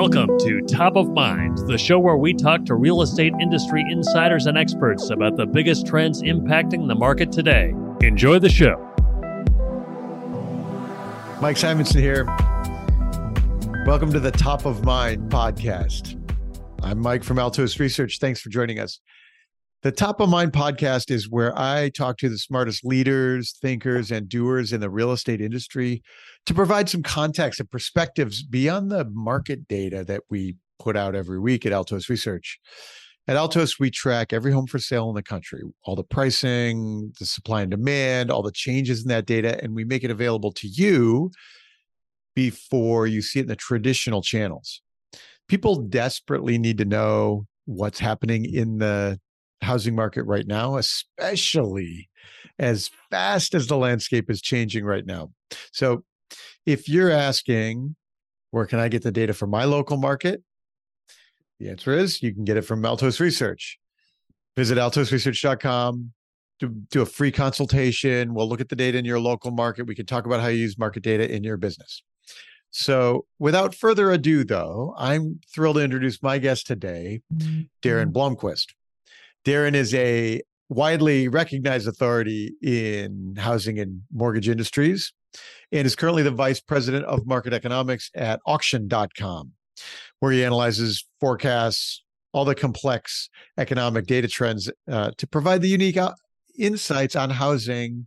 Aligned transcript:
Welcome 0.00 0.38
to 0.38 0.60
Top 0.60 0.94
of 0.94 1.08
Mind, 1.08 1.58
the 1.66 1.76
show 1.76 1.98
where 1.98 2.16
we 2.16 2.32
talk 2.32 2.64
to 2.66 2.76
real 2.76 3.02
estate 3.02 3.32
industry 3.40 3.84
insiders 3.90 4.46
and 4.46 4.56
experts 4.56 5.10
about 5.10 5.36
the 5.36 5.44
biggest 5.44 5.88
trends 5.88 6.22
impacting 6.22 6.86
the 6.86 6.94
market 6.94 7.32
today. 7.32 7.74
Enjoy 8.00 8.38
the 8.38 8.48
show. 8.48 8.76
Mike 11.40 11.56
Simonsen 11.56 11.98
here. 11.98 12.26
Welcome 13.88 14.12
to 14.12 14.20
the 14.20 14.30
Top 14.30 14.66
of 14.66 14.84
Mind 14.84 15.32
podcast. 15.32 16.14
I'm 16.80 17.00
Mike 17.00 17.24
from 17.24 17.40
Altos 17.40 17.80
Research. 17.80 18.20
Thanks 18.20 18.40
for 18.40 18.50
joining 18.50 18.78
us. 18.78 19.00
The 19.82 19.90
Top 19.90 20.20
of 20.20 20.28
Mind 20.28 20.52
podcast 20.52 21.10
is 21.10 21.28
where 21.28 21.58
I 21.58 21.88
talk 21.88 22.18
to 22.18 22.28
the 22.28 22.38
smartest 22.38 22.84
leaders, 22.84 23.56
thinkers, 23.60 24.12
and 24.12 24.28
doers 24.28 24.72
in 24.72 24.80
the 24.80 24.90
real 24.90 25.10
estate 25.10 25.40
industry 25.40 26.04
to 26.48 26.54
provide 26.54 26.88
some 26.88 27.02
context 27.02 27.60
and 27.60 27.70
perspectives 27.70 28.42
beyond 28.42 28.90
the 28.90 29.04
market 29.12 29.68
data 29.68 30.02
that 30.02 30.22
we 30.30 30.56
put 30.78 30.96
out 30.96 31.14
every 31.14 31.38
week 31.38 31.66
at 31.66 31.72
Altos 31.72 32.08
Research. 32.08 32.58
At 33.26 33.36
Altos, 33.36 33.78
we 33.78 33.90
track 33.90 34.32
every 34.32 34.50
home 34.50 34.66
for 34.66 34.78
sale 34.78 35.10
in 35.10 35.14
the 35.14 35.22
country, 35.22 35.60
all 35.84 35.94
the 35.94 36.02
pricing, 36.02 37.12
the 37.18 37.26
supply 37.26 37.60
and 37.60 37.70
demand, 37.70 38.30
all 38.30 38.42
the 38.42 38.50
changes 38.50 39.02
in 39.02 39.08
that 39.08 39.26
data, 39.26 39.62
and 39.62 39.74
we 39.74 39.84
make 39.84 40.04
it 40.04 40.10
available 40.10 40.50
to 40.52 40.66
you 40.66 41.30
before 42.34 43.06
you 43.06 43.20
see 43.20 43.40
it 43.40 43.42
in 43.42 43.48
the 43.48 43.54
traditional 43.54 44.22
channels. 44.22 44.80
People 45.48 45.76
desperately 45.82 46.56
need 46.56 46.78
to 46.78 46.86
know 46.86 47.46
what's 47.66 47.98
happening 47.98 48.46
in 48.46 48.78
the 48.78 49.20
housing 49.60 49.94
market 49.94 50.22
right 50.22 50.46
now, 50.46 50.78
especially 50.78 52.08
as 52.58 52.90
fast 53.10 53.54
as 53.54 53.66
the 53.66 53.76
landscape 53.76 54.30
is 54.30 54.40
changing 54.40 54.86
right 54.86 55.04
now. 55.04 55.30
So, 55.72 56.04
if 56.68 56.86
you're 56.86 57.10
asking, 57.10 57.96
where 58.50 58.66
can 58.66 58.78
I 58.78 58.88
get 58.88 59.02
the 59.02 59.10
data 59.10 59.32
for 59.32 59.46
my 59.46 59.64
local 59.64 59.96
market? 59.96 60.42
The 61.58 61.70
answer 61.70 61.94
is 61.94 62.22
you 62.22 62.34
can 62.34 62.44
get 62.44 62.58
it 62.58 62.62
from 62.62 62.84
Altos 62.84 63.20
Research. 63.20 63.78
Visit 64.54 64.76
altosresearch.com, 64.76 66.12
do, 66.60 66.68
do 66.90 67.00
a 67.00 67.06
free 67.06 67.32
consultation. 67.32 68.34
We'll 68.34 68.50
look 68.50 68.60
at 68.60 68.68
the 68.68 68.76
data 68.76 68.98
in 68.98 69.06
your 69.06 69.18
local 69.18 69.50
market. 69.50 69.86
We 69.86 69.94
can 69.94 70.04
talk 70.04 70.26
about 70.26 70.42
how 70.42 70.48
you 70.48 70.58
use 70.58 70.76
market 70.76 71.02
data 71.02 71.34
in 71.34 71.42
your 71.42 71.56
business. 71.56 72.02
So, 72.70 73.24
without 73.38 73.74
further 73.74 74.10
ado, 74.10 74.44
though, 74.44 74.94
I'm 74.98 75.40
thrilled 75.54 75.76
to 75.76 75.82
introduce 75.82 76.22
my 76.22 76.36
guest 76.36 76.66
today, 76.66 77.22
Daren 77.32 77.68
mm-hmm. 77.82 78.10
Blomquist. 78.10 78.74
Daren 79.46 79.72
is 79.72 79.94
a 79.94 80.42
widely 80.68 81.28
recognized 81.28 81.88
authority 81.88 82.52
in 82.62 83.36
housing 83.38 83.78
and 83.78 84.02
mortgage 84.12 84.50
industries 84.50 85.14
and 85.72 85.86
is 85.86 85.96
currently 85.96 86.22
the 86.22 86.30
vice 86.30 86.60
president 86.60 87.04
of 87.04 87.26
market 87.26 87.52
economics 87.52 88.10
at 88.14 88.40
auction.com, 88.46 89.52
where 90.20 90.32
he 90.32 90.44
analyzes 90.44 91.06
forecasts, 91.20 92.02
all 92.32 92.44
the 92.44 92.54
complex 92.54 93.28
economic 93.58 94.06
data 94.06 94.28
trends 94.28 94.70
uh, 94.90 95.10
to 95.16 95.26
provide 95.26 95.62
the 95.62 95.68
unique 95.68 95.96
uh, 95.96 96.12
insights 96.58 97.16
on 97.16 97.30
housing, 97.30 98.06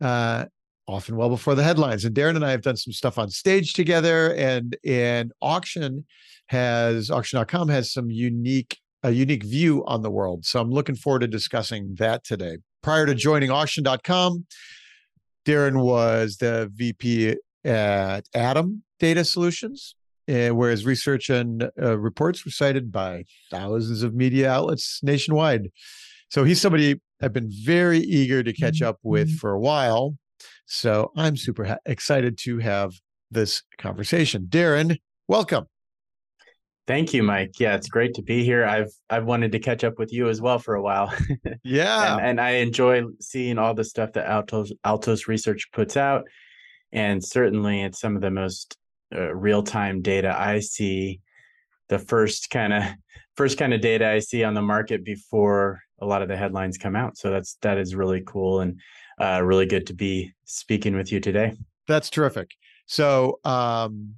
uh, 0.00 0.44
often 0.88 1.16
well 1.16 1.28
before 1.28 1.54
the 1.54 1.62
headlines. 1.62 2.04
And 2.04 2.14
Daren 2.14 2.36
and 2.36 2.44
I 2.44 2.50
have 2.50 2.62
done 2.62 2.76
some 2.76 2.92
stuff 2.92 3.18
on 3.18 3.30
stage 3.30 3.72
together, 3.72 4.34
and 4.34 4.76
and 4.84 5.32
auction 5.40 6.04
has 6.46 7.10
auction.com 7.10 7.68
has 7.68 7.92
some 7.92 8.10
unique 8.10 8.78
a 9.02 9.10
unique 9.10 9.42
view 9.42 9.84
on 9.86 10.02
the 10.02 10.10
world. 10.10 10.44
So 10.44 10.60
I'm 10.60 10.70
looking 10.70 10.94
forward 10.94 11.20
to 11.20 11.26
discussing 11.26 11.94
that 11.96 12.24
today. 12.24 12.58
Prior 12.82 13.06
to 13.06 13.14
joining 13.14 13.50
auction.com, 13.50 14.46
Daren 15.44 15.82
was 15.82 16.36
the 16.36 16.70
VP 16.74 17.36
at 17.64 18.28
ATTOM 18.34 18.80
Data 18.98 19.24
Solutions, 19.24 19.94
uh, 20.28 20.50
where 20.50 20.70
his 20.70 20.84
research 20.86 21.30
and 21.30 21.70
uh, 21.80 21.98
reports 21.98 22.44
were 22.44 22.50
cited 22.50 22.92
by 22.92 23.24
thousands 23.50 24.02
of 24.02 24.14
media 24.14 24.50
outlets 24.50 25.00
nationwide. 25.02 25.68
So 26.30 26.44
he's 26.44 26.60
somebody 26.60 27.00
I've 27.20 27.32
been 27.32 27.50
very 27.50 27.98
eager 27.98 28.42
to 28.42 28.52
catch 28.52 28.82
up 28.82 28.98
with 29.02 29.28
mm-hmm. 29.28 29.36
for 29.36 29.52
a 29.52 29.60
while. 29.60 30.16
So 30.66 31.12
I'm 31.16 31.36
super 31.36 31.64
ha- 31.64 31.78
excited 31.86 32.38
to 32.38 32.58
have 32.58 32.92
this 33.30 33.62
conversation. 33.78 34.46
Daren, 34.48 34.98
welcome. 35.28 35.66
Thank 36.86 37.14
you, 37.14 37.22
Mike. 37.22 37.60
Yeah, 37.60 37.76
it's 37.76 37.88
great 37.88 38.14
to 38.14 38.22
be 38.22 38.44
here. 38.44 38.64
I've 38.64 38.90
I've 39.08 39.24
wanted 39.24 39.52
to 39.52 39.60
catch 39.60 39.84
up 39.84 39.98
with 39.98 40.12
you 40.12 40.28
as 40.28 40.40
well 40.40 40.58
for 40.58 40.74
a 40.74 40.82
while. 40.82 41.14
yeah, 41.62 42.16
and, 42.16 42.26
and, 42.26 42.40
I 42.40 42.50
enjoy 42.56 43.04
seeing 43.20 43.56
all 43.56 43.72
the 43.72 43.84
stuff 43.84 44.12
that 44.14 44.26
Altos 44.26 44.72
Altos 44.82 45.28
Research 45.28 45.70
puts 45.72 45.96
out, 45.96 46.24
and 46.90 47.22
certainly 47.22 47.82
it's 47.82 48.00
some 48.00 48.16
of 48.16 48.22
the 48.22 48.32
most 48.32 48.76
uh, 49.14 49.32
real 49.32 49.62
time 49.62 50.02
data 50.02 50.34
I 50.36 50.58
see. 50.58 51.20
The 51.88 52.00
first 52.00 52.50
kind 52.50 52.72
of 52.72 52.82
first 53.36 53.58
kind 53.58 53.72
of 53.72 53.80
data 53.80 54.08
I 54.08 54.18
see 54.18 54.42
on 54.42 54.54
the 54.54 54.62
market 54.62 55.04
before 55.04 55.80
a 56.00 56.06
lot 56.06 56.22
of 56.22 56.28
the 56.28 56.36
headlines 56.36 56.78
come 56.78 56.96
out. 56.96 57.16
So 57.16 57.30
that's 57.30 57.58
that 57.62 57.78
is 57.78 57.94
really 57.94 58.22
cool 58.26 58.60
and 58.60 58.80
uh, 59.20 59.40
really 59.44 59.66
good 59.66 59.86
to 59.86 59.94
be 59.94 60.32
speaking 60.46 60.96
with 60.96 61.12
you 61.12 61.20
today. 61.20 61.56
That's 61.86 62.10
terrific. 62.10 62.50
So 62.86 63.38
um, 63.44 64.16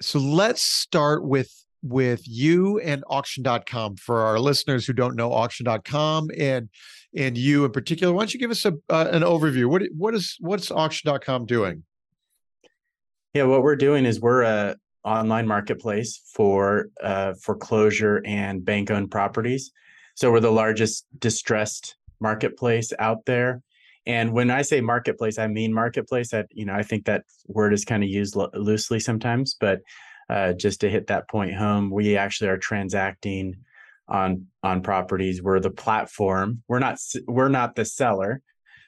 so 0.00 0.18
let's 0.18 0.62
start 0.62 1.24
with 1.24 1.52
with 1.84 2.22
you 2.26 2.80
and 2.80 3.04
auction.com 3.08 3.96
for 3.96 4.22
our 4.22 4.40
listeners 4.40 4.86
who 4.86 4.94
don't 4.94 5.14
know 5.14 5.32
auction.com 5.32 6.30
and 6.38 6.70
and 7.14 7.36
you 7.36 7.64
in 7.64 7.70
particular 7.70 8.12
why 8.12 8.22
don't 8.22 8.34
you 8.34 8.40
give 8.40 8.50
us 8.50 8.64
a 8.64 8.72
uh, 8.88 9.08
an 9.12 9.22
overview? 9.22 9.66
What 9.66 9.82
what 9.96 10.14
is 10.14 10.36
what's 10.40 10.70
auction.com 10.70 11.46
doing? 11.46 11.84
Yeah 13.34 13.44
what 13.44 13.62
we're 13.62 13.76
doing 13.76 14.06
is 14.06 14.20
we're 14.20 14.42
a 14.42 14.76
online 15.04 15.46
marketplace 15.46 16.22
for 16.32 16.88
uh, 17.02 17.34
foreclosure 17.34 18.22
and 18.24 18.64
bank 18.64 18.90
owned 18.90 19.10
properties. 19.10 19.70
So 20.14 20.32
we're 20.32 20.40
the 20.40 20.50
largest 20.50 21.06
distressed 21.18 21.96
marketplace 22.18 22.92
out 22.98 23.26
there. 23.26 23.62
And 24.06 24.32
when 24.32 24.50
i 24.50 24.60
say 24.62 24.80
marketplace 24.82 25.38
i 25.38 25.46
mean 25.46 25.72
marketplace 25.72 26.30
that 26.30 26.46
you 26.50 26.66
know 26.66 26.74
i 26.74 26.82
think 26.82 27.06
that 27.06 27.24
word 27.46 27.72
is 27.72 27.86
kind 27.86 28.02
of 28.02 28.10
used 28.10 28.36
lo- 28.36 28.50
loosely 28.52 29.00
sometimes 29.00 29.56
but 29.58 29.80
uh, 30.28 30.52
just 30.52 30.80
to 30.80 30.90
hit 30.90 31.08
that 31.08 31.28
point 31.28 31.54
home, 31.54 31.90
we 31.90 32.16
actually 32.16 32.50
are 32.50 32.58
transacting 32.58 33.56
on 34.08 34.46
on 34.62 34.82
properties. 34.82 35.42
We're 35.42 35.60
the 35.60 35.70
platform. 35.70 36.62
We're 36.68 36.78
not 36.78 36.98
we're 37.26 37.48
not 37.48 37.74
the 37.74 37.84
seller 37.84 38.42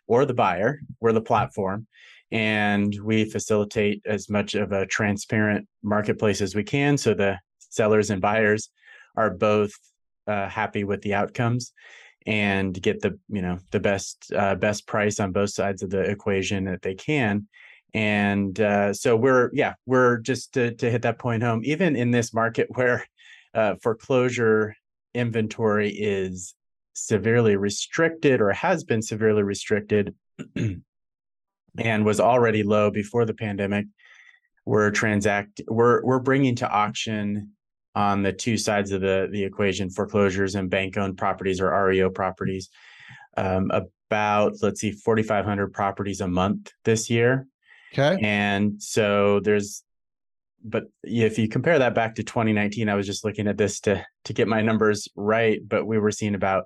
or 0.06 0.24
the 0.24 0.34
buyer. 0.34 0.80
We're 1.00 1.12
the 1.12 1.20
platform, 1.20 1.86
and 2.30 2.94
we 3.02 3.24
facilitate 3.24 4.02
as 4.06 4.28
much 4.28 4.54
of 4.54 4.72
a 4.72 4.86
transparent 4.86 5.69
marketplace 5.82 6.41
as 6.41 6.54
we 6.54 6.64
can, 6.64 6.97
so 6.97 7.14
the 7.14 7.38
sellers 7.58 8.10
and 8.10 8.20
buyers 8.20 8.70
are 9.16 9.30
both 9.30 9.72
uh, 10.26 10.48
happy 10.48 10.84
with 10.84 11.03
the 11.03 11.14
outcomes 11.14 11.72
and 12.26 12.80
get 12.82 13.00
the 13.00 13.18
you 13.28 13.42
know 13.42 13.58
the 13.70 13.80
best 13.80 14.32
uh, 14.34 14.54
best 14.54 14.86
price 14.86 15.20
on 15.20 15.32
both 15.32 15.50
sides 15.50 15.82
of 15.82 15.91
the 15.91 16.00
equation 16.00 16.64
that 16.64 16.82
they 16.82 16.94
can 16.94 17.47
and 17.97 18.61
uh, 18.61 18.93
so 18.93 19.17
we're 19.17 19.49
yeah 19.55 19.73
we're 19.87 20.19
just 20.19 20.53
to, 20.53 20.75
to, 20.75 20.91
hit 20.91 21.01
that 21.01 21.19
point 21.19 21.43
home 21.43 21.62
even 21.65 21.97
in 21.97 22.11
this 22.11 22.34
market 22.34 22.69
where 22.75 23.05
uh, 23.55 23.75
foreclosure 23.83 24.77
inventory 25.15 25.89
is 25.89 26.55
severely 26.93 27.57
restricted 27.57 28.41
or 28.41 28.53
has 28.53 28.84
been 28.84 29.01
severely 29.01 29.43
restricted 29.43 30.15
and 31.79 32.05
was 32.05 32.21
already 32.21 32.62
low 32.62 32.91
before 32.91 33.25
the 33.25 33.34
pandemic 33.34 33.87
we're 34.67 34.91
transact 34.91 35.63
we're 35.67 36.05
we're 36.05 36.19
bringing 36.19 36.55
to 36.55 36.69
auction 36.69 37.51
on 37.95 38.23
the 38.23 38.33
two 38.33 38.59
sides 38.59 38.93
of 38.93 39.01
the 39.01 39.27
the 39.33 39.43
equation 39.43 39.89
foreclosures 39.89 40.55
and 40.55 40.69
bank 40.69 40.99
owned 40.99 41.17
properties 41.17 41.63
or 41.63 41.87
reo 41.87 42.11
properties 42.11 42.69
um, 43.39 43.71
about 43.73 44.53
let's 44.61 44.81
see 44.81 44.93
4500 44.93 45.73
properties 45.73 46.21
a 46.21 46.28
month 46.28 46.73
this 46.84 47.09
year 47.09 47.47
Okay. 47.92 48.19
And 48.22 48.82
so 48.82 49.41
there's 49.41 49.82
but 50.64 50.84
if 51.04 51.38
you 51.38 51.48
compare 51.48 51.78
that 51.78 51.94
back 51.94 52.16
to 52.16 52.24
2019, 52.24 52.88
I 52.88 52.94
was 52.94 53.06
just 53.06 53.24
looking 53.24 53.47
at 53.47 53.56
this 53.56 53.80
to 53.80 54.04
to 54.24 54.33
get 54.33 54.48
my 54.48 54.60
numbers 54.62 55.09
right, 55.15 55.60
but 55.66 55.86
we 55.86 55.98
were 55.98 56.10
seeing 56.10 56.34
about 56.34 56.65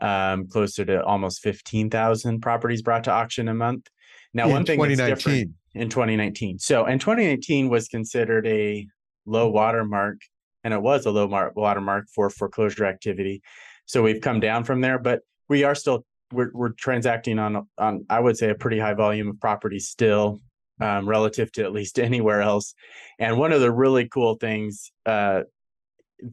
um, 0.00 0.48
closer 0.48 0.84
to 0.84 1.04
almost 1.04 1.40
15,000 1.42 2.40
properties 2.40 2.82
brought 2.82 3.04
to 3.04 3.12
auction 3.12 3.48
a 3.48 3.54
month. 3.54 3.88
Now, 4.32 4.46
in 4.46 4.52
one 4.52 4.66
thing 4.66 4.80
that's 4.80 4.96
different 4.96 5.52
in 5.74 5.88
2019. 5.88 6.58
So, 6.58 6.84
and 6.84 7.00
2019 7.00 7.68
was 7.68 7.88
considered 7.88 8.46
a 8.46 8.86
low 9.26 9.48
watermark, 9.48 10.18
and 10.64 10.74
it 10.74 10.82
was 10.82 11.06
a 11.06 11.10
low 11.10 11.28
mar- 11.28 11.52
watermark 11.54 12.06
for 12.12 12.30
foreclosure 12.30 12.84
activity. 12.84 13.42
So 13.86 14.02
we've 14.02 14.20
come 14.20 14.40
down 14.40 14.64
from 14.64 14.80
there, 14.80 14.98
but 14.98 15.20
we 15.48 15.64
are 15.64 15.74
still 15.74 16.04
we're 16.32 16.50
we're 16.52 16.70
transacting 16.70 17.38
on 17.38 17.66
on 17.78 18.06
I 18.10 18.20
would 18.20 18.36
say 18.36 18.50
a 18.50 18.54
pretty 18.54 18.78
high 18.78 18.94
volume 18.94 19.28
of 19.28 19.40
properties 19.40 19.88
still 19.88 20.40
um, 20.80 21.08
relative 21.08 21.52
to 21.52 21.64
at 21.64 21.72
least 21.72 21.98
anywhere 22.00 22.42
else. 22.42 22.74
And 23.18 23.38
one 23.38 23.52
of 23.52 23.60
the 23.60 23.72
really 23.72 24.08
cool 24.08 24.36
things 24.36 24.90
uh, 25.06 25.42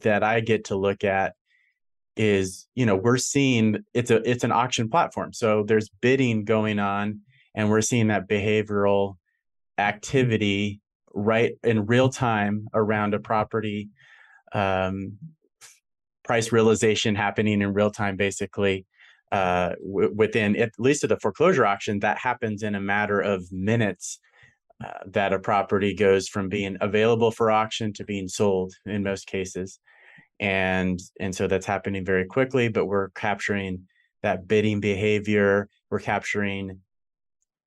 that 0.02 0.24
I 0.24 0.40
get 0.40 0.66
to 0.66 0.76
look 0.76 1.04
at 1.04 1.34
is 2.18 2.68
you 2.76 2.86
know 2.86 2.96
we're 2.96 3.18
seeing 3.18 3.78
it's 3.94 4.12
a 4.12 4.30
it's 4.30 4.44
an 4.44 4.52
auction 4.52 4.90
platform 4.90 5.32
so 5.32 5.64
there's 5.64 5.90
bidding 6.02 6.44
going 6.44 6.78
on 6.78 7.22
and 7.56 7.70
we're 7.70 7.82
seeing 7.82 8.08
that 8.08 8.28
behavioral 8.28 9.16
activity 9.78 10.82
right 11.14 11.54
in 11.64 11.86
real 11.86 12.10
time 12.10 12.68
around 12.74 13.14
a 13.14 13.20
property 13.20 13.90
um, 14.52 15.18
price 16.24 16.52
realization 16.52 17.16
happening 17.16 17.62
in 17.62 17.74
real 17.74 17.92
time 17.92 18.18
basically 18.18 18.86
uh, 19.32 19.74
w- 19.82 20.12
within 20.14 20.56
at 20.58 20.72
least 20.78 21.04
at 21.04 21.10
the 21.10 21.20
foreclosure 21.20 21.66
auction 21.66 22.00
that 22.00 22.18
happens 22.18 22.64
in 22.64 22.76
a 22.76 22.82
matter 22.82 23.20
of 23.20 23.52
minutes 23.52 24.20
uh, 24.84 24.92
that 25.06 25.34
a 25.34 25.40
property 25.40 25.94
goes 25.94 26.28
from 26.28 26.50
being 26.50 26.78
available 26.82 27.32
for 27.32 27.52
auction 27.52 27.94
to 27.94 28.04
being 28.04 28.28
sold 28.28 28.74
in 28.86 29.04
most 29.04 29.28
cases. 29.28 29.80
And 30.40 31.00
and 31.20 31.36
so 31.36 31.48
that's 31.48 31.66
happening 31.66 32.04
very 32.04 32.26
quickly 32.26 32.68
but 32.68 32.86
we're 32.86 33.10
capturing 33.10 33.88
that 34.24 34.48
bidding 34.48 34.80
behavior. 34.80 35.68
We're 35.90 36.00
capturing 36.00 36.80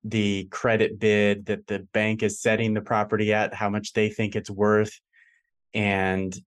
the 0.03 0.47
credit 0.51 0.99
bid 0.99 1.47
that 1.47 1.67
the 1.67 1.79
bank 1.91 2.21
is 2.21 2.41
setting 2.41 2.73
the 2.73 2.81
property 2.81 3.33
at 3.33 3.53
how 3.53 3.69
much 3.69 3.93
they 3.93 4.09
think 4.09 4.35
it's 4.35 4.49
worth 4.49 4.99
and 5.73 6.37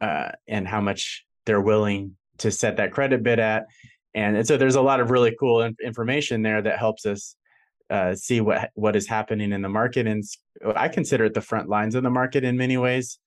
uh, 0.00 0.30
and 0.46 0.68
how 0.68 0.80
much 0.80 1.24
they're 1.46 1.60
willing 1.60 2.16
to 2.38 2.50
set 2.50 2.76
that 2.76 2.92
credit 2.92 3.22
bid 3.22 3.38
at 3.38 3.64
and, 4.18 4.36
and 4.36 4.46
so 4.46 4.56
there's 4.56 4.74
a 4.74 4.82
lot 4.82 5.00
of 5.00 5.10
really 5.10 5.34
cool 5.38 5.62
in- 5.62 5.76
information 5.84 6.42
there 6.42 6.62
that 6.62 6.78
helps 6.78 7.06
us 7.06 7.36
uh, 7.90 8.14
see 8.14 8.40
what 8.40 8.70
what 8.74 8.96
is 8.96 9.08
happening 9.08 9.52
in 9.52 9.62
the 9.62 9.68
market 9.68 10.06
and 10.06 10.22
i 10.76 10.88
consider 10.88 11.24
it 11.24 11.34
the 11.34 11.40
front 11.40 11.68
lines 11.68 11.94
of 11.94 12.02
the 12.02 12.10
market 12.10 12.44
in 12.44 12.56
many 12.56 12.76
ways 12.76 13.18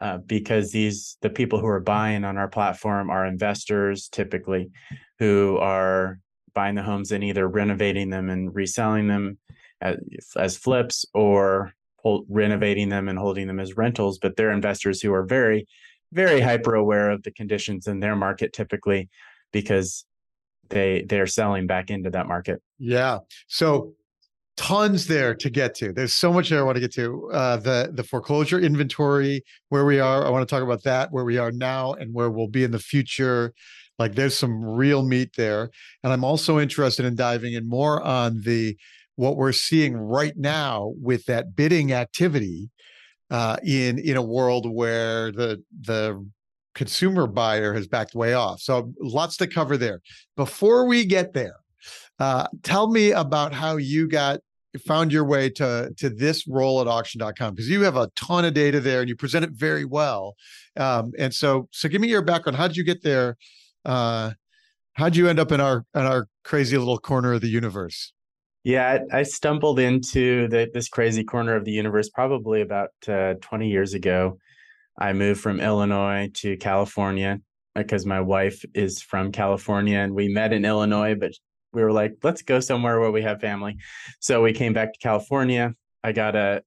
uh, 0.00 0.18
because 0.18 0.70
these 0.70 1.16
the 1.22 1.30
people 1.30 1.58
who 1.58 1.66
are 1.66 1.80
buying 1.80 2.24
on 2.24 2.36
our 2.36 2.48
platform 2.48 3.10
are 3.10 3.26
investors 3.26 4.08
typically 4.08 4.70
who 5.18 5.56
are 5.58 6.20
buying 6.54 6.74
the 6.74 6.82
homes 6.82 7.12
and 7.12 7.22
either 7.22 7.46
renovating 7.46 8.10
them 8.10 8.30
and 8.30 8.54
reselling 8.54 9.06
them 9.06 9.38
as, 9.80 9.96
as 10.36 10.56
flips 10.56 11.06
or 11.14 11.72
hold, 11.96 12.26
renovating 12.28 12.88
them 12.88 13.08
and 13.08 13.18
holding 13.18 13.46
them 13.46 13.60
as 13.60 13.76
rentals. 13.76 14.18
But 14.18 14.36
they're 14.36 14.50
investors 14.50 15.00
who 15.00 15.12
are 15.12 15.24
very 15.24 15.66
very 16.12 16.40
hyper 16.40 16.74
aware 16.74 17.10
of 17.10 17.22
the 17.22 17.30
conditions 17.30 17.86
in 17.86 18.00
their 18.00 18.16
market 18.16 18.52
typically 18.52 19.10
because 19.52 20.04
they 20.70 21.02
they're 21.08 21.26
selling 21.26 21.66
back 21.66 21.90
into 21.90 22.10
that 22.10 22.26
market 22.26 22.62
yeah 22.78 23.18
so 23.46 23.92
tons 24.58 25.06
there 25.06 25.34
to 25.34 25.48
get 25.48 25.74
to. 25.76 25.92
There's 25.92 26.14
so 26.14 26.32
much 26.32 26.50
there 26.50 26.58
I 26.58 26.62
want 26.62 26.76
to 26.76 26.80
get 26.80 26.92
to. 26.94 27.30
Uh, 27.32 27.56
the 27.56 27.90
the 27.94 28.02
foreclosure 28.02 28.58
inventory, 28.58 29.42
where 29.70 29.86
we 29.86 30.00
are. 30.00 30.26
I 30.26 30.30
want 30.30 30.46
to 30.46 30.52
talk 30.52 30.64
about 30.64 30.82
that, 30.82 31.10
where 31.12 31.24
we 31.24 31.38
are 31.38 31.52
now, 31.52 31.94
and 31.94 32.12
where 32.12 32.28
we'll 32.28 32.48
be 32.48 32.64
in 32.64 32.72
the 32.72 32.78
future. 32.78 33.54
Like 33.98 34.14
there's 34.14 34.36
some 34.36 34.62
real 34.62 35.02
meat 35.02 35.30
there, 35.36 35.70
and 36.02 36.12
I'm 36.12 36.24
also 36.24 36.58
interested 36.58 37.06
in 37.06 37.14
diving 37.14 37.54
in 37.54 37.68
more 37.68 38.02
on 38.02 38.42
the 38.42 38.76
what 39.16 39.36
we're 39.36 39.52
seeing 39.52 39.96
right 39.96 40.36
now 40.36 40.92
with 41.00 41.24
that 41.26 41.56
bidding 41.56 41.92
activity 41.92 42.70
uh, 43.30 43.56
in 43.64 43.98
in 43.98 44.16
a 44.16 44.22
world 44.22 44.70
where 44.70 45.32
the 45.32 45.62
the 45.80 46.24
consumer 46.78 47.26
buyer 47.26 47.74
has 47.74 47.88
backed 47.88 48.14
way 48.14 48.34
off. 48.34 48.60
So 48.60 48.94
lots 49.00 49.36
to 49.38 49.48
cover 49.48 49.76
there. 49.76 50.00
Before 50.36 50.86
we 50.86 51.04
get 51.04 51.32
there, 51.32 51.56
uh, 52.20 52.46
tell 52.62 52.88
me 52.88 53.10
about 53.10 53.52
how 53.52 53.78
you 53.78 54.06
got 54.06 54.38
found 54.86 55.12
your 55.12 55.24
way 55.24 55.50
to 55.50 55.90
to 55.96 56.08
this 56.08 56.46
role 56.46 56.80
at 56.80 56.86
auction.com 56.86 57.54
because 57.54 57.68
you 57.68 57.82
have 57.82 57.96
a 57.96 58.08
ton 58.14 58.44
of 58.44 58.54
data 58.54 58.78
there 58.78 59.00
and 59.00 59.08
you 59.08 59.16
present 59.16 59.44
it 59.44 59.50
very 59.50 59.84
well. 59.84 60.36
Um, 60.76 61.10
and 61.18 61.34
so 61.34 61.68
so 61.72 61.88
give 61.88 62.00
me 62.00 62.08
your 62.08 62.22
background. 62.22 62.56
How 62.56 62.68
did 62.68 62.76
you 62.76 62.84
get 62.84 63.02
there? 63.02 63.36
Uh, 63.84 64.32
how'd 64.92 65.16
you 65.16 65.28
end 65.28 65.40
up 65.40 65.50
in 65.50 65.60
our 65.60 65.84
in 65.96 66.02
our 66.02 66.28
crazy 66.44 66.78
little 66.78 66.98
corner 66.98 67.32
of 67.32 67.40
the 67.40 67.48
universe? 67.48 68.12
Yeah 68.62 68.98
i, 69.12 69.22
stumbled 69.22 69.78
into 69.78 70.46
the, 70.48 70.68
this 70.74 70.88
crazy 70.88 71.24
corner 71.24 71.56
of 71.56 71.64
the 71.64 71.72
universe 71.72 72.08
probably 72.10 72.60
about 72.60 72.90
uh, 73.08 73.34
20 73.40 73.68
years 73.68 73.94
ago 73.94 74.36
i 74.98 75.12
moved 75.12 75.40
from 75.40 75.60
illinois 75.60 76.28
to 76.34 76.56
california 76.56 77.40
because 77.74 78.04
my 78.04 78.20
wife 78.20 78.64
is 78.74 79.00
from 79.00 79.32
california 79.32 79.98
and 79.98 80.14
we 80.14 80.28
met 80.28 80.52
in 80.52 80.64
illinois 80.64 81.14
but 81.14 81.32
we 81.72 81.82
were 81.82 81.92
like, 81.92 82.16
let's 82.22 82.42
go 82.42 82.60
somewhere 82.60 82.98
where 83.00 83.10
we 83.10 83.22
have 83.22 83.40
family. 83.40 83.76
So 84.20 84.42
we 84.42 84.52
came 84.52 84.72
back 84.72 84.92
to 84.92 84.98
California. 84.98 85.74
I 86.02 86.12
got 86.12 86.36
a, 86.36 86.62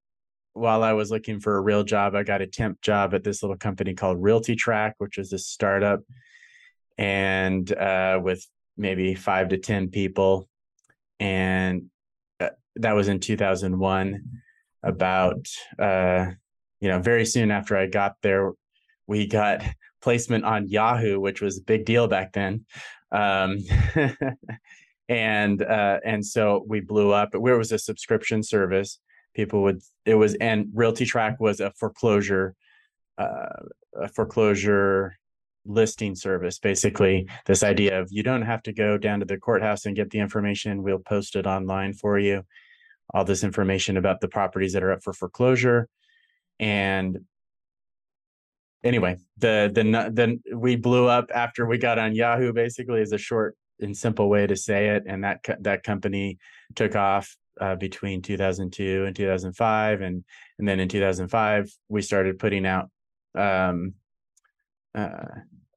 while 0.54 0.84
I 0.84 0.94
was 0.94 1.10
looking 1.10 1.40
for 1.40 1.56
a 1.56 1.62
real 1.62 1.84
job, 1.84 2.14
I 2.16 2.24
got 2.24 2.42
a 2.42 2.48
temp 2.48 2.82
job 2.82 3.14
at 3.14 3.24
this 3.24 3.42
little 3.42 3.58
company 3.58 3.94
called 3.94 4.22
RealtyTrac, 4.22 4.94
which 4.98 5.18
is 5.18 5.34
a 5.34 5.40
startup 5.40 6.02
and 6.98 7.72
uh, 7.74 8.20
with 8.22 8.46
maybe 8.78 9.16
five 9.16 9.50
to 9.50 9.58
10 9.58 9.90
people. 9.90 10.48
And 11.20 11.86
uh, 12.40 12.50
that 12.76 12.94
was 12.94 13.08
in 13.08 13.20
2001. 13.20 14.24
About, 14.84 15.46
uh, 15.78 16.32
you 16.82 16.90
know, 16.90 17.00
very 17.00 17.26
soon 17.26 17.52
after 17.52 17.78
I 17.78 17.86
got 17.86 18.16
there, 18.22 18.52
we 19.08 19.28
got 19.28 19.64
placement 20.02 20.44
on 20.44 20.68
Yahoo, 20.68 21.20
which 21.20 21.42
was 21.42 21.60
a 21.60 21.64
big 21.64 21.86
deal 21.86 22.08
back 22.08 22.34
then. 22.34 22.66
Um, 23.12 23.60
and 25.10 25.62
uh, 25.62 26.00
and 26.04 26.26
so 26.26 26.66
we 26.68 26.82
blew 26.82 27.12
up. 27.12 27.36
Where 27.36 27.58
was 27.58 27.72
a 27.72 27.80
subscription 27.80 28.44
service, 28.44 29.00
people 29.34 29.62
would 29.64 29.82
it 30.06 30.16
was 30.16 30.36
and 30.36 30.68
RealtyTrac 30.68 31.40
was 31.40 31.60
a 31.60 31.72
foreclosure, 31.72 32.56
uh, 33.18 33.64
a 33.96 34.08
foreclosure 34.08 35.18
listing 35.66 36.16
service. 36.16 36.60
Basically, 36.60 37.28
this 37.46 37.64
idea 37.64 38.00
of 38.00 38.10
you 38.12 38.24
don't 38.24 38.42
have 38.42 38.64
to 38.64 38.74
go 38.74 38.98
down 38.98 39.20
to 39.20 39.26
the 39.26 39.38
courthouse 39.38 39.86
and 39.86 39.96
get 39.96 40.10
the 40.10 40.20
information. 40.20 40.84
We'll 40.84 41.00
post 41.00 41.36
it 41.36 41.46
online 41.46 41.94
for 41.94 42.18
you. 42.18 42.44
All 43.14 43.26
this 43.26 43.44
information 43.44 43.98
about 43.98 44.22
the 44.22 44.30
properties 44.30 44.74
that 44.74 44.84
are 44.84 44.94
up 44.94 45.04
for 45.04 45.14
foreclosure, 45.14 45.90
and 46.62 47.20
anyway, 48.84 49.18
the 49.38 49.72
the 49.74 49.84
the 49.84 50.56
we 50.56 50.76
blew 50.76 51.08
up 51.08 51.30
after 51.34 51.66
we 51.66 51.78
got 51.78 52.00
on 52.00 52.16
Yahoo. 52.16 52.54
Basically, 52.54 53.02
is 53.02 53.12
a 53.12 53.18
short 53.18 53.58
and 53.80 53.98
simple 53.98 54.30
way 54.30 54.46
to 54.48 54.56
say 54.56 54.90
it. 54.90 55.04
And 55.08 55.24
that 55.24 55.44
that 55.62 55.84
company 55.84 56.38
took 56.76 56.96
off 56.96 57.36
uh, 57.60 57.76
between 57.76 58.22
2002 58.22 59.06
and 59.06 59.16
2005, 59.16 60.02
and 60.02 60.24
and 60.60 60.68
then 60.68 60.80
in 60.80 60.88
2005 60.88 61.72
we 61.90 62.02
started 62.04 62.40
putting 62.40 62.68
out 62.68 62.90
um, 63.36 63.96
uh, 64.94 65.26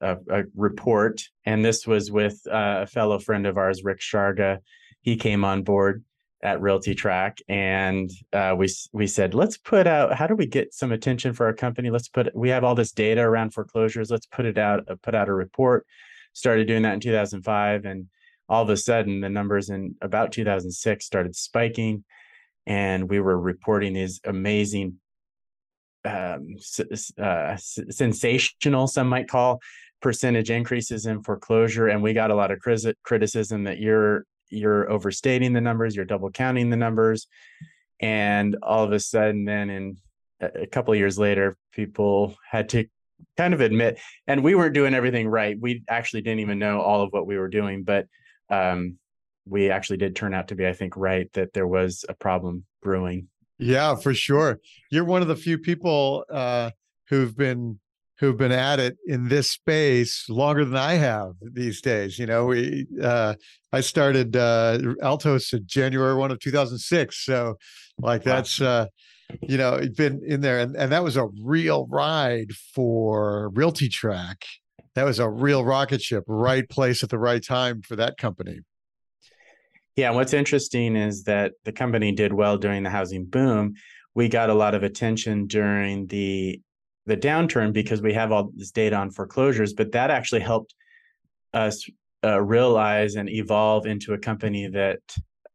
a, 0.03 0.17
a, 0.29 0.43
report, 0.55 1.23
and 1.47 1.65
this 1.65 1.87
was 1.87 2.13
with 2.13 2.41
uh, 2.47 2.81
a 2.83 2.87
fellow 2.87 3.19
friend 3.19 3.47
of 3.47 3.57
ours, 3.57 3.83
Rick 3.83 4.01
Sharga. 4.01 4.59
He 5.01 5.17
came 5.17 5.45
on 5.45 5.63
board 5.63 6.05
at 6.45 6.61
RealtyTrac, 6.61 7.41
and 7.49 8.11
uh, 8.33 8.55
we 8.57 8.69
we 8.93 9.09
said, 9.09 9.35
let's 9.35 9.57
put 9.57 9.89
out. 9.89 10.15
How 10.15 10.29
do 10.29 10.37
we 10.37 10.47
get 10.47 10.73
some 10.73 10.93
attention 10.93 11.33
for 11.33 11.47
our 11.47 11.55
company? 11.55 11.91
Let's 11.91 12.09
put. 12.09 12.35
We 12.37 12.51
have 12.51 12.63
all 12.63 12.77
this 12.77 12.93
data 12.93 13.23
around 13.23 13.55
foreclosures. 13.55 14.11
Let's 14.11 14.27
put 14.27 14.45
it 14.45 14.59
out. 14.59 14.89
Uh, 14.89 14.95
put 15.03 15.15
out 15.17 15.29
a 15.29 15.35
report 15.35 15.87
started 16.35 16.67
doing 16.67 16.83
that 16.83 16.95
in 16.95 17.01
2005 17.01 17.87
and 17.87 18.07
all 18.49 18.63
of 18.63 18.69
a 18.69 18.77
sudden 18.77 19.21
the 19.21 19.29
numbers 19.29 19.71
in 19.71 19.95
about 20.03 20.33
2006 20.33 21.05
started 21.05 21.35
spiking 21.35 22.05
and 22.67 23.09
we 23.09 23.21
were 23.21 23.39
reporting 23.39 23.95
these 23.95 24.21
amazing 24.25 24.97
um, 26.05 26.57
uh, 27.19 27.57
sensational 27.57 28.87
some 28.87 29.09
might 29.09 29.29
call 29.29 29.61
percentage 30.03 30.51
increases 30.51 31.07
in 31.07 31.23
foreclosure 31.23 31.89
and 31.89 32.03
we 32.03 32.13
got 32.13 32.31
a 32.31 32.35
lot 32.35 32.51
of 32.51 32.59
criticism 33.03 33.65
that 33.65 33.79
you're 33.79 34.27
you're 34.51 34.91
overstating 34.91 35.53
the 35.53 35.61
numbers 35.61 35.97
you're 35.97 36.05
double 36.05 36.31
counting 36.31 36.71
the 36.71 36.77
numbers 36.77 37.27
and 38.01 38.57
all 38.63 38.85
of 38.85 38.93
a 38.93 39.01
sudden 39.01 39.45
then 39.45 39.71
in 39.71 39.97
a 40.41 40.67
couple 40.67 40.95
years 40.95 41.19
later 41.19 41.57
people 41.73 42.37
had 42.51 42.69
to 42.69 42.85
kind 43.37 43.55
of 43.55 43.61
admit, 43.61 43.99
and 44.27 44.43
we 44.43 44.55
weren't 44.55 44.75
doing 44.75 44.95
everything 44.95 45.29
right. 45.29 45.57
We 45.61 45.83
actually 45.89 46.23
didn't 46.23 46.41
even 46.41 46.59
know 46.59 46.81
all 46.81 47.03
of 47.03 47.13
what 47.13 47.27
we 47.27 47.39
were 47.39 47.49
doing, 47.49 47.85
but 47.85 48.07
um, 48.51 48.99
we 49.47 49.71
actually 49.71 49.99
did 49.99 50.17
turn 50.17 50.35
out 50.35 50.49
to 50.49 50.55
be, 50.55 50.67
I 50.67 50.73
think, 50.73 50.97
right 50.97 51.33
that 51.35 51.53
there 51.53 51.67
was 51.67 52.05
a 52.09 52.15
problem 52.15 52.65
brewing. 52.83 53.29
Yeah, 53.59 53.95
for 53.95 54.15
sure. 54.15 54.61
You're 54.91 55.05
one 55.05 55.23
of 55.23 55.29
the 55.29 55.37
few 55.37 55.59
people 55.59 56.25
uh, 56.31 56.71
who've 57.09 57.37
been 57.37 57.79
who've 58.25 58.37
been 58.37 58.53
at 58.53 58.81
it 58.81 58.97
in 59.07 59.29
this 59.29 59.51
space 59.51 60.27
longer 60.29 60.65
than 60.65 60.77
I 60.77 60.95
have 60.95 61.33
these 61.41 61.81
days. 61.81 62.19
You 62.19 62.27
know, 62.27 62.47
we 62.47 62.87
uh, 63.03 63.35
I 63.73 63.81
started 63.81 64.37
uh, 64.37 64.79
Altos 65.03 65.53
in 65.53 65.63
January 65.67 66.15
one 66.15 66.31
of 66.31 66.41
2006, 66.41 67.25
so 67.25 67.57
like 67.99 68.23
that's 68.23 68.61
uh, 68.61 68.87
you 69.43 69.57
know, 69.57 69.81
been 69.97 70.23
in 70.27 70.41
there, 70.41 70.61
and, 70.61 70.77
and 70.77 70.93
that 70.93 71.03
was 71.03 71.17
a 71.17 71.29
real 71.43 71.87
ride 71.89 72.53
for 72.75 73.51
RealtyTrac. 73.53 74.37
That 74.95 75.05
was 75.05 75.19
a 75.19 75.29
real 75.29 75.65
rocket 75.65 76.01
ship, 76.01 76.25
right 76.27 76.69
place 76.69 77.03
at 77.03 77.11
the 77.11 77.19
right 77.19 77.45
time 77.45 77.83
for 77.83 77.97
that 77.97 78.17
company. 78.17 78.61
Yeah, 79.97 80.11
what's 80.11 80.33
interesting 80.33 80.97
is 80.97 81.25
that 81.25 81.53
the 81.65 81.73
company 81.73 82.13
did 82.13 82.33
well 82.33 82.59
during 82.59 82.83
the 82.83 82.91
housing 82.91 83.25
boom. 83.25 83.75
We 84.15 84.29
got 84.29 84.51
a 84.51 84.55
lot 84.55 84.75
of 84.75 84.83
attention 84.83 85.47
during 85.47 86.07
the 86.07 86.61
the 87.07 87.17
downturn 87.17 87.73
because 87.73 88.01
we 88.03 88.15
have 88.15 88.33
all 88.33 88.51
this 88.55 88.71
data 88.71 88.97
on 88.97 89.11
foreclosures, 89.11 89.75
but 89.75 89.93
that 89.93 90.11
actually 90.11 90.41
helped 90.41 90.75
us 91.53 91.89
uh, 92.25 92.41
realize 92.41 93.17
and 93.17 93.29
evolve 93.29 93.87
into 93.87 94.15
a 94.15 94.19
company 94.19 94.69
that 94.69 95.01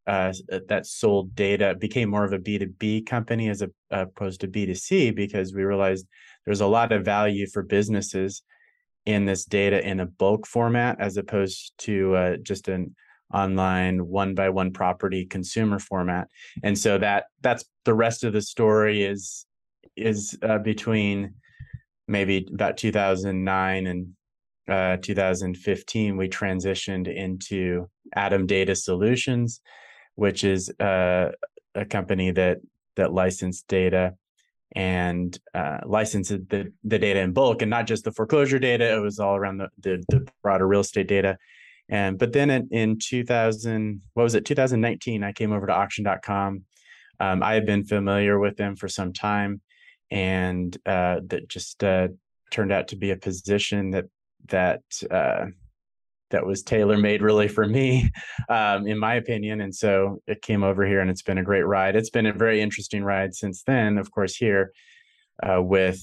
uh, 0.07 0.33
that 0.67 0.87
sold 0.87 1.35
data 1.35 1.75
became 1.75 2.09
more 2.09 2.23
of 2.23 2.33
a 2.33 2.39
B2B 2.39 3.05
company 3.05 3.47
as 3.47 3.63
opposed 3.91 4.41
to 4.41 4.47
B2C 4.47 5.15
because 5.15 5.53
we 5.53 5.63
realized 5.63 6.07
there's 6.45 6.61
a 6.61 6.67
lot 6.67 6.91
of 6.91 7.05
value 7.05 7.45
for 7.45 7.61
businesses 7.61 8.41
in 9.05 9.25
this 9.25 9.45
data 9.45 9.87
in 9.87 9.99
a 9.99 10.07
bulk 10.07 10.47
format 10.47 10.99
as 10.99 11.17
opposed 11.17 11.73
to 11.79 12.15
uh, 12.15 12.37
just 12.37 12.67
an 12.69 12.95
online 13.33 14.07
one 14.07 14.33
by 14.33 14.49
one 14.49 14.71
property 14.71 15.25
consumer 15.25 15.77
format. 15.77 16.27
And 16.63 16.77
so 16.77 16.97
that 16.97 17.25
that's 17.41 17.65
the 17.85 17.93
rest 17.93 18.23
of 18.23 18.33
the 18.33 18.41
story 18.41 19.03
is 19.03 19.45
is 19.95 20.37
uh, 20.41 20.57
between 20.57 21.33
maybe 22.07 22.47
about 22.53 22.77
2009 22.77 23.87
and 23.87 24.07
uh, 24.69 24.97
2015 25.01 26.17
we 26.17 26.29
transitioned 26.29 27.13
into 27.13 27.87
ATTOM 28.15 28.47
data 28.47 28.75
solutions 28.75 29.61
which 30.15 30.43
is 30.43 30.69
uh, 30.79 31.31
a 31.75 31.85
company 31.85 32.31
that 32.31 32.57
that 32.95 33.13
licensed 33.13 33.67
data 33.67 34.13
and 34.75 35.39
uh, 35.55 35.79
licensed 35.85 36.29
the, 36.49 36.71
the 36.83 36.99
data 36.99 37.19
in 37.19 37.33
bulk 37.33 37.61
and 37.61 37.71
not 37.71 37.87
just 37.87 38.03
the 38.03 38.11
foreclosure 38.11 38.59
data 38.59 38.95
it 38.95 38.99
was 38.99 39.17
all 39.19 39.35
around 39.35 39.57
the, 39.57 39.69
the, 39.79 40.03
the 40.09 40.27
broader 40.43 40.67
real 40.67 40.81
estate 40.81 41.07
data. 41.07 41.37
And 41.87 42.19
but 42.19 42.33
then 42.33 42.51
in, 42.51 42.67
in 42.71 42.99
2000 42.99 44.01
what 44.13 44.23
was 44.23 44.35
it? 44.35 44.45
2019 44.45 45.23
i 45.23 45.31
came 45.31 45.51
over 45.51 45.65
to 45.65 45.73
auction.com 45.73 46.63
um, 47.19 47.41
i 47.41 47.53
had 47.53 47.65
been 47.65 47.83
familiar 47.83 48.37
with 48.37 48.57
them 48.57 48.75
for 48.75 48.87
some 48.87 49.13
time 49.13 49.61
and 50.11 50.75
uh, 50.85 51.19
that 51.27 51.47
just 51.47 51.83
uh, 51.83 52.07
turned 52.51 52.71
out 52.71 52.89
to 52.89 52.95
be 52.95 53.11
a 53.11 53.17
position 53.17 53.91
that 53.91 54.05
that 54.47 54.81
uh, 55.11 55.45
that 56.31 56.45
was 56.45 56.63
tailor 56.63 56.97
made 56.97 57.21
really 57.21 57.47
for 57.47 57.67
me, 57.67 58.09
um, 58.49 58.87
in 58.87 58.97
my 58.97 59.15
opinion. 59.15 59.61
And 59.61 59.73
so 59.73 60.21
it 60.27 60.41
came 60.41 60.63
over 60.63 60.85
here, 60.85 61.01
and 61.01 61.09
it's 61.09 61.21
been 61.21 61.37
a 61.37 61.43
great 61.43 61.63
ride. 61.63 61.95
It's 61.95 62.09
been 62.09 62.25
a 62.25 62.33
very 62.33 62.61
interesting 62.61 63.03
ride 63.03 63.33
since 63.33 63.63
then. 63.63 63.97
Of 63.97 64.11
course, 64.11 64.35
here 64.35 64.71
uh, 65.43 65.61
with 65.61 66.01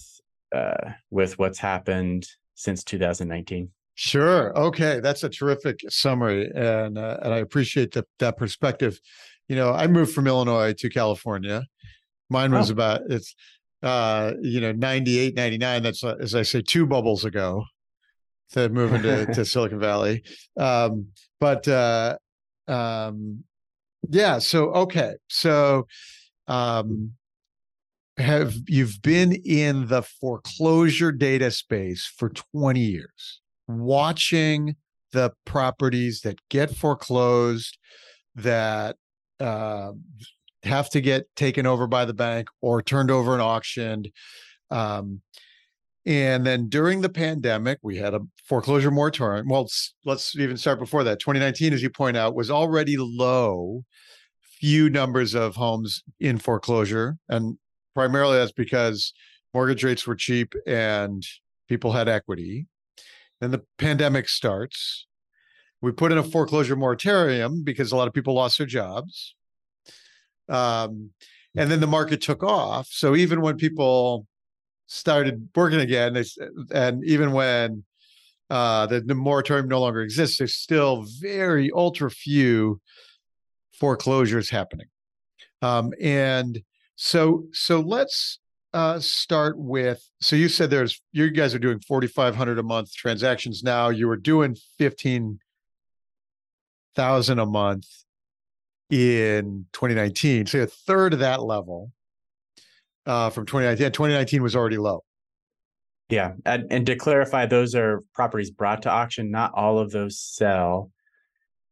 uh, 0.54 0.92
with 1.10 1.38
what's 1.38 1.58
happened 1.58 2.26
since 2.54 2.84
2019. 2.84 3.70
Sure. 3.94 4.56
Okay, 4.56 5.00
that's 5.00 5.24
a 5.24 5.28
terrific 5.28 5.80
summary, 5.88 6.50
and 6.54 6.98
uh, 6.98 7.18
and 7.22 7.32
I 7.32 7.38
appreciate 7.38 7.92
that 7.92 8.06
that 8.18 8.36
perspective. 8.36 9.00
You 9.48 9.56
know, 9.56 9.72
I 9.72 9.86
moved 9.86 10.12
from 10.12 10.26
Illinois 10.26 10.74
to 10.78 10.88
California. 10.90 11.62
Mine 12.28 12.52
was 12.52 12.70
oh. 12.70 12.74
about 12.74 13.02
it's 13.08 13.34
uh 13.82 14.32
you 14.40 14.60
know 14.60 14.72
98 14.72 15.34
99 15.34 15.82
that's 15.82 16.02
uh, 16.02 16.16
as 16.20 16.34
i 16.34 16.42
say 16.42 16.62
two 16.62 16.86
bubbles 16.86 17.24
ago 17.24 17.64
to 18.50 18.68
move 18.68 18.92
into 18.94 19.26
to 19.34 19.44
Silicon 19.44 19.78
Valley. 19.78 20.22
Um, 20.56 21.08
but 21.40 21.66
uh, 21.68 22.16
um, 22.68 23.44
yeah, 24.08 24.38
so 24.38 24.70
okay, 24.72 25.14
so 25.28 25.86
um, 26.46 27.12
have 28.18 28.54
you've 28.66 29.00
been 29.02 29.32
in 29.44 29.88
the 29.88 30.02
foreclosure 30.02 31.12
data 31.12 31.50
space 31.50 32.10
for 32.16 32.30
20 32.30 32.80
years, 32.80 33.40
watching 33.68 34.76
the 35.12 35.32
properties 35.44 36.20
that 36.22 36.38
get 36.50 36.74
foreclosed 36.74 37.78
that 38.34 38.96
uh, 39.40 39.92
have 40.66 40.90
to 40.90 41.00
get 41.00 41.26
taken 41.36 41.66
over 41.66 41.86
by 41.86 42.04
the 42.04 42.14
bank 42.14 42.48
or 42.60 42.82
turned 42.82 43.10
over 43.10 43.32
and 43.32 43.42
auctioned. 43.42 44.10
Um, 44.70 45.22
and 46.06 46.46
then 46.46 46.68
during 46.68 47.00
the 47.00 47.08
pandemic, 47.08 47.78
we 47.82 47.96
had 47.96 48.14
a 48.14 48.20
foreclosure 48.44 48.92
moratorium. 48.92 49.48
Well, 49.48 49.68
let's 50.04 50.36
even 50.36 50.56
start 50.56 50.78
before 50.78 51.02
that. 51.04 51.18
2019, 51.18 51.72
as 51.72 51.82
you 51.82 51.90
point 51.90 52.16
out, 52.16 52.36
was 52.36 52.50
already 52.50 52.96
low, 52.96 53.84
few 54.40 54.88
numbers 54.88 55.34
of 55.34 55.56
homes 55.56 56.04
in 56.20 56.38
foreclosure. 56.38 57.18
And 57.28 57.58
primarily 57.94 58.38
that's 58.38 58.52
because 58.52 59.12
mortgage 59.52 59.82
rates 59.82 60.06
were 60.06 60.14
cheap 60.14 60.54
and 60.66 61.26
people 61.68 61.92
had 61.92 62.08
equity. 62.08 62.66
Then 63.40 63.50
the 63.50 63.64
pandemic 63.78 64.28
starts. 64.28 65.06
We 65.82 65.92
put 65.92 66.12
in 66.12 66.18
a 66.18 66.22
foreclosure 66.22 66.76
moratorium 66.76 67.64
because 67.64 67.90
a 67.90 67.96
lot 67.96 68.08
of 68.08 68.14
people 68.14 68.34
lost 68.34 68.58
their 68.58 68.66
jobs. 68.66 69.34
Um, 70.48 71.10
and 71.56 71.70
then 71.70 71.80
the 71.80 71.86
market 71.86 72.20
took 72.20 72.42
off. 72.42 72.88
So 72.90 73.16
even 73.16 73.40
when 73.40 73.56
people 73.56 74.26
started 74.86 75.48
working 75.54 75.80
again. 75.80 76.14
They, 76.14 76.24
and 76.72 77.04
even 77.04 77.32
when 77.32 77.84
uh, 78.48 78.86
the, 78.86 79.00
the 79.00 79.14
moratorium 79.14 79.68
no 79.68 79.80
longer 79.80 80.00
exists, 80.00 80.38
there's 80.38 80.54
still 80.54 81.04
very 81.20 81.70
ultra 81.72 82.10
few 82.10 82.80
foreclosures 83.78 84.50
happening. 84.50 84.86
Um, 85.62 85.92
and 86.00 86.62
so, 86.96 87.44
so 87.52 87.80
let's 87.80 88.38
uh, 88.72 88.98
start 89.00 89.58
with. 89.58 90.08
So 90.20 90.36
you 90.36 90.48
said 90.48 90.70
there's 90.70 91.00
you 91.12 91.30
guys 91.30 91.54
are 91.54 91.58
doing 91.58 91.80
4,500 91.80 92.58
a 92.58 92.62
month 92.62 92.94
transactions 92.94 93.62
now. 93.62 93.88
You 93.88 94.06
were 94.06 94.16
doing 94.16 94.56
15,000 94.78 97.38
a 97.38 97.46
month 97.46 97.86
in 98.90 99.66
2019. 99.72 100.46
So 100.46 100.60
a 100.60 100.66
third 100.66 101.12
of 101.12 101.20
that 101.20 101.42
level 101.42 101.92
uh, 103.06 103.30
from 103.30 103.46
2019. 103.46 103.92
2019 103.92 104.42
was 104.42 104.56
already 104.56 104.78
low. 104.78 105.02
Yeah, 106.08 106.34
and, 106.44 106.66
and, 106.70 106.86
to 106.86 106.94
clarify, 106.94 107.46
those 107.46 107.74
are 107.74 108.04
properties 108.14 108.52
brought 108.52 108.82
to 108.82 108.90
auction. 108.90 109.32
Not 109.32 109.52
all 109.54 109.80
of 109.80 109.90
those 109.90 110.20
sell, 110.20 110.92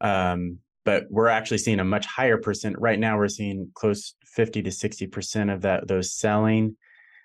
um, 0.00 0.58
but 0.84 1.04
we're 1.08 1.28
actually 1.28 1.58
seeing 1.58 1.78
a 1.78 1.84
much 1.84 2.04
higher 2.04 2.36
percent. 2.36 2.74
Right 2.80 2.98
now, 2.98 3.16
we're 3.16 3.28
seeing 3.28 3.70
close 3.74 4.14
50 4.26 4.62
to 4.62 4.72
60 4.72 5.06
percent 5.06 5.50
of 5.50 5.62
that 5.62 5.86
those 5.86 6.12
selling. 6.12 6.76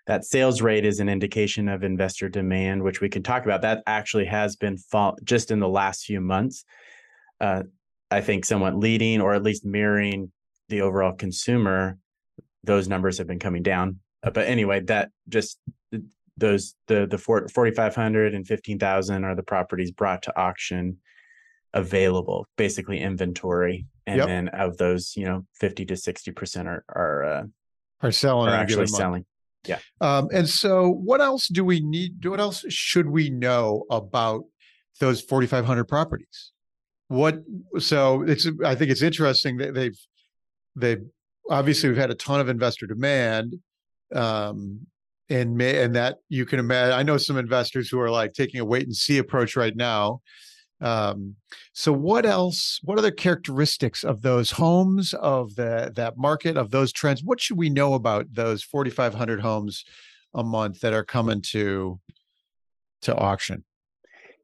That 0.06 0.24
sales 0.24 0.62
rate 0.62 0.86
is 0.86 1.00
an 1.00 1.10
indication 1.10 1.68
of 1.68 1.84
investor 1.84 2.30
demand, 2.30 2.84
which 2.84 3.02
we 3.02 3.10
can 3.10 3.24
talk 3.24 3.44
about. 3.44 3.64
That 3.64 3.82
actually 3.88 4.26
has 4.26 4.56
been 4.56 4.78
fall 4.78 5.18
just 5.24 5.50
in 5.50 5.60
the 5.60 5.68
last 5.68 6.06
few 6.06 6.22
months. 6.22 6.64
Uh, 7.42 7.64
I 8.12 8.22
think 8.22 8.46
somewhat 8.46 8.76
leading 8.76 9.22
or 9.22 9.34
at 9.34 9.44
least 9.44 9.66
mirroring 9.66 10.32
the 10.70 10.82
overall 10.82 11.14
consumer 11.14 11.98
those 12.64 12.88
numbers 12.88 13.18
have 13.18 13.28
been 13.28 13.40
coming 13.40 13.64
down. 13.64 14.00
Uh, 14.24 14.32
but 14.32 14.48
anyway, 14.48 14.82
that 14.82 15.12
just 15.28 15.60
those 16.38 16.76
the 16.88 17.06
the 17.06 17.18
4500 17.18 18.34
and 18.34 18.48
15000 18.48 19.24
are 19.24 19.36
the 19.36 19.44
properties 19.44 19.92
brought 19.92 20.24
to 20.24 20.38
auction 20.40 20.98
available 21.74 22.48
basically 22.58 23.00
inventory. 23.00 23.86
And 24.08 24.18
yep. 24.18 24.28
then 24.28 24.48
of 24.50 24.78
those 24.78 25.14
you 25.16 25.26
know 25.26 25.46
50 25.60 25.86
to 25.86 25.98
60 25.98 26.32
percent 26.32 26.68
are 26.68 26.84
are 26.90 27.24
uh, 27.24 27.44
are 28.02 28.12
selling 28.12 28.50
are 28.50 28.56
actually 28.56 28.88
selling. 28.88 29.26
Yeah. 29.68 29.80
Um, 30.00 30.30
and 30.32 30.48
so 30.48 30.90
what 30.90 31.20
else 31.20 31.48
do 31.48 31.66
we 31.66 31.80
need 31.82 32.26
what 32.26 32.40
else 32.40 32.66
should 32.70 33.10
we 33.10 33.30
know 33.30 33.86
about 33.90 34.44
those 35.00 35.22
4500 35.22 35.86
properties 35.86 36.52
what 37.10 37.40
so 37.80 38.22
it's 38.22 38.48
i 38.64 38.74
think 38.74 38.90
it's 38.90 39.02
interesting 39.02 39.58
that 39.58 39.74
they've 39.74 40.00
they've 40.76 41.04
obviously 41.50 41.90
we've 41.90 41.98
had 41.98 42.12
a 42.12 42.16
ton 42.16 42.40
of 42.40 42.48
investor 42.48 42.86
demand 42.86 43.56
um, 44.16 44.80
and 45.30 45.56
may, 45.56 45.84
and 45.84 45.96
that 45.96 46.18
you 46.30 46.46
can 46.46 46.60
imagine 46.60 46.94
i 46.94 47.04
know 47.04 47.18
some 47.18 47.38
investors 47.38 47.90
who 47.90 48.00
are 48.00 48.12
like 48.12 48.34
taking 48.34 48.60
a 48.60 48.66
wait 48.66 48.84
and 48.84 48.96
see 48.96 49.18
approach 49.18 49.56
right 49.56 49.76
now. 49.76 50.22
Um, 50.82 51.36
so 51.74 51.92
what 51.92 52.26
else 52.26 52.80
what 52.84 52.98
other 52.98 53.12
characteristics 53.12 54.06
of 54.06 54.22
those 54.22 54.52
homes 54.52 55.14
of 55.14 55.54
the 55.56 55.92
that 55.98 56.16
market 56.16 56.56
of 56.56 56.72
those 56.72 56.94
trends 56.94 57.22
what 57.22 57.42
should 57.42 57.58
we 57.58 57.70
know 57.70 57.96
about 57.96 58.28
those 58.32 58.64
4500 58.64 59.42
homes 59.42 59.84
a 60.34 60.42
month 60.42 60.80
that 60.80 60.94
are 60.94 61.04
coming 61.04 61.42
to 61.52 62.00
to 63.02 63.14
auction 63.14 63.66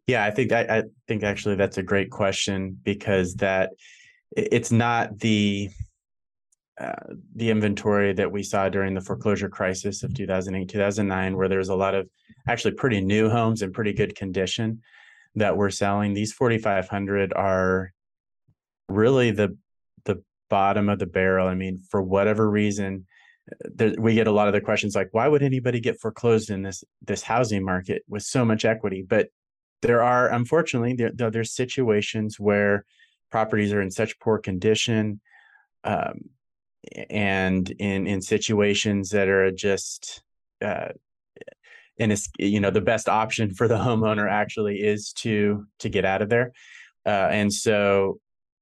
yeah 0.07 0.24
i 0.25 0.31
think 0.31 0.51
I, 0.51 0.62
I 0.62 0.83
think 1.07 1.24
actually 1.24 1.55
that's 1.55 1.77
a 1.77 1.83
great 1.83 2.09
question 2.09 2.77
because 2.83 3.35
that 3.35 3.71
it's 4.35 4.71
not 4.71 5.19
the 5.19 5.69
uh, 6.77 6.91
the 7.35 7.51
inventory 7.51 8.12
that 8.13 8.31
we 8.31 8.43
saw 8.43 8.67
during 8.67 8.93
the 8.93 9.01
foreclosure 9.01 9.47
crisis 9.47 10.03
of 10.03 10.13
2008 10.13 10.67
2009 10.67 11.38
where 11.38 11.47
there 11.47 11.59
was 11.59 11.69
a 11.69 11.75
lot 11.75 11.95
of 11.95 12.09
actually 12.47 12.74
pretty 12.74 13.00
new 13.00 13.29
homes 13.29 13.62
in 13.62 13.71
pretty 13.71 13.93
good 13.93 14.15
condition 14.15 14.81
that 15.35 15.55
we're 15.55 15.69
selling. 15.69 16.13
These 16.13 16.33
4500 16.33 17.33
are 17.33 17.91
really 18.89 19.31
the 19.31 19.57
the 20.03 20.21
bottom 20.50 20.89
of 20.89 21.00
the 21.00 21.05
barrel. 21.05 21.47
I 21.47 21.55
mean 21.55 21.81
for 21.89 22.01
whatever 22.01 22.50
reason 22.50 23.05
there, 23.63 23.93
we 23.97 24.13
get 24.13 24.27
a 24.27 24.31
lot 24.31 24.47
of 24.47 24.53
the 24.53 24.62
questions 24.62 24.95
like 24.95 25.09
why 25.12 25.27
would 25.27 25.43
anybody 25.43 25.79
get 25.79 26.00
foreclosed 26.01 26.50
in 26.50 26.62
this 26.62 26.83
this 27.01 27.21
housing 27.21 27.63
market 27.63 28.03
with 28.09 28.24
so 28.24 28.43
much 28.43 28.65
equity? 28.65 29.05
But 29.07 29.29
there 29.86 30.01
are 30.01 30.32
unfortunately 30.32 30.94
there, 30.94 31.12
there's 31.30 31.54
situations 31.54 32.39
where 32.39 32.86
properties 33.32 33.72
are 33.72 33.82
in 33.82 33.92
such 33.92 34.20
poor 34.20 34.39
condition 34.39 35.22
um, 35.84 36.22
and 37.10 37.70
in 37.72 38.08
in 38.08 38.22
situations 38.22 39.10
that 39.10 39.27
are 39.27 39.51
just 39.51 40.24
uh, 40.63 40.89
and 42.00 42.18
you 42.39 42.60
know 42.60 42.72
the 42.72 42.82
best 42.82 43.08
option 43.08 43.54
for 43.54 43.68
the 43.68 43.77
homeowner 43.77 44.30
actually 44.30 44.77
is 44.77 45.13
to 45.13 45.65
to 45.80 45.89
get 45.89 46.06
out 46.06 46.22
of 46.22 46.30
there. 46.30 46.51
Uh, 47.06 47.30
and 47.32 47.54
so 47.54 48.20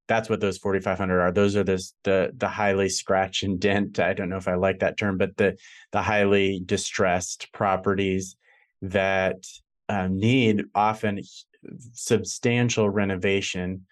that's 0.10 0.30
what 0.30 0.42
those 0.42 0.58
4500 0.58 1.22
are. 1.22 1.32
Those 1.32 1.56
are 1.56 1.64
the 1.64 1.82
the 2.04 2.32
the 2.36 2.50
highly 2.50 2.90
scratch 2.90 3.44
and 3.44 3.60
dent. 3.60 4.00
I 4.00 4.14
don't 4.14 4.30
know 4.30 4.38
if 4.38 4.50
i 4.50 4.56
like 4.56 4.80
that 4.80 4.98
term 4.98 5.18
but 5.18 5.38
the 5.38 5.58
the 5.94 6.02
highly 6.02 6.62
distressed 6.66 7.52
properties 7.54 8.36
that 8.82 9.46
um, 9.90 10.18
need 10.18 10.66
often 10.74 11.22
substantial 11.94 12.90
renovation 12.90 13.86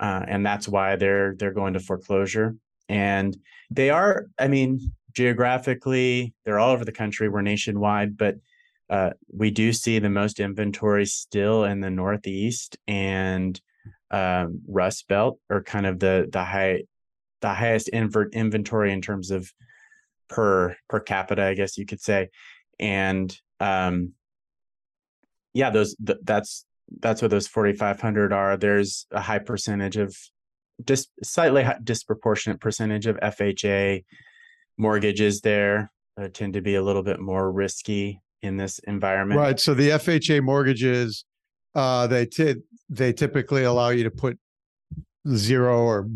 uh, 0.00 0.24
and 0.28 0.46
that's 0.46 0.68
why 0.68 0.94
they're 0.96 1.34
they're 1.36 1.52
going 1.52 1.74
to 1.74 1.80
foreclosure. 1.80 2.54
And 2.88 3.36
they 3.70 3.90
are 3.90 4.26
i 4.38 4.48
mean 4.48 4.92
geographically 5.12 6.32
they're 6.44 6.58
all 6.58 6.70
over 6.70 6.84
the 6.84 6.92
country 6.92 7.28
we're 7.28 7.42
nationwide 7.42 8.16
but 8.16 8.36
uh, 8.90 9.10
we 9.30 9.50
do 9.50 9.70
see 9.72 9.98
the 9.98 10.08
most 10.08 10.40
inventory 10.40 11.04
still 11.04 11.64
in 11.64 11.80
the 11.80 11.90
northeast 11.90 12.78
and 12.86 13.60
um, 14.10 14.62
Rust 14.66 15.06
Belt 15.08 15.38
or 15.50 15.62
kind 15.62 15.84
of 15.84 15.98
the 15.98 16.28
the 16.32 16.42
high 16.42 16.84
the 17.42 17.52
highest 17.52 17.88
invert 17.90 18.32
inventory 18.32 18.90
in 18.90 19.02
terms 19.02 19.30
of 19.30 19.52
per 20.28 20.74
per 20.88 21.00
capita, 21.00 21.42
I 21.42 21.52
guess 21.52 21.76
you 21.76 21.84
could 21.84 22.00
say, 22.00 22.30
and 22.80 23.36
um, 23.60 24.14
yeah, 25.54 25.70
those 25.70 25.94
th- 26.04 26.18
that's 26.22 26.64
that's 27.00 27.22
what 27.22 27.30
those 27.30 27.46
forty 27.46 27.72
five 27.72 28.00
hundred 28.00 28.32
are. 28.32 28.56
There's 28.56 29.06
a 29.10 29.20
high 29.20 29.38
percentage 29.38 29.96
of 29.96 30.16
just 30.84 31.10
slightly 31.22 31.66
disproportionate 31.82 32.60
percentage 32.60 33.06
of 33.06 33.16
FHA 33.16 34.04
mortgages 34.76 35.40
there 35.40 35.90
uh, 36.20 36.28
tend 36.32 36.54
to 36.54 36.60
be 36.60 36.76
a 36.76 36.82
little 36.82 37.02
bit 37.02 37.20
more 37.20 37.50
risky 37.50 38.20
in 38.42 38.56
this 38.56 38.78
environment. 38.80 39.40
Right. 39.40 39.60
So 39.60 39.74
the 39.74 39.90
FHA 39.90 40.42
mortgages, 40.42 41.24
uh, 41.74 42.06
they 42.06 42.26
t- 42.26 42.56
they 42.88 43.12
typically 43.12 43.64
allow 43.64 43.88
you 43.90 44.04
to 44.04 44.10
put 44.10 44.38
zero 45.34 45.82
or 45.82 46.08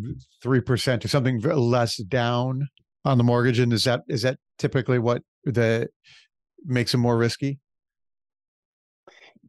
three 0.43 0.61
percent 0.61 1.05
or 1.05 1.09
something 1.09 1.41
less 1.41 1.97
down 1.97 2.69
on 3.05 3.19
the 3.19 3.25
mortgage, 3.25 3.59
and 3.59 3.73
is 3.73 3.85
that 3.85 4.03
is 4.09 4.23
that 4.23 4.39
typically 4.59 4.99
what 4.99 5.23
the 5.45 5.89
makes 6.65 6.93
them 6.93 7.01
more 7.01 7.17
risky? 7.17 7.59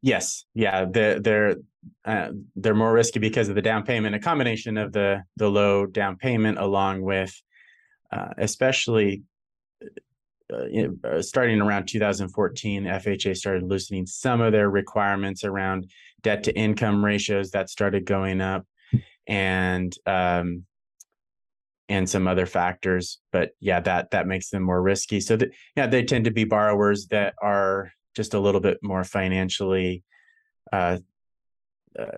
Yes, 0.04 0.44
yeah, 0.54 0.84
they're 0.84 1.22
they're 1.22 1.56
uh, 2.04 2.28
they're 2.58 2.76
more 2.76 2.92
risky 2.92 3.20
because 3.20 3.48
of 3.48 3.56
the 3.56 3.62
down 3.62 3.84
payment. 3.84 4.14
A 4.14 4.20
combination 4.20 4.78
of 4.78 4.92
the 4.92 5.24
the 5.38 5.50
low 5.50 5.86
down 5.86 6.18
payment, 6.18 6.58
along 6.60 7.04
with 7.04 7.34
uh, 8.12 8.34
especially 8.38 9.24
uh, 10.52 11.08
uh 11.08 11.22
starting 11.22 11.62
around 11.62 11.88
2014, 11.88 12.84
FHA 12.84 13.38
started 13.38 13.64
loosening 13.64 14.06
some 14.06 14.42
of 14.42 14.52
their 14.52 14.70
requirements 14.70 15.46
around 15.46 15.90
debt 16.22 16.44
to 16.44 16.54
income 16.54 17.04
ratios 17.04 17.52
that 17.52 17.70
started 17.70 18.06
going 18.06 18.42
up 18.42 18.66
and 19.26 19.96
um, 20.06 20.66
and 21.88 22.10
some 22.10 22.28
other 22.28 22.46
factors 22.46 23.20
but 23.32 23.52
yeah 23.60 23.80
that 23.80 24.12
that 24.12 24.26
makes 24.26 24.50
them 24.50 24.64
more 24.64 24.82
risky 24.82 25.20
so 25.20 25.38
yeah 25.76 25.86
they 25.86 26.04
tend 26.04 26.26
to 26.26 26.32
be 26.32 26.46
borrowers 26.46 27.08
that 27.08 27.34
are 27.42 27.92
just 28.16 28.34
a 28.34 28.40
little 28.40 28.62
bit 28.62 28.78
more 28.82 29.04
financially 29.04 30.04
uh, 30.72 30.98
uh, 31.98 32.18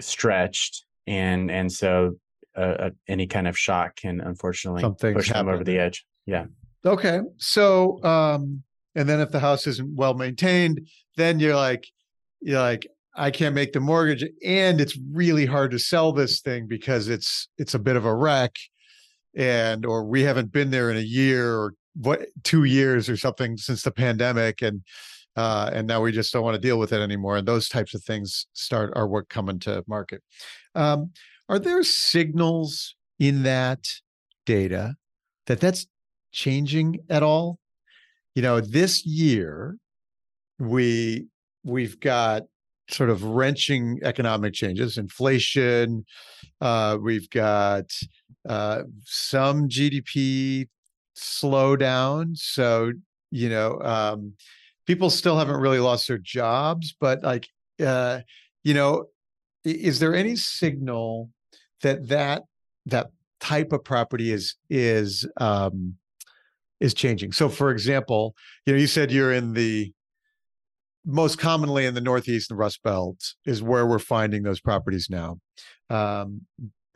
stretched 0.00 0.84
and 1.06 1.50
and 1.50 1.70
so 1.70 2.14
uh, 2.56 2.60
uh 2.60 2.90
any 3.08 3.26
kind 3.26 3.46
of 3.46 3.58
shock 3.58 3.96
can 3.96 4.20
unfortunately 4.20 4.82
Something's 4.82 5.16
push 5.16 5.32
them 5.32 5.48
over 5.48 5.64
the 5.64 5.78
edge. 5.78 6.06
Yeah. 6.26 6.46
Okay 6.84 7.20
so 7.38 8.02
um 8.04 8.62
and 8.94 9.08
then 9.08 9.20
if 9.20 9.30
the 9.30 9.40
house 9.40 9.66
isn't 9.66 9.96
well 9.96 10.14
maintained 10.14 10.88
then 11.16 11.40
you're 11.40 11.56
like 11.56 11.86
you're 12.40 12.60
like 12.60 12.86
I 13.16 13.30
can't 13.30 13.54
make 13.54 13.72
the 13.72 13.80
mortgage 13.80 14.24
and 14.44 14.80
it's 14.80 14.98
really 15.12 15.46
hard 15.46 15.70
to 15.70 15.78
sell 15.78 16.12
this 16.12 16.40
thing 16.40 16.66
because 16.66 17.08
it's 17.08 17.48
it's 17.58 17.74
a 17.74 17.78
bit 17.78 17.96
of 17.96 18.04
a 18.04 18.14
wreck 18.14 18.56
and 19.36 19.86
or 19.86 20.04
we 20.04 20.22
haven't 20.22 20.52
been 20.52 20.70
there 20.70 20.90
in 20.90 20.96
a 20.96 21.00
year 21.00 21.54
or 21.54 21.74
what 21.94 22.26
2 22.42 22.64
years 22.64 23.08
or 23.08 23.16
something 23.16 23.56
since 23.56 23.82
the 23.82 23.90
pandemic 23.90 24.62
and 24.62 24.82
uh, 25.36 25.70
and 25.72 25.86
now 25.86 26.00
we 26.00 26.12
just 26.12 26.32
don't 26.32 26.42
want 26.42 26.54
to 26.54 26.60
deal 26.60 26.78
with 26.78 26.92
it 26.92 27.00
anymore 27.00 27.36
and 27.36 27.48
those 27.48 27.68
types 27.68 27.94
of 27.94 28.02
things 28.02 28.46
start 28.52 28.92
are 28.96 29.06
what 29.06 29.28
come 29.28 29.48
into 29.48 29.82
market 29.86 30.22
um, 30.74 31.10
are 31.48 31.58
there 31.58 31.82
signals 31.82 32.94
in 33.18 33.42
that 33.42 33.86
data 34.46 34.94
that 35.46 35.60
that's 35.60 35.86
changing 36.32 36.98
at 37.08 37.22
all 37.22 37.58
you 38.34 38.42
know 38.42 38.60
this 38.60 39.04
year 39.06 39.76
we 40.58 41.26
we've 41.64 41.98
got 42.00 42.42
sort 42.90 43.10
of 43.10 43.24
wrenching 43.24 44.00
economic 44.02 44.52
changes, 44.52 44.98
inflation. 44.98 46.04
Uh, 46.60 46.98
we've 47.00 47.28
got 47.30 47.90
uh, 48.48 48.82
some 49.04 49.68
GDP 49.68 50.68
slowdown. 51.16 52.36
So, 52.36 52.92
you 53.30 53.48
know, 53.48 53.80
um, 53.80 54.34
people 54.86 55.10
still 55.10 55.38
haven't 55.38 55.56
really 55.56 55.80
lost 55.80 56.08
their 56.08 56.18
jobs, 56.18 56.94
but 56.98 57.22
like, 57.22 57.48
uh, 57.84 58.20
you 58.62 58.74
know, 58.74 59.06
is 59.64 59.98
there 59.98 60.14
any 60.14 60.36
signal 60.36 61.30
that 61.82 62.08
that 62.08 62.42
that 62.86 63.08
type 63.40 63.72
of 63.72 63.84
property 63.84 64.32
is 64.32 64.56
is 64.68 65.26
um, 65.38 65.96
is 66.80 66.94
changing? 66.94 67.32
So, 67.32 67.48
for 67.48 67.70
example, 67.70 68.34
you 68.66 68.72
know, 68.72 68.78
you 68.78 68.86
said 68.86 69.10
you're 69.10 69.32
in 69.32 69.54
the 69.54 69.92
most 71.06 71.38
commonly 71.38 71.86
in 71.86 71.94
the 71.94 72.00
Northeast 72.00 72.50
and 72.50 72.58
Rust 72.58 72.82
Belt 72.82 73.34
is 73.44 73.62
where 73.62 73.86
we're 73.86 73.98
finding 73.98 74.42
those 74.42 74.60
properties 74.60 75.08
now. 75.10 75.38
Um, 75.90 76.42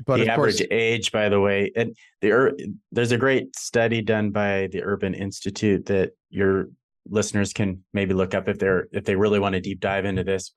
but 0.07 0.18
the 0.18 0.31
average 0.31 0.59
course, 0.59 0.68
age, 0.70 1.12
by 1.12 1.29
the 1.29 1.40
way, 1.40 1.72
and 1.74 1.96
the 2.20 2.53
there's 2.92 3.12
a 3.12 3.18
great 3.18 3.55
study 3.57 4.01
done 4.01 4.31
by 4.31 4.68
the 4.70 4.83
Urban 4.83 5.12
Institute 5.12 5.87
that 5.87 6.12
your 6.31 6.68
listeners 7.09 7.53
can 7.53 7.85
maybe 7.92 8.14
look 8.14 8.35
up 8.35 8.49
if 8.49 8.59
they're 8.59 8.88
if 8.92 9.05
they 9.05 9.16
really 9.16 9.38
want 9.38 9.55
to 9.55 9.61
deep 9.61 9.81
dive 9.81 10.05
into 10.05 10.25
this. 10.25 10.53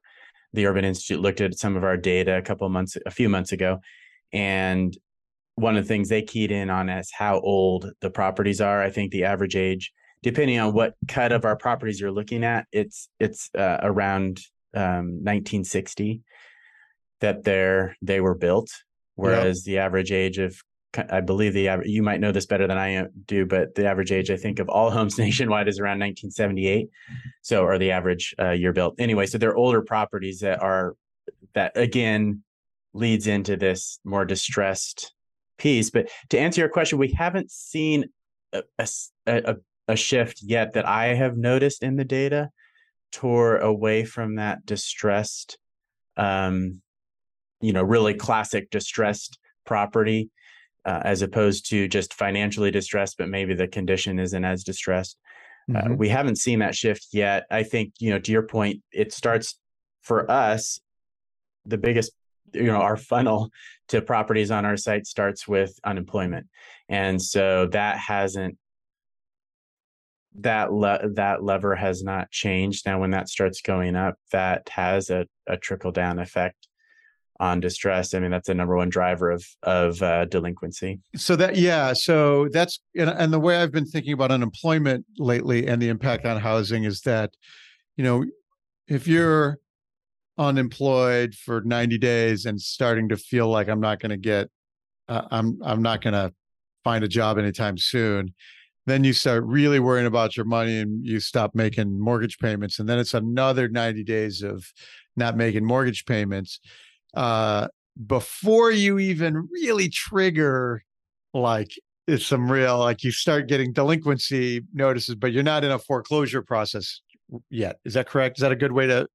The 0.54 0.66
Urban 0.66 0.84
Institute 0.84 1.22
looked 1.22 1.42
at 1.42 1.58
some 1.58 1.78
of 1.78 1.84
our 1.84 1.96
data 1.96 2.38
a 2.38 2.42
couple 2.42 2.68
months, 2.70 2.98
a 3.06 3.12
few 3.12 3.30
months 3.30 3.52
ago, 3.54 3.80
and 4.34 4.96
one 5.56 5.78
of 5.78 5.84
the 5.84 5.88
things 5.88 6.10
they 6.10 6.22
keyed 6.22 6.52
in 6.52 6.70
on 6.70 6.90
is 6.90 7.10
how 7.14 7.40
old 7.40 7.92
the 8.02 8.10
properties 8.10 8.60
are. 8.62 8.82
I 8.82 8.90
think 8.90 9.12
the 9.12 9.26
average 9.26 9.56
age 9.56 9.94
depending 10.24 10.60
on 10.60 10.74
what 10.74 10.94
cut 11.08 11.32
of 11.32 11.46
our 11.46 11.56
properties 11.56 12.00
you're 12.00 12.12
looking 12.12 12.44
at, 12.44 12.68
it's 12.72 13.10
it's 13.20 13.50
uh, 13.58 13.78
around 13.82 14.40
um, 14.76 15.24
1960 15.24 16.22
that 17.22 17.44
they're 17.44 17.96
they 18.02 18.22
were 18.22 18.36
built, 18.36 18.70
whereas 19.16 19.60
yep. 19.60 19.74
the 19.74 19.80
average 19.80 20.12
age 20.12 20.38
of 20.38 20.56
I 21.10 21.22
believe 21.22 21.54
the 21.54 21.70
you 21.86 22.04
might 22.04 22.20
know 22.20 22.32
this 22.32 22.46
better 22.46 22.68
than 22.68 22.78
I 22.78 23.06
do, 23.26 23.46
but 23.46 23.76
the 23.76 23.88
average 23.88 24.12
age 24.12 24.30
I 24.30 24.38
think 24.38 24.60
of 24.60 24.70
all 24.70 24.92
homes 24.92 25.18
nationwide 25.18 25.68
is 25.68 25.80
around 25.80 26.00
1978. 26.00 26.90
So, 27.42 27.64
or 27.64 27.78
the 27.78 27.92
average 27.92 28.36
uh, 28.40 28.52
year 28.52 28.74
built 28.74 28.96
anyway. 29.00 29.26
So 29.26 29.38
they're 29.38 29.56
older 29.56 29.82
properties 29.82 30.40
that 30.42 30.62
are 30.62 30.96
that 31.54 31.74
again 31.76 32.44
leads 32.94 33.28
into 33.28 33.56
this 33.56 34.00
more 34.04 34.26
distressed 34.26 35.14
piece. 35.58 35.90
But 35.90 36.10
to 36.30 36.40
answer 36.40 36.62
your 36.62 36.70
question, 36.70 36.98
we 37.00 37.14
haven't 37.14 37.52
seen 37.52 38.06
a, 38.52 38.64
a, 38.78 38.88
a 39.26 39.56
a 39.88 39.96
shift 39.96 40.42
yet 40.42 40.74
that 40.74 40.88
I 40.88 41.14
have 41.14 41.38
noticed 41.38 41.84
in 41.84 41.96
the 41.96 42.06
data 42.06 42.50
tore 43.12 43.58
away 43.58 44.06
from 44.06 44.36
that 44.36 44.66
distressed, 44.66 45.58
um, 46.18 46.82
you 47.60 47.74
know, 47.74 47.84
really 47.84 48.14
classic 48.14 48.70
distressed 48.70 49.38
property, 49.66 50.30
uh, 50.86 51.02
as 51.04 51.22
opposed 51.22 51.70
to 51.70 51.88
just 51.88 52.14
financially 52.14 52.72
distressed, 52.72 53.18
but 53.18 53.30
maybe 53.30 53.54
the 53.54 53.68
condition 53.68 54.20
isn't 54.20 54.46
as 54.46 54.64
distressed. 54.64 55.18
Uh, 55.70 55.74
mm-hmm. 55.78 55.92
Uh, 55.94 55.96
we 55.96 56.10
haven't 56.10 56.38
seen 56.38 56.60
that 56.60 56.76
shift 56.76 57.08
yet. 57.14 57.46
I 57.52 57.64
think, 57.64 57.94
you 58.00 58.10
know, 58.10 58.20
to 58.20 58.32
your 58.32 58.44
point, 58.44 58.82
it 58.92 59.14
starts 59.14 59.60
for 60.02 60.30
us, 60.30 60.80
the 61.66 61.78
biggest 61.78 62.12
you 62.54 62.64
know 62.64 62.82
our 62.82 62.98
funnel 62.98 63.50
to 63.88 64.02
properties 64.02 64.52
on 64.52 64.66
our 64.66 64.76
site 64.76 65.06
starts 65.06 65.48
with 65.48 65.80
unemployment 65.86 66.48
and 66.90 67.22
so 67.22 67.68
that 67.68 67.98
hasn't 67.98 68.58
that 70.40 70.72
le- 70.72 71.10
that 71.14 71.44
lever 71.44 71.76
has 71.76 72.04
not 72.04 72.32
changed. 72.32 72.86
Now, 72.86 73.00
when 73.00 73.12
that 73.12 73.30
starts 73.30 73.62
going 73.62 73.96
up, 73.96 74.16
that 74.32 74.70
has 74.70 75.10
a, 75.10 75.26
a 75.48 75.58
trickle 75.58 75.92
down 75.92 76.20
effect 76.20 76.68
on 77.40 77.60
distress. 77.60 78.14
I 78.14 78.20
mean, 78.20 78.32
that's 78.32 78.48
the 78.48 78.54
number 78.54 78.76
one 78.76 78.90
driver 78.90 79.32
of 79.32 79.46
of 79.64 80.02
uh, 80.02 80.26
delinquency. 80.26 81.00
So 81.16 81.36
that 81.38 81.56
yeah, 81.56 81.94
so 81.94 82.48
that's 82.52 82.80
and, 82.96 83.10
and 83.10 83.34
the 83.34 83.40
way 83.40 83.58
I've 83.58 83.72
been 83.72 83.86
thinking 83.86 84.14
about 84.14 84.32
unemployment 84.32 85.06
lately 85.18 85.68
and 85.68 85.82
the 85.82 85.90
impact 85.90 86.26
on 86.26 86.40
housing 86.40 86.84
is 86.84 87.02
that, 87.02 87.32
you 87.98 88.04
know, 88.04 88.26
if 88.88 89.08
you're 89.08 89.58
unemployed 90.38 91.36
for 91.36 91.62
90 91.62 91.98
days 91.98 92.46
and 92.46 92.60
starting 92.60 93.10
to 93.10 93.18
feel 93.18 93.48
like 93.48 93.68
I'm 93.68 93.82
not 93.82 94.00
going 94.00 94.12
to 94.12 94.18
get, 94.18 94.50
uh, 95.08 95.24
I'm 95.32 95.60
I'm 95.64 95.82
not 95.82 96.02
going 96.02 96.14
to 96.14 96.34
find 96.84 97.04
a 97.04 97.08
job 97.08 97.38
anytime 97.38 97.78
soon 97.78 98.34
then 98.88 99.04
you 99.04 99.14
start 99.14 99.44
really 99.46 99.80
worrying 99.80 100.08
about 100.08 100.36
your 100.36 100.46
money 100.46 100.80
and 100.80 101.06
you 101.06 101.20
stop 101.20 101.54
making 101.54 102.00
mortgage 102.00 102.38
payments 102.40 102.80
and 102.80 102.90
then 102.90 102.98
it's 102.98 103.14
another 103.14 103.70
90 103.70 104.04
days 104.04 104.42
of 104.42 104.66
not 105.16 105.38
making 105.38 105.66
mortgage 105.66 106.06
payments 106.06 106.60
uh, 107.14 107.68
before 108.08 108.72
you 108.72 109.00
even 109.00 109.48
really 109.52 109.90
trigger 109.90 110.84
like 111.34 111.72
it's 112.08 112.26
some 112.26 112.52
real 112.52 112.80
like 112.80 113.04
you 113.04 113.12
start 113.12 113.48
getting 113.48 113.74
delinquency 113.74 114.64
notices, 114.74 115.16
but 115.16 115.32
you're 115.32 115.44
not 115.44 115.64
in 115.64 115.72
a 115.72 115.80
foreclosure 115.80 116.42
process 116.42 117.02
yet. 117.50 117.78
Is 117.86 117.94
that 117.94 118.08
correct? 118.08 118.38
Is 118.38 118.42
that 118.42 118.52
a 118.52 118.56
good 118.56 118.72
way 118.72 118.88
to 118.88 119.08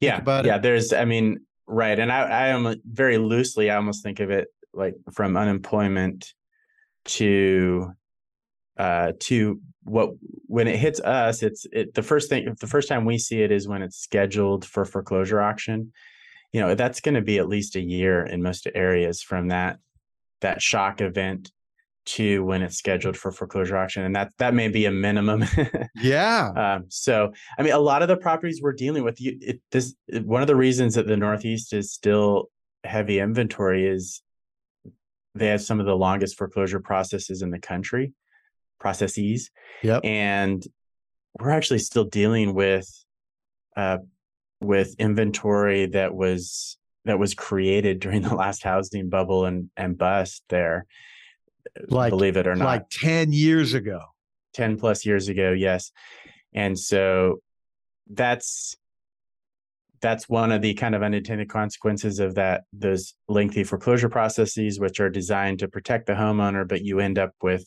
yeah 0.00 0.20
yeah? 0.44 0.56
It? 0.56 0.62
There's 0.62 0.92
I 0.92 1.04
mean 1.04 1.40
right, 1.66 1.98
and 1.98 2.10
I 2.12 2.22
I 2.22 2.46
am 2.48 2.74
very 2.84 3.18
loosely 3.18 3.70
I 3.70 3.76
almost 3.76 4.02
think 4.02 4.20
of 4.20 4.30
it 4.30 4.48
like 4.72 4.94
from 5.12 5.36
unemployment 5.36 6.32
to 7.04 7.92
uh 8.78 9.12
to 9.20 9.60
what 9.82 10.10
when 10.46 10.66
it 10.66 10.76
hits 10.76 10.98
us 11.00 11.42
it's 11.42 11.66
it 11.70 11.94
the 11.94 12.02
first 12.02 12.28
thing 12.28 12.54
the 12.58 12.66
first 12.66 12.88
time 12.88 13.04
we 13.04 13.18
see 13.18 13.42
it 13.42 13.52
is 13.52 13.68
when 13.68 13.82
it's 13.82 13.98
scheduled 13.98 14.64
for 14.64 14.84
foreclosure 14.84 15.40
auction 15.40 15.92
you 16.54 16.60
know 16.60 16.74
that's 16.76 17.00
going 17.00 17.16
to 17.16 17.20
be 17.20 17.38
at 17.38 17.48
least 17.48 17.74
a 17.74 17.80
year 17.80 18.24
in 18.24 18.40
most 18.40 18.68
areas 18.74 19.20
from 19.20 19.48
that 19.48 19.78
that 20.40 20.62
shock 20.62 21.00
event 21.00 21.50
to 22.06 22.44
when 22.44 22.62
it's 22.62 22.76
scheduled 22.76 23.16
for 23.16 23.32
foreclosure 23.32 23.76
auction 23.76 24.04
and 24.04 24.14
that 24.14 24.30
that 24.38 24.54
may 24.54 24.68
be 24.68 24.86
a 24.86 24.90
minimum 24.90 25.44
yeah 25.96 26.52
um, 26.56 26.84
so 26.88 27.32
i 27.58 27.62
mean 27.62 27.72
a 27.72 27.78
lot 27.78 28.02
of 28.02 28.08
the 28.08 28.16
properties 28.16 28.60
we're 28.62 28.72
dealing 28.72 29.02
with 29.02 29.20
you 29.20 29.36
it, 29.40 29.60
this 29.72 29.94
one 30.22 30.42
of 30.42 30.46
the 30.46 30.56
reasons 30.56 30.94
that 30.94 31.08
the 31.08 31.16
northeast 31.16 31.72
is 31.72 31.92
still 31.92 32.48
heavy 32.84 33.18
inventory 33.18 33.86
is 33.86 34.22
they 35.34 35.48
have 35.48 35.62
some 35.62 35.80
of 35.80 35.86
the 35.86 35.96
longest 35.96 36.36
foreclosure 36.36 36.78
processes 36.78 37.42
in 37.42 37.50
the 37.50 37.58
country 37.58 38.12
processes 38.78 39.50
yep. 39.82 40.04
and 40.04 40.64
we're 41.40 41.50
actually 41.50 41.80
still 41.80 42.04
dealing 42.04 42.54
with 42.54 42.88
uh, 43.76 43.98
with 44.64 44.94
inventory 44.98 45.86
that 45.86 46.14
was 46.14 46.78
that 47.04 47.18
was 47.18 47.34
created 47.34 48.00
during 48.00 48.22
the 48.22 48.34
last 48.34 48.62
housing 48.62 49.08
bubble 49.08 49.44
and 49.44 49.70
and 49.76 49.98
bust 49.98 50.42
there 50.48 50.86
like 51.88 52.10
believe 52.10 52.36
it 52.36 52.46
or 52.46 52.54
not. 52.54 52.64
like 52.64 52.90
10 52.90 53.32
years 53.32 53.74
ago. 53.74 54.00
10 54.54 54.78
plus 54.78 55.04
years 55.04 55.28
ago 55.28 55.52
yes. 55.52 55.90
And 56.52 56.78
so 56.78 57.40
that's 58.10 58.76
that's 60.00 60.28
one 60.28 60.52
of 60.52 60.60
the 60.60 60.74
kind 60.74 60.94
of 60.94 61.02
unintended 61.02 61.48
consequences 61.48 62.18
of 62.18 62.34
that 62.34 62.64
those 62.72 63.14
lengthy 63.28 63.64
foreclosure 63.64 64.10
processes 64.10 64.78
which 64.78 65.00
are 65.00 65.08
designed 65.08 65.58
to 65.58 65.66
protect 65.66 66.06
the 66.06 66.12
homeowner 66.12 66.68
but 66.68 66.82
you 66.82 67.00
end 67.00 67.18
up 67.18 67.30
with 67.42 67.64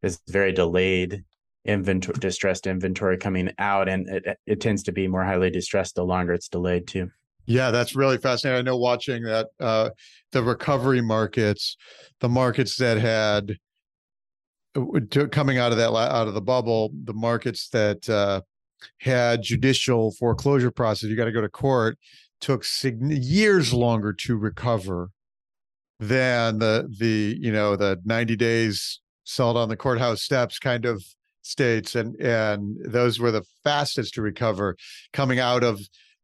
this 0.00 0.20
very 0.28 0.52
delayed 0.52 1.24
inventory 1.64 2.16
distressed 2.18 2.66
inventory 2.66 3.16
coming 3.16 3.50
out 3.58 3.88
and 3.88 4.08
it, 4.08 4.38
it 4.46 4.60
tends 4.60 4.82
to 4.82 4.92
be 4.92 5.06
more 5.06 5.24
highly 5.24 5.50
distressed 5.50 5.94
the 5.94 6.04
longer 6.04 6.32
it's 6.32 6.48
delayed 6.48 6.86
too. 6.86 7.10
Yeah 7.46 7.70
that's 7.70 7.94
really 7.94 8.18
fascinating. 8.18 8.60
I 8.60 8.62
know 8.62 8.76
watching 8.76 9.22
that 9.24 9.48
uh 9.60 9.90
the 10.32 10.42
recovery 10.42 11.00
markets 11.00 11.76
the 12.20 12.28
markets 12.28 12.76
that 12.76 12.98
had 12.98 13.56
coming 15.30 15.58
out 15.58 15.72
of 15.72 15.78
that 15.78 15.92
out 15.92 16.28
of 16.28 16.34
the 16.34 16.40
bubble 16.40 16.90
the 17.04 17.12
markets 17.12 17.68
that 17.70 18.08
uh 18.08 18.40
had 18.98 19.42
judicial 19.42 20.12
foreclosure 20.12 20.70
process, 20.70 21.08
you 21.08 21.16
got 21.16 21.26
to 21.26 21.32
go 21.32 21.40
to 21.40 21.48
court, 21.48 21.98
took 22.40 22.64
years 22.82 23.72
longer 23.72 24.12
to 24.12 24.36
recover 24.36 25.10
than 26.00 26.58
the 26.58 26.88
the 26.98 27.36
you 27.40 27.52
know 27.52 27.76
the 27.76 28.00
90 28.04 28.34
days 28.36 29.00
sold 29.24 29.56
on 29.56 29.68
the 29.68 29.76
courthouse 29.76 30.20
steps 30.22 30.58
kind 30.58 30.84
of 30.84 31.04
states 31.42 31.94
and 31.94 32.16
and 32.20 32.76
those 32.84 33.18
were 33.18 33.30
the 33.30 33.44
fastest 33.64 34.14
to 34.14 34.22
recover 34.22 34.76
coming 35.12 35.38
out 35.38 35.62
of 35.62 35.80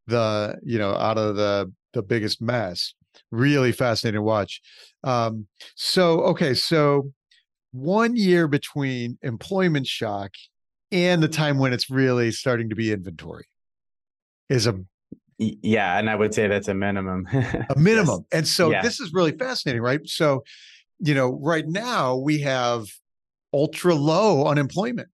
the 0.06 0.58
you 0.62 0.78
know 0.78 0.94
out 0.94 1.18
of 1.18 1.36
the 1.36 1.70
the 1.92 2.02
biggest 2.02 2.40
mess 2.40 2.94
really 3.30 3.72
fascinating 3.72 4.18
to 4.18 4.22
watch 4.22 4.60
um 5.04 5.46
so 5.74 6.20
okay 6.20 6.54
so 6.54 7.12
one 7.72 8.16
year 8.16 8.48
between 8.48 9.18
employment 9.22 9.86
shock 9.86 10.30
and 10.90 11.22
the 11.22 11.28
time 11.28 11.58
when 11.58 11.72
it's 11.72 11.90
really 11.90 12.30
starting 12.30 12.68
to 12.70 12.76
be 12.76 12.92
inventory 12.92 13.44
is 14.48 14.66
a 14.66 14.74
yeah 15.38 15.98
and 15.98 16.08
i 16.08 16.14
would 16.14 16.32
say 16.32 16.46
that's 16.48 16.68
a 16.68 16.74
minimum 16.74 17.26
a 17.32 17.74
minimum 17.76 18.24
yes. 18.32 18.38
and 18.38 18.48
so 18.48 18.70
yeah. 18.70 18.82
this 18.82 19.00
is 19.00 19.12
really 19.12 19.32
fascinating 19.32 19.82
right 19.82 20.00
so 20.08 20.42
you 21.00 21.14
know 21.14 21.38
right 21.42 21.66
now 21.66 22.16
we 22.16 22.40
have 22.40 22.86
ultra 23.52 23.94
low 23.94 24.46
unemployment. 24.46 25.08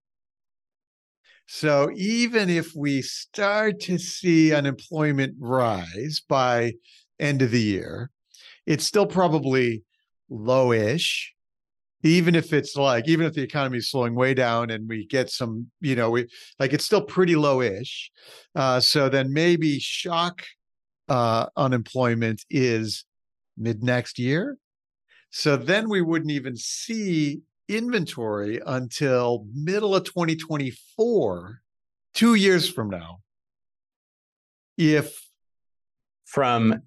So 1.47 1.91
even 1.95 2.49
if 2.49 2.73
we 2.75 3.01
start 3.01 3.79
to 3.81 3.97
see 3.97 4.53
unemployment 4.53 5.35
rise 5.39 6.21
by 6.27 6.73
end 7.19 7.41
of 7.41 7.51
the 7.51 7.61
year 7.61 8.09
it's 8.65 8.83
still 8.83 9.05
probably 9.05 9.83
lowish 10.29 11.27
even 12.03 12.35
if 12.35 12.51
it's 12.51 12.75
like 12.75 13.07
even 13.07 13.25
if 13.25 13.33
the 13.33 13.41
economy 13.41 13.77
is 13.77 13.89
slowing 13.89 14.15
way 14.15 14.33
down 14.33 14.69
and 14.69 14.89
we 14.89 15.05
get 15.05 15.29
some 15.29 15.67
you 15.79 15.95
know 15.95 16.09
we 16.09 16.27
like 16.59 16.73
it's 16.73 16.83
still 16.83 17.01
pretty 17.01 17.37
low-ish 17.37 18.11
uh, 18.55 18.81
so 18.81 19.07
then 19.07 19.31
maybe 19.31 19.79
shock 19.79 20.41
uh, 21.09 21.47
unemployment 21.55 22.43
is 22.49 23.05
mid 23.57 23.83
next 23.83 24.19
year. 24.19 24.57
So 25.29 25.57
then 25.57 25.89
we 25.89 26.01
wouldn't 26.01 26.31
even 26.31 26.55
see 26.55 27.41
inventory 27.67 28.61
until 28.65 29.45
middle 29.53 29.95
of 29.95 30.03
2024 30.03 31.61
two 32.13 32.35
years 32.35 32.69
from 32.69 32.89
now 32.89 33.19
if 34.77 35.19
from 36.25 36.81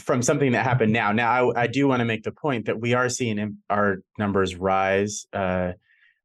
from 0.00 0.22
something 0.22 0.52
that 0.52 0.64
happened 0.64 0.92
now. 0.92 1.12
Now, 1.12 1.50
I, 1.50 1.62
I 1.62 1.66
do 1.66 1.88
want 1.88 2.00
to 2.00 2.04
make 2.04 2.22
the 2.22 2.32
point 2.32 2.66
that 2.66 2.78
we 2.78 2.92
are 2.92 3.08
seeing 3.08 3.58
our 3.70 4.02
numbers 4.18 4.54
rise, 4.54 5.26
uh, 5.32 5.72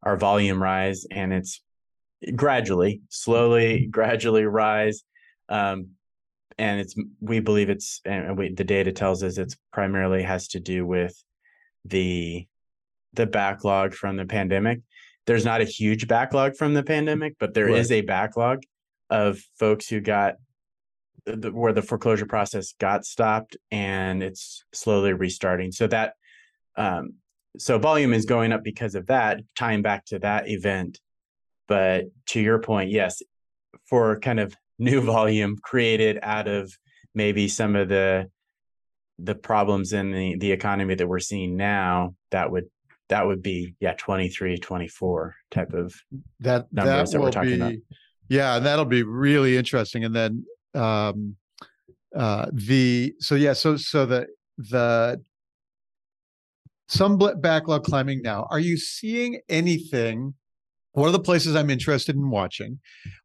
our 0.04 0.17
volume 0.17 0.62
rise, 0.62 1.06
and 1.10 1.32
it's 1.32 1.62
gradually, 2.36 3.01
slowly, 3.10 3.88
gradually 3.89 4.43
rise. 4.43 5.04
Um, 5.47 5.91
and 6.58 6.82
it's 6.82 6.95
we 7.21 7.39
believe 7.39 7.69
it's 7.69 8.01
and 8.06 8.38
we, 8.38 8.54
the 8.54 8.63
data 8.63 8.91
tells 8.91 9.23
us 9.23 9.38
it's 9.38 9.58
primarily 9.71 10.21
has 10.21 10.49
to 10.49 10.60
do 10.60 10.86
with 10.86 11.15
the 11.86 12.45
the 13.13 13.26
backlog 13.26 13.93
from 13.93 14.17
the 14.17 14.26
pandemic. 14.26 14.82
There's 15.28 15.45
not 15.45 15.62
a 15.62 15.65
huge 15.65 16.08
backlog 16.08 16.56
from 16.56 16.74
the 16.74 16.84
pandemic, 16.84 17.36
but 17.39 17.54
there 17.54 17.67
right. 17.67 17.78
is 17.78 17.91
a 17.91 18.02
backlog 18.02 18.63
of 19.10 19.39
folks 19.60 19.88
who 19.88 20.00
got 20.00 20.36
the, 21.26 21.52
where 21.52 21.74
the 21.74 21.82
foreclosure 21.82 22.26
process 22.26 22.74
got 22.80 23.06
stopped 23.06 23.58
and 23.69 24.24
it's 24.24 24.63
slowly 24.74 25.13
restarting. 25.13 25.71
So 25.71 25.88
that 25.88 26.13
um, 26.76 27.15
so 27.58 27.78
volume 27.78 28.13
is 28.13 28.26
going 28.26 28.52
up 28.52 28.63
because 28.63 28.95
of 28.95 29.08
that, 29.08 29.41
tying 29.56 29.82
back 29.82 30.06
to 30.06 30.19
that 30.19 30.47
event. 30.50 31.00
But 31.67 32.06
to 32.28 32.39
your 32.39 32.60
point, 32.60 32.91
yes, 32.91 33.21
for 33.88 34.19
kind 34.19 34.39
of 34.39 34.56
new 34.80 35.02
volume 35.02 35.58
created 35.62 36.19
out 36.21 36.47
of 36.47 36.71
maybe 37.13 37.47
some 37.47 37.76
of 37.76 37.89
the 37.89 38.30
the 39.19 39.36
problems 39.36 39.93
in 39.93 40.12
the 40.12 40.36
the 40.38 40.52
economy 40.52 40.95
that 40.95 41.08
we're 41.08 41.19
seeing 41.19 41.56
now, 41.56 42.15
that 42.32 42.52
would 42.52 42.65
that 43.12 43.28
would 43.28 43.43
be 43.43 43.76
yeah 43.82 43.93
23 43.97 44.58
24 44.58 45.36
type 45.52 45.74
of 45.74 45.93
that 46.39 46.65
numbers 46.71 47.12
that, 47.12 47.17
that 47.17 47.24
we're 47.24 47.32
talking 47.32 47.50
be, 47.50 47.56
about 47.56 47.74
yeah 48.30 48.58
that'll 48.58 48.86
be 48.86 49.04
really 49.04 49.58
interesting 49.58 50.06
and 50.06 50.15
then 50.15 50.45
um 50.76 51.36
uh 52.15 52.45
the 52.54 53.13
so 53.19 53.36
yeah 53.36 53.52
so 53.52 53.76
so 53.76 54.06
the 54.06 54.26
the 54.58 55.21
some 56.88 57.19
backlog 57.41 57.84
climbing 57.84 58.21
now 58.21 58.47
are 58.50 58.60
you 58.60 58.78
seeing 58.78 59.41
anything 59.50 60.34
one 60.93 61.08
of 61.08 61.13
the 61.13 61.19
places 61.19 61.54
i'm 61.54 61.69
interested 61.69 62.15
in 62.15 62.30
watching 62.30 62.80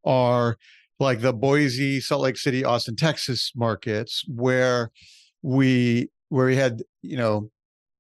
are 0.05 0.57
like 0.99 1.21
the 1.21 1.33
boise 1.33 2.01
salt 2.01 2.23
lake 2.23 2.37
city 2.37 2.65
austin 2.65 2.97
texas 2.97 3.53
markets 3.55 4.25
where 4.27 4.91
we 5.43 6.09
where 6.29 6.47
we 6.47 6.57
had 6.57 6.83
you 7.03 7.17
know 7.17 7.49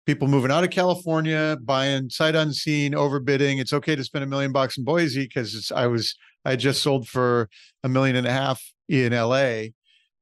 people 0.06 0.28
moving 0.28 0.50
out 0.50 0.64
of 0.64 0.70
california 0.70 1.56
buying 1.62 2.08
sight 2.08 2.34
unseen 2.34 2.92
overbidding. 2.92 3.60
It's 3.60 3.72
okay 3.72 3.96
to 3.96 4.04
spend 4.04 4.24
a 4.24 4.26
million 4.26 4.52
bucks 4.52 4.78
in 4.78 4.84
boise 4.84 5.24
because 5.24 5.70
i 5.74 5.86
was 5.86 6.14
i 6.44 6.56
just 6.56 6.82
sold 6.82 7.08
for 7.08 7.48
a 7.82 7.88
million 7.88 8.16
and 8.16 8.26
a 8.26 8.32
half 8.32 8.62
in 8.88 9.12
LA 9.12 9.72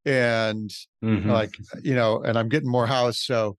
and 0.07 0.70
mm-hmm. 1.03 1.31
like 1.31 1.51
you 1.83 1.94
know 1.94 2.23
and 2.23 2.38
I'm 2.38 2.49
getting 2.49 2.70
more 2.70 2.87
house 2.87 3.18
so 3.18 3.57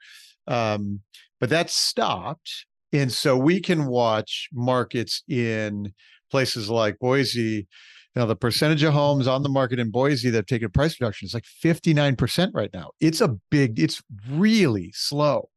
um 0.47 1.01
but 1.39 1.49
that 1.49 1.69
stopped. 1.69 2.65
And 2.93 3.11
so 3.11 3.37
we 3.37 3.59
can 3.59 3.85
watch 3.85 4.49
markets 4.53 5.23
in 5.27 5.93
places 6.31 6.69
like 6.69 6.97
Boise. 6.99 7.67
Now, 8.15 8.25
the 8.25 8.35
percentage 8.35 8.83
of 8.83 8.93
homes 8.93 9.27
on 9.27 9.43
the 9.43 9.49
market 9.49 9.77
in 9.77 9.91
Boise 9.91 10.29
that 10.29 10.37
have 10.37 10.45
taken 10.45 10.69
price 10.69 10.99
reduction 10.99 11.25
is 11.25 11.33
like 11.33 11.43
59% 11.63 12.51
right 12.53 12.69
now. 12.73 12.91
It's 13.01 13.19
a 13.19 13.35
big 13.51 13.79
it's 13.79 14.01
really 14.29 14.91
slow 14.93 15.49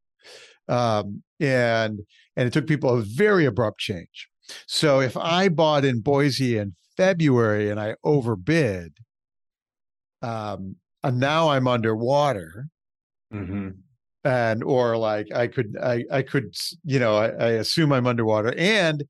um 0.68 1.22
and 1.40 2.00
and 2.36 2.46
it 2.46 2.52
took 2.52 2.66
people 2.66 2.98
a 2.98 3.02
very 3.02 3.44
abrupt 3.44 3.80
change 3.80 4.28
so 4.66 5.00
if 5.00 5.16
I 5.16 5.48
bought 5.48 5.84
in 5.84 6.00
Boise 6.00 6.56
in 6.56 6.74
February 6.96 7.70
and 7.70 7.78
I 7.78 7.96
overbid 8.02 8.94
um, 10.22 10.76
and 11.02 11.20
now 11.20 11.50
I'm 11.50 11.68
underwater. 11.68 12.68
Mm-hmm. 13.32 13.68
and 14.24 14.64
or 14.64 14.96
like 14.96 15.26
I 15.34 15.48
could 15.48 15.76
I 15.82 16.02
I 16.10 16.22
could 16.22 16.54
you 16.82 16.98
know 16.98 17.14
I, 17.18 17.26
I 17.26 17.48
assume 17.50 17.92
I'm 17.92 18.06
underwater 18.06 18.54
and 18.56 19.04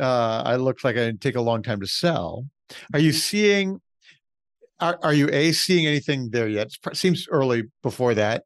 uh, 0.00 0.42
I 0.46 0.56
look 0.56 0.82
like 0.84 0.96
I 0.96 1.12
take 1.20 1.36
a 1.36 1.42
long 1.42 1.62
time 1.62 1.78
to 1.80 1.86
sell. 1.86 2.46
Are 2.94 2.98
you 2.98 3.12
seeing? 3.12 3.82
Are, 4.80 4.98
are 5.02 5.12
you 5.12 5.28
a 5.30 5.52
seeing 5.52 5.86
anything 5.86 6.30
there 6.30 6.48
yet? 6.48 6.68
It 6.86 6.96
seems 6.96 7.28
early 7.30 7.64
before 7.82 8.14
that 8.14 8.44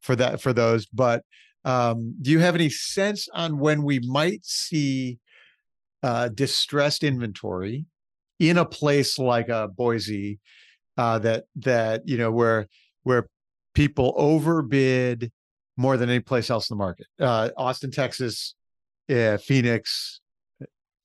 for 0.00 0.14
that 0.14 0.40
for 0.40 0.52
those, 0.52 0.86
but 0.86 1.24
um, 1.66 2.14
do 2.22 2.30
you 2.30 2.38
have 2.38 2.54
any 2.54 2.70
sense 2.70 3.28
on 3.34 3.58
when 3.58 3.82
we 3.82 3.98
might 3.98 4.44
see 4.44 5.18
uh, 6.02 6.28
distressed 6.28 7.04
inventory 7.04 7.84
in 8.38 8.56
a 8.56 8.64
place 8.64 9.18
like 9.18 9.48
a 9.48 9.56
uh, 9.56 9.66
Boise 9.66 10.38
uh, 10.96 11.18
that 11.18 11.44
that 11.56 12.06
you 12.06 12.16
know 12.16 12.30
where 12.30 12.66
where 13.02 13.28
people 13.74 14.14
overbid 14.16 15.30
more 15.76 15.96
than 15.96 16.08
any 16.08 16.20
place 16.20 16.48
else 16.50 16.70
in 16.70 16.76
the 16.76 16.82
market. 16.82 17.06
Uh, 17.20 17.50
Austin, 17.56 17.90
Texas, 17.90 18.54
uh, 19.10 19.36
Phoenix, 19.36 20.20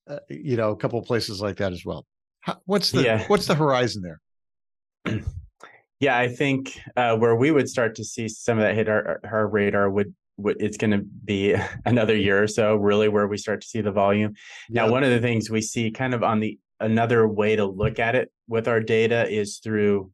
uh, 0.09 0.19
you 0.29 0.55
know, 0.55 0.71
a 0.71 0.75
couple 0.75 0.97
of 0.97 1.05
places 1.05 1.41
like 1.41 1.57
that 1.57 1.73
as 1.73 1.83
well. 1.83 2.05
How, 2.41 2.57
what's 2.65 2.91
the 2.91 3.03
yeah. 3.03 3.27
what's 3.27 3.47
the 3.47 3.55
horizon 3.55 4.03
there? 4.03 5.19
yeah, 5.99 6.17
I 6.17 6.27
think 6.27 6.79
uh, 6.95 7.17
where 7.17 7.35
we 7.35 7.51
would 7.51 7.69
start 7.69 7.95
to 7.95 8.03
see 8.03 8.27
some 8.27 8.57
of 8.57 8.63
that 8.63 8.75
hit 8.75 8.89
our, 8.89 9.19
our 9.23 9.47
radar 9.47 9.89
would, 9.89 10.07
would 10.07 10.15
it's 10.45 10.77
going 10.77 10.91
to 10.91 11.05
be 11.25 11.55
another 11.85 12.15
year 12.15 12.43
or 12.43 12.47
so, 12.47 12.75
really, 12.75 13.09
where 13.09 13.27
we 13.27 13.37
start 13.37 13.61
to 13.61 13.67
see 13.67 13.81
the 13.81 13.91
volume. 13.91 14.33
Now, 14.69 14.89
one 14.89 15.03
of 15.03 15.09
the 15.09 15.19
things 15.19 15.49
we 15.49 15.61
see 15.61 15.91
kind 15.91 16.13
of 16.13 16.23
on 16.23 16.39
the 16.39 16.59
another 16.79 17.27
way 17.27 17.55
to 17.55 17.65
look 17.65 17.99
at 17.99 18.15
it 18.15 18.31
with 18.47 18.67
our 18.67 18.79
data 18.79 19.29
is 19.29 19.57
through 19.57 20.11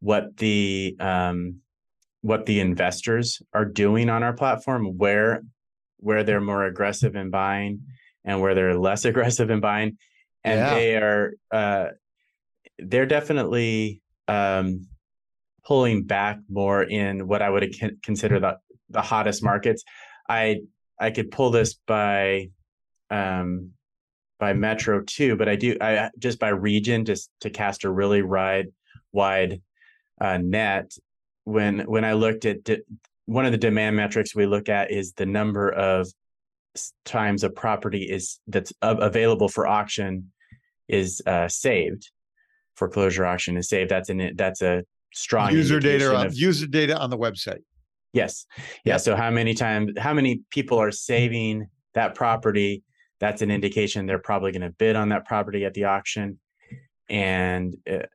what 0.00 0.36
the 0.36 0.96
um, 1.00 1.60
what 2.20 2.46
the 2.46 2.60
investors 2.60 3.42
are 3.52 3.64
doing 3.64 4.08
on 4.10 4.22
our 4.22 4.32
platform, 4.32 4.98
where 4.98 5.42
where 5.98 6.22
they're 6.22 6.40
more 6.40 6.64
aggressive 6.64 7.16
in 7.16 7.30
buying 7.30 7.80
and 8.24 8.40
where 8.40 8.54
they're 8.54 8.76
less 8.78 9.04
aggressive 9.06 9.50
in 9.50 9.60
buying, 9.60 9.98
and 10.44 10.58
yeah. 10.58 10.74
they 10.74 10.96
are 10.96 11.34
uh, 11.50 11.86
they're 12.78 13.06
definitely 13.06 14.02
um, 14.28 14.86
pulling 15.64 16.04
back 16.04 16.38
more 16.48 16.82
in 16.82 17.26
what 17.26 17.42
I 17.42 17.50
would 17.50 17.74
consider 18.02 18.38
the 18.38 18.58
the 18.94 19.02
hottest 19.02 19.44
markets. 19.44 19.84
I 20.28 20.60
I 20.98 21.10
could 21.10 21.30
pull 21.30 21.50
this 21.50 21.74
by 21.86 22.48
um, 23.10 23.72
by 24.40 24.54
metro 24.54 25.02
too, 25.02 25.36
but 25.36 25.48
I 25.48 25.56
do 25.56 25.76
I 25.80 26.10
just 26.18 26.38
by 26.38 26.48
region 26.48 27.04
just 27.04 27.30
to 27.42 27.50
cast 27.50 27.84
a 27.84 27.90
really 27.90 28.22
wide 28.22 28.68
wide 29.12 29.60
uh, 30.20 30.38
net. 30.38 30.92
When 31.44 31.80
when 31.80 32.04
I 32.04 32.14
looked 32.14 32.46
at 32.46 32.64
de- 32.64 32.82
one 33.26 33.44
of 33.44 33.52
the 33.52 33.58
demand 33.58 33.96
metrics 33.96 34.34
we 34.34 34.46
look 34.46 34.68
at 34.68 34.90
is 34.90 35.12
the 35.12 35.26
number 35.26 35.70
of 35.70 36.08
times 37.04 37.44
a 37.44 37.50
property 37.50 38.02
is 38.02 38.40
that's 38.46 38.72
available 38.82 39.48
for 39.48 39.66
auction 39.66 40.32
is 40.88 41.22
uh, 41.26 41.48
saved. 41.48 42.10
Foreclosure 42.76 43.24
auction 43.24 43.56
is 43.56 43.68
saved. 43.68 43.90
That's 43.90 44.08
an 44.08 44.32
that's 44.36 44.62
a 44.62 44.84
strong 45.12 45.52
user 45.52 45.78
data 45.78 46.14
on 46.14 46.26
of, 46.26 46.34
user 46.34 46.66
data 46.66 46.98
on 46.98 47.08
the 47.08 47.18
website 47.18 47.62
yes. 48.14 48.46
Yeah 48.84 48.96
so 48.96 49.14
how 49.14 49.30
many 49.30 49.52
times 49.52 49.92
how 49.98 50.14
many 50.14 50.40
people 50.50 50.80
are 50.80 50.90
saving 50.90 51.66
that 51.94 52.14
property? 52.14 52.82
That's 53.20 53.42
an 53.42 53.50
indication 53.50 54.06
they're 54.06 54.18
probably 54.18 54.52
going 54.52 54.62
to 54.62 54.70
bid 54.70 54.96
on 54.96 55.10
that 55.10 55.26
property 55.26 55.64
at 55.64 55.74
the 55.74 55.84
auction. 55.84 56.38
And 57.08 57.76
uh, 57.90 58.06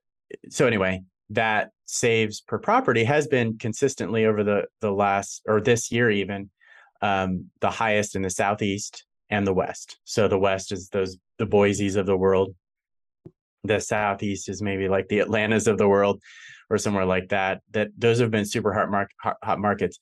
so 0.49 0.65
anyway 0.65 1.03
that 1.31 1.69
saves 1.85 2.41
per 2.41 2.57
property 2.57 3.03
has 3.03 3.27
been 3.27 3.57
consistently 3.57 4.25
over 4.25 4.43
the 4.43 4.63
the 4.81 4.91
last 4.91 5.43
or 5.47 5.61
this 5.61 5.91
year 5.91 6.09
even 6.09 6.49
um, 7.01 7.45
the 7.61 7.69
highest 7.69 8.15
in 8.15 8.21
the 8.21 8.29
southeast 8.29 9.05
and 9.29 9.45
the 9.45 9.53
west. 9.53 9.97
So 10.03 10.27
the 10.27 10.39
west 10.39 10.71
is 10.71 10.89
those 10.89 11.17
the 11.37 11.45
Boise's 11.45 11.95
of 11.95 12.05
the 12.05 12.17
world. 12.17 12.55
The 13.63 13.79
southeast 13.79 14.49
is 14.49 14.61
maybe 14.61 14.87
like 14.87 15.07
the 15.07 15.19
Atlantas 15.19 15.67
of 15.67 15.77
the 15.77 15.87
world, 15.87 16.21
or 16.69 16.77
somewhere 16.77 17.05
like 17.05 17.29
that. 17.29 17.61
That 17.71 17.89
those 17.97 18.19
have 18.19 18.31
been 18.31 18.45
super 18.45 18.73
hot, 18.73 18.89
hot, 19.21 19.37
hot 19.43 19.59
markets. 19.59 19.99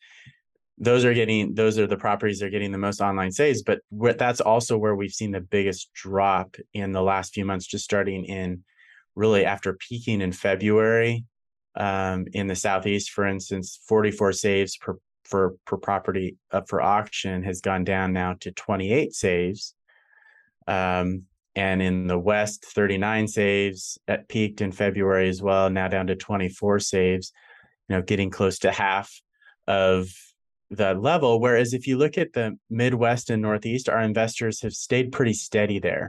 Those 0.77 1.05
are 1.05 1.13
getting 1.13 1.55
those 1.55 1.79
are 1.79 1.87
the 1.87 1.97
properties 1.97 2.39
that 2.39 2.47
are 2.47 2.51
getting 2.51 2.71
the 2.71 2.77
most 2.77 3.01
online 3.01 3.31
saves. 3.31 3.63
But 3.63 3.79
that's 3.91 4.41
also 4.41 4.77
where 4.77 4.95
we've 4.95 5.11
seen 5.11 5.31
the 5.31 5.41
biggest 5.41 5.91
drop 5.93 6.55
in 6.73 6.91
the 6.91 7.01
last 7.01 7.33
few 7.33 7.45
months, 7.45 7.65
just 7.65 7.83
starting 7.83 8.25
in 8.25 8.63
really 9.15 9.45
after 9.45 9.73
peaking 9.73 10.21
in 10.21 10.31
February 10.31 11.25
um, 11.75 12.25
in 12.33 12.47
the 12.47 12.55
southeast, 12.55 13.11
for 13.11 13.25
instance, 13.25 13.79
44 13.87 14.33
saves 14.33 14.77
per 14.77 14.97
for 15.23 15.55
per 15.65 15.77
property 15.77 16.37
up 16.51 16.69
for 16.69 16.81
auction 16.81 17.43
has 17.43 17.59
gone 17.59 17.83
down 17.83 18.13
now 18.13 18.35
to 18.39 18.51
28 18.51 19.13
saves. 19.13 19.73
Um, 20.67 21.23
and 21.57 21.81
in 21.81 22.05
the 22.05 22.19
west, 22.19 22.63
39 22.65 23.27
saves 23.27 23.97
at 24.07 24.29
peaked 24.29 24.61
in 24.61 24.71
February 24.71 25.27
as 25.27 25.41
well, 25.41 25.71
now 25.71 25.87
down 25.87 26.05
to 26.05 26.15
24 26.15 26.79
saves, 26.79 27.33
you 27.89 27.95
know, 27.95 28.03
getting 28.03 28.29
close 28.29 28.59
to 28.59 28.71
half 28.71 29.11
of 29.67 30.07
the 30.69 30.93
level. 30.93 31.41
Whereas 31.41 31.73
if 31.73 31.87
you 31.87 31.97
look 31.97 32.15
at 32.19 32.33
the 32.33 32.59
Midwest 32.69 33.31
and 33.31 33.41
Northeast, 33.41 33.89
our 33.89 34.01
investors 34.01 34.61
have 34.61 34.73
stayed 34.73 35.11
pretty 35.11 35.33
steady 35.33 35.79
there. 35.79 36.07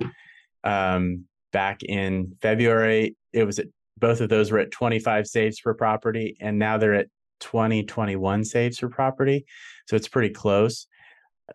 Um, 0.65 1.25
back 1.51 1.83
in 1.83 2.37
February, 2.43 3.17
it 3.33 3.45
was 3.45 3.59
at 3.59 3.69
both 3.97 4.21
of 4.21 4.29
those 4.29 4.53
were 4.53 4.59
at 4.59 4.71
25 4.71 5.27
saves 5.27 5.61
per 5.61 5.73
property, 5.73 6.37
and 6.41 6.59
now 6.59 6.77
they're 6.77 6.95
at 6.95 7.09
20, 7.41 7.85
21 7.85 8.45
saves 8.45 8.81
per 8.81 8.91
property. 8.91 9.47
So 9.87 9.97
it's 9.97 10.09
pretty 10.09 10.35
close. 10.35 10.87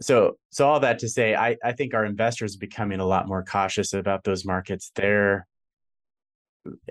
So, 0.01 0.37
so 0.49 0.67
all 0.67 0.79
that 0.79 0.99
to 0.99 1.09
say, 1.09 1.35
I, 1.35 1.57
I 1.63 1.73
think 1.73 1.93
our 1.93 2.05
investors 2.05 2.55
are 2.55 2.59
becoming 2.59 2.99
a 2.99 3.05
lot 3.05 3.27
more 3.27 3.43
cautious 3.43 3.93
about 3.93 4.23
those 4.23 4.45
markets. 4.45 4.91
They're 4.95 5.47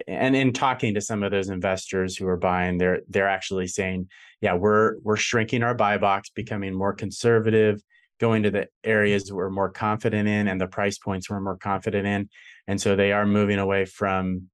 and 0.06 0.36
in 0.36 0.52
talking 0.52 0.94
to 0.94 1.00
some 1.00 1.22
of 1.22 1.30
those 1.30 1.48
investors 1.48 2.16
who 2.16 2.26
are 2.26 2.36
buying, 2.36 2.78
they're 2.78 3.00
they're 3.08 3.28
actually 3.28 3.66
saying, 3.66 4.08
yeah, 4.40 4.54
we're 4.54 4.98
we're 5.00 5.16
shrinking 5.16 5.62
our 5.62 5.74
buy 5.74 5.98
box, 5.98 6.30
becoming 6.30 6.74
more 6.74 6.92
conservative, 6.92 7.80
going 8.20 8.42
to 8.42 8.50
the 8.50 8.68
areas 8.84 9.32
we're 9.32 9.50
more 9.50 9.70
confident 9.70 10.28
in 10.28 10.46
and 10.48 10.60
the 10.60 10.66
price 10.66 10.98
points 10.98 11.30
we're 11.30 11.40
more 11.40 11.56
confident 11.56 12.06
in. 12.06 12.28
And 12.68 12.80
so 12.80 12.94
they 12.94 13.12
are 13.12 13.26
moving 13.26 13.58
away 13.58 13.84
from 13.84 14.48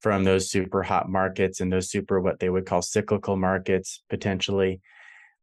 from 0.00 0.24
those 0.24 0.50
super 0.50 0.82
hot 0.82 1.08
markets 1.08 1.60
and 1.60 1.72
those 1.72 1.90
super 1.90 2.20
what 2.20 2.38
they 2.38 2.48
would 2.48 2.66
call 2.66 2.82
cyclical 2.82 3.36
markets 3.36 4.02
potentially. 4.08 4.80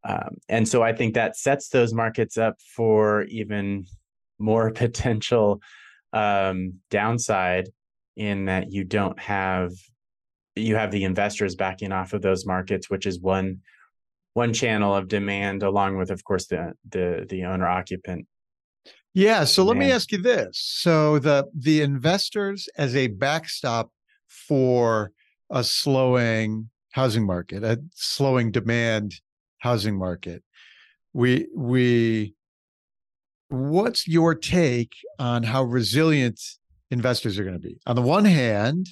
Um, 0.06 0.38
and 0.50 0.68
so 0.68 0.84
I 0.84 0.94
think 0.94 1.14
that 1.14 1.38
sets 1.38 1.70
those 1.70 1.94
markets 1.94 2.38
up 2.38 2.56
for 2.76 3.24
even 3.24 3.86
more 4.40 4.72
potential 4.84 5.62
um, 6.12 6.76
downside 6.90 7.70
in 8.16 8.46
that 8.46 8.72
you 8.72 8.84
don't 8.84 9.20
have 9.20 9.72
you 10.56 10.76
have 10.76 10.92
the 10.92 11.04
investors 11.04 11.56
backing 11.56 11.92
off 11.92 12.14
of 12.14 12.22
those 12.22 12.46
markets, 12.46 12.90
which 12.90 13.06
is 13.06 13.20
one 13.20 13.62
one 14.34 14.54
channel 14.54 14.96
of 14.96 15.08
demand, 15.08 15.62
along 15.62 15.98
with, 15.98 16.10
of 16.10 16.24
course, 16.24 16.48
the 16.48 16.74
the 16.90 17.26
the 17.30 17.44
owner 17.46 17.68
occupant. 17.68 18.28
Yeah. 19.14 19.44
So 19.46 19.64
demand. 19.64 19.80
let 19.80 19.86
me 19.86 19.92
ask 19.92 20.12
you 20.12 20.22
this: 20.22 20.60
so 20.60 21.20
the 21.20 21.48
the 21.58 21.82
investors 21.82 22.68
as 22.78 22.96
a 22.96 23.08
backstop 23.08 23.92
for 24.28 25.12
a 25.50 25.64
slowing 25.64 26.70
housing 26.92 27.26
market, 27.26 27.64
a 27.64 27.82
slowing 27.96 28.52
demand 28.52 29.14
housing 29.64 29.98
market. 29.98 30.44
We 31.14 31.48
we 31.56 32.36
what's 33.48 34.08
your 34.08 34.36
take 34.36 34.94
on 35.20 35.44
how 35.44 35.64
resilient 35.64 36.40
investors 36.92 37.40
are 37.40 37.44
going 37.44 37.56
to 37.56 37.68
be? 37.68 37.80
On 37.88 37.96
the 37.96 38.02
one 38.02 38.26
hand, 38.26 38.88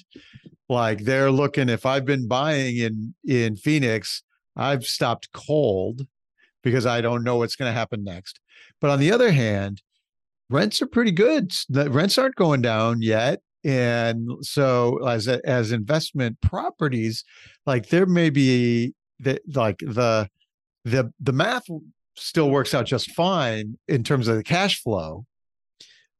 like 0.70 1.00
they're 1.00 1.30
looking 1.30 1.68
if 1.68 1.84
I've 1.84 2.06
been 2.06 2.26
buying 2.26 2.78
in 2.78 3.14
in 3.24 3.56
Phoenix, 3.56 4.22
I've 4.56 4.84
stopped 4.84 5.30
cold 5.32 6.06
because 6.62 6.86
I 6.86 7.02
don't 7.02 7.22
know 7.22 7.36
what's 7.36 7.56
going 7.56 7.68
to 7.68 7.78
happen 7.78 8.02
next. 8.02 8.40
But 8.80 8.90
on 8.90 8.98
the 8.98 9.12
other 9.12 9.30
hand, 9.30 9.82
rents 10.48 10.80
are 10.80 10.86
pretty 10.86 11.12
good. 11.12 11.52
The 11.68 11.90
rents 11.90 12.16
aren't 12.16 12.36
going 12.36 12.62
down 12.62 13.02
yet 13.02 13.40
and 13.64 14.28
so 14.40 15.06
as 15.06 15.28
as 15.28 15.70
investment 15.70 16.40
properties 16.40 17.22
like 17.64 17.90
there 17.90 18.06
may 18.06 18.28
be 18.28 18.92
that 19.20 19.40
like 19.54 19.78
the 19.78 20.28
the 20.84 21.12
the 21.20 21.32
math 21.32 21.64
still 22.16 22.50
works 22.50 22.74
out 22.74 22.86
just 22.86 23.10
fine 23.12 23.78
in 23.88 24.04
terms 24.04 24.28
of 24.28 24.36
the 24.36 24.42
cash 24.42 24.82
flow 24.82 25.24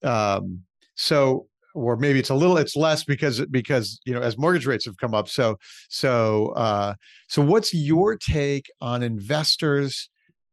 um 0.04 0.60
so 0.94 1.46
or 1.74 1.96
maybe 1.96 2.18
it's 2.18 2.30
a 2.30 2.34
little 2.34 2.56
it's 2.56 2.76
less 2.76 3.04
because 3.04 3.44
because 3.46 4.00
you 4.04 4.14
know 4.14 4.20
as 4.20 4.38
mortgage 4.38 4.66
rates 4.66 4.84
have 4.84 4.96
come 4.96 5.14
up 5.14 5.28
so 5.28 5.56
so 5.88 6.48
uh 6.56 6.94
so 7.28 7.42
what's 7.42 7.74
your 7.74 8.16
take 8.16 8.70
on 8.80 9.02
investors 9.02 10.08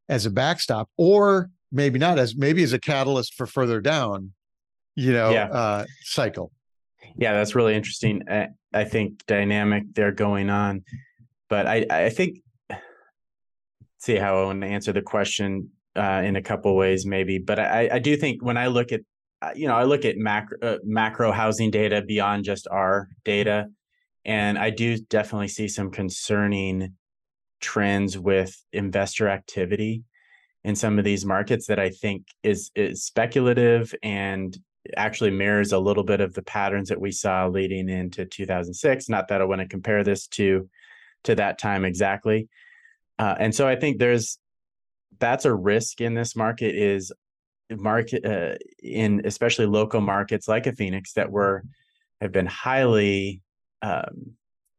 as 0.10 0.26
a 0.26 0.30
backstop 0.30 0.90
or 0.98 1.50
maybe 1.72 2.00
not 2.00 2.20
as 2.20 2.36
maybe 2.36 2.64
as 2.64 2.74
a 2.74 2.80
catalyst 2.80 3.34
for 3.36 3.46
further 3.46 3.80
down 3.80 4.34
you 4.96 5.14
know 5.14 5.30
yeah. 5.30 5.46
uh 5.46 5.86
cycle 6.04 6.52
yeah, 7.18 7.34
that's 7.34 7.56
really 7.56 7.76
interesting. 7.76 8.24
I, 8.30 8.50
I 8.74 8.84
think 8.84 9.26
dynamic 9.26 9.84
there 9.94 10.12
going 10.12 10.50
on, 10.50 10.84
but 11.50 11.68
I 11.68 11.86
I 11.90 12.10
think 12.10 12.42
see 14.00 14.16
how 14.16 14.42
I 14.42 14.46
want 14.46 14.62
to 14.62 14.68
answer 14.68 14.92
the 14.92 15.02
question 15.02 15.70
uh, 15.96 16.22
in 16.26 16.36
a 16.36 16.42
couple 16.42 16.76
ways, 16.76 17.06
maybe. 17.06 17.38
But 17.38 17.60
I, 17.60 17.90
I 17.94 18.00
do 18.00 18.16
think 18.16 18.44
when 18.44 18.58
I 18.58 18.68
look 18.68 18.92
at, 18.92 19.02
uh, 19.42 19.52
you 19.56 19.68
know, 19.68 19.76
I 19.76 19.84
look 19.84 20.06
at 20.06 20.18
macro 20.18 20.58
uh, 20.62 20.78
macro 20.84 21.32
housing 21.32 21.72
data 21.72 22.02
beyond 22.02 22.46
just 22.46 22.68
our 22.70 23.10
data, 23.24 23.68
and 24.26 24.58
I 24.58 24.70
do 24.70 24.98
definitely 24.98 25.48
see 25.50 25.68
some 25.68 25.92
concerning 25.92 26.96
trends 27.62 28.18
with 28.18 28.56
investor 28.72 29.28
activity 29.28 30.04
in 30.64 30.76
some 30.76 30.98
of 30.98 31.06
these 31.06 31.26
markets 31.26 31.68
that 31.68 31.80
I 31.80 31.90
think 31.90 32.28
is 32.44 32.72
is 32.76 33.06
speculative 33.06 33.94
and 34.04 34.58
actually 34.96 35.32
mirrors 35.32 35.72
a 35.72 35.80
little 35.80 36.04
bit 36.04 36.22
of 36.22 36.34
the 36.34 36.42
patterns 36.42 36.90
that 36.90 37.00
we 37.00 37.12
saw 37.12 37.48
leading 37.48 37.90
into 37.90 38.26
2006. 38.26 39.10
Not 39.10 39.28
that 39.28 39.42
I 39.42 39.46
want 39.46 39.62
to 39.62 39.68
compare 39.68 40.04
this 40.04 40.28
to 40.28 40.70
to 41.24 41.36
that 41.36 41.60
time 41.60 41.84
exactly. 41.84 42.48
Uh, 43.20 43.36
and 43.38 43.54
so 43.54 43.68
I 43.68 43.76
think 43.76 44.00
there's 44.00 44.40
that's 45.20 45.44
a 45.46 45.54
risk 45.54 46.00
in 46.00 46.14
this 46.14 46.36
market 46.36 46.74
is 46.74 47.12
market 47.70 48.26
uh, 48.26 48.56
in 48.82 49.22
especially 49.26 49.66
local 49.66 50.02
markets 50.02 50.48
like 50.48 50.66
a 50.66 50.74
Phoenix 50.74 51.14
that 51.14 51.30
were 51.30 51.64
have 52.22 52.32
been 52.32 52.46
highly 52.46 53.42
um, 53.82 54.34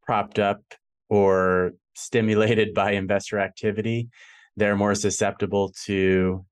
propped 0.04 0.38
up 0.38 0.62
or 1.08 1.72
stimulated 1.94 2.74
by 2.74 2.92
investor 2.92 3.38
activity. 3.38 4.08
They're 4.56 4.76
more 4.76 4.94
susceptible 4.94 5.72
to 5.84 6.44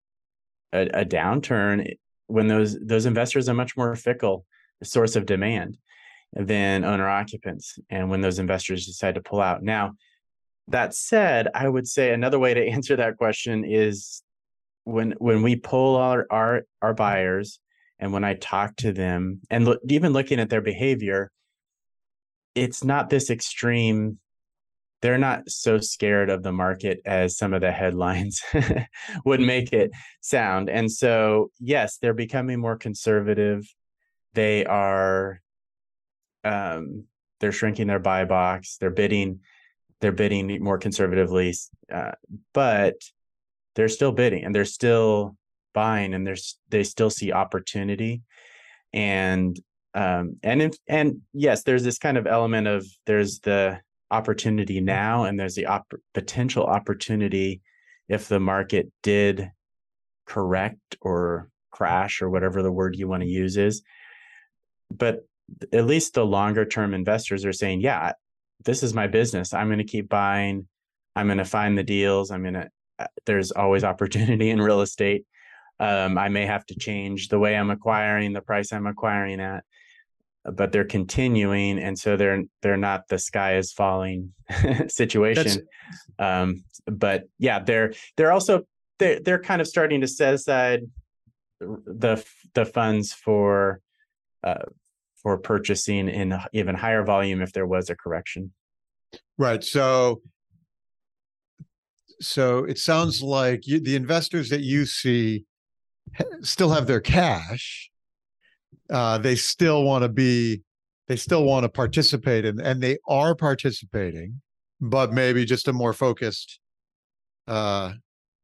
a, 0.73 1.01
a 1.01 1.05
downturn 1.05 1.95
when 2.27 2.49
those 2.49 2.79
those 2.79 3.07
investors 3.07 3.49
are 3.49 3.55
much 3.55 3.77
more 3.77 3.97
fickle 3.97 4.45
source 4.83 5.17
of 5.17 5.27
demand 5.27 5.79
than 6.35 6.85
owner 6.85 7.09
occupants 7.09 7.79
and 7.89 8.11
when 8.11 8.21
those 8.21 8.39
investors 8.39 8.85
decide 8.85 9.15
to 9.15 9.23
pull 9.23 9.41
out 9.41 9.63
now 9.63 9.93
that 10.69 10.95
said 10.95 11.49
i 11.55 11.69
would 11.69 11.87
say 11.87 12.13
another 12.13 12.39
way 12.39 12.55
to 12.55 12.67
answer 12.69 12.97
that 12.97 13.17
question 13.17 13.65
is 13.65 14.23
when 14.85 15.15
when 15.19 15.43
we 15.43 15.57
poll 15.57 15.97
our 15.97 16.27
our, 16.31 16.63
our 16.83 16.95
buyers 16.95 17.61
and 17.99 18.13
when 18.13 18.25
i 18.25 18.35
talk 18.35 18.77
to 18.77 18.93
them 18.93 19.41
and 19.51 19.65
look, 19.65 19.81
even 19.89 20.13
looking 20.13 20.41
at 20.41 20.51
their 20.51 20.63
behavior 20.63 21.31
it's 22.55 22.83
not 22.83 23.11
this 23.11 23.31
extreme 23.31 24.19
they're 25.01 25.19
not 25.19 25.49
so 25.49 25.79
scared 25.79 26.29
of 26.29 26.43
the 26.43 26.53
market 26.53 27.01
as 27.05 27.37
some 27.37 27.55
of 27.55 27.61
the 27.61 27.71
headlines 27.71 28.43
would 29.25 29.41
make 29.41 29.73
it 29.73 29.91
sound. 30.21 30.69
And 30.69 30.91
so, 30.91 31.51
yes, 31.61 31.99
they're 31.99 32.15
becoming 32.15 32.59
more 32.59 32.77
conservative. 32.77 33.65
They 34.35 34.65
are, 34.65 35.41
um, 36.45 37.05
they're 37.39 37.53
shrinking 37.53 37.87
their 37.87 38.01
buy 38.01 38.25
box. 38.25 38.77
They're 38.79 38.91
bidding, 38.91 39.41
they're 40.01 40.13
bidding 40.13 40.63
more 40.63 40.79
conservatively, 40.79 41.55
uh, 41.93 42.13
but 42.55 42.95
they're 43.75 43.89
still 43.89 44.13
bidding 44.13 44.45
and 44.45 44.55
they're 44.55 44.65
still 44.65 45.37
buying, 45.75 46.15
and 46.15 46.27
there's 46.27 46.59
they 46.69 46.85
still 46.85 47.11
see 47.11 47.33
opportunity. 47.33 48.23
And 48.93 49.59
um, 49.95 50.37
and 50.43 50.63
if, 50.63 50.75
and 50.87 51.23
yes, 51.33 51.63
there's 51.65 51.85
this 51.85 51.99
kind 51.99 52.17
of 52.17 52.27
element 52.27 52.67
of 52.67 52.87
there's 53.07 53.41
the 53.41 53.81
opportunity 54.11 54.81
now 54.81 55.25
and 55.25 55.39
there's 55.39 55.55
the 55.55 55.67
op- 55.67 55.93
potential 56.15 56.65
opportunity 56.65 57.61
if 58.09 58.29
the 58.29 58.41
market 58.41 58.91
did 59.03 59.51
correct 60.27 60.97
or 61.01 61.51
crash 61.71 62.23
or 62.23 62.31
whatever 62.31 62.63
the 62.63 62.73
word 62.73 62.97
you 62.97 63.07
want 63.07 63.23
to 63.23 63.29
use 63.29 63.57
is 63.57 63.83
but 64.91 65.27
at 65.73 65.87
least 65.87 66.15
the 66.15 66.25
longer 66.25 66.65
term 66.65 66.95
investors 66.95 67.45
are 67.45 67.53
saying 67.53 67.81
yeah 67.81 68.13
this 68.65 68.83
is 68.83 68.95
my 68.95 69.07
business. 69.07 69.55
I'm 69.55 69.69
going 69.69 69.79
to 69.79 69.85
keep 69.85 70.09
buying. 70.09 70.67
I'm 71.15 71.27
going 71.27 71.39
to 71.39 71.45
find 71.45 71.77
the 71.77 71.85
deals. 71.85 72.31
I'm 72.31 72.43
going 72.43 72.55
to 72.55 72.69
uh, 72.99 73.07
there's 73.27 73.53
always 73.53 73.85
opportunity 73.85 74.51
in 74.51 74.61
real 74.61 74.81
estate. 74.81 75.25
Um, 75.81 76.19
i 76.19 76.29
may 76.29 76.45
have 76.45 76.67
to 76.67 76.75
change 76.75 77.29
the 77.29 77.39
way 77.39 77.57
i'm 77.57 77.71
acquiring 77.71 78.33
the 78.33 78.41
price 78.41 78.73
i'm 78.73 78.89
acquiring 78.89 79.39
at 79.39 79.63
but 80.45 80.73
they're 80.73 80.85
continuing 80.85 81.79
and 81.79 81.99
so 81.99 82.17
they're 82.17 82.45
they're 82.63 82.77
not 82.77 83.09
the 83.09 83.19
sky 83.19 83.57
is 83.57 83.73
falling 83.73 84.33
situation. 84.89 85.67
Um, 86.19 86.65
but 86.87 87.25
yeah 87.39 87.59
they're 87.61 87.93
they're 88.17 88.33
also 88.33 88.67
they're, 88.99 89.21
they're 89.21 89.43
kind 89.43 89.61
of 89.61 89.67
starting 89.67 90.01
to 90.01 90.09
set 90.09 90.35
aside 90.35 90.83
the 91.61 92.25
the 92.55 92.65
funds 92.65 93.13
for 93.13 93.81
uh, 94.43 94.65
for 95.29 95.39
purchasing 95.39 96.09
in 96.09 96.39
even 96.53 96.75
higher 96.75 97.05
volume 97.05 97.43
if 97.43 97.53
there 97.53 97.67
was 97.67 97.91
a 97.91 97.95
correction 97.97 98.53
right 99.37 99.63
so 99.63 100.21
so 102.21 102.65
it 102.65 102.79
sounds 102.79 103.23
like 103.23 103.67
you, 103.67 103.79
the 103.79 103.95
investors 103.95 104.49
that 104.49 104.63
you 104.63 104.87
see 104.87 105.45
still 106.43 106.71
have 106.71 106.87
their 106.87 107.01
cash 107.01 107.91
uh, 108.91 109.19
they 109.19 109.37
still 109.37 109.85
want 109.85 110.03
to 110.03 110.09
be, 110.09 110.63
they 111.09 111.17
still 111.17 111.45
want 111.45 111.65
to 111.65 111.69
participate, 111.69 112.45
in, 112.45 112.61
and 112.61 112.83
they 112.83 112.99
are 113.07 113.35
participating, 113.35 114.41
but 114.81 115.13
maybe 115.13 115.45
just 115.45 115.69
a 115.69 115.73
more 115.73 115.93
focused, 115.93 116.61
uh, 117.47 117.93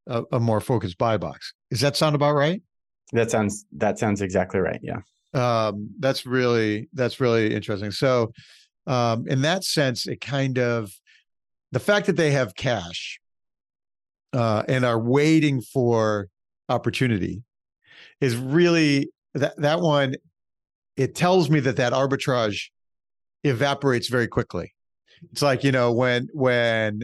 a, 0.07 0.23
a 0.33 0.41
more 0.41 0.61
focused 0.61 0.99
buy 0.99 1.17
box. 1.17 1.55
Does 1.71 1.81
that 1.81 1.97
sound 1.97 2.15
about 2.15 2.35
right? 2.35 2.63
That 3.13 3.31
sounds 3.31 3.65
that 3.73 3.99
sounds 3.99 4.23
exactly 4.23 4.61
right. 4.61 4.81
Yeah. 4.83 5.01
Um, 5.35 5.91
that's 5.99 6.25
really 6.27 6.89
that's 6.93 7.21
really 7.21 7.55
interesting. 7.55 7.91
So, 7.91 8.33
um, 8.87 9.27
in 9.27 9.43
that 9.43 9.65
sense, 9.65 10.07
it 10.07 10.21
kind 10.21 10.59
of 10.59 10.93
the 11.73 11.81
fact 11.81 12.07
that 12.07 12.17
they 12.17 12.31
have 12.31 12.55
cash 12.55 13.19
uh, 14.33 14.63
and 14.69 14.85
are 14.85 15.01
waiting 15.01 15.61
for 15.61 16.29
opportunity 16.69 17.43
is 18.21 18.37
really 18.37 19.11
that 19.35 19.57
that 19.59 19.81
one 19.81 20.15
it 20.97 21.15
tells 21.15 21.51
me 21.51 21.61
that 21.61 21.77
that 21.77 21.93
arbitrage 21.93 22.69
evaporates 23.43 24.09
very 24.09 24.29
quickly. 24.29 24.73
It's 25.33 25.43
like, 25.43 25.65
you 25.65 25.73
know, 25.73 25.93
when 25.93 26.29
when 26.33 27.03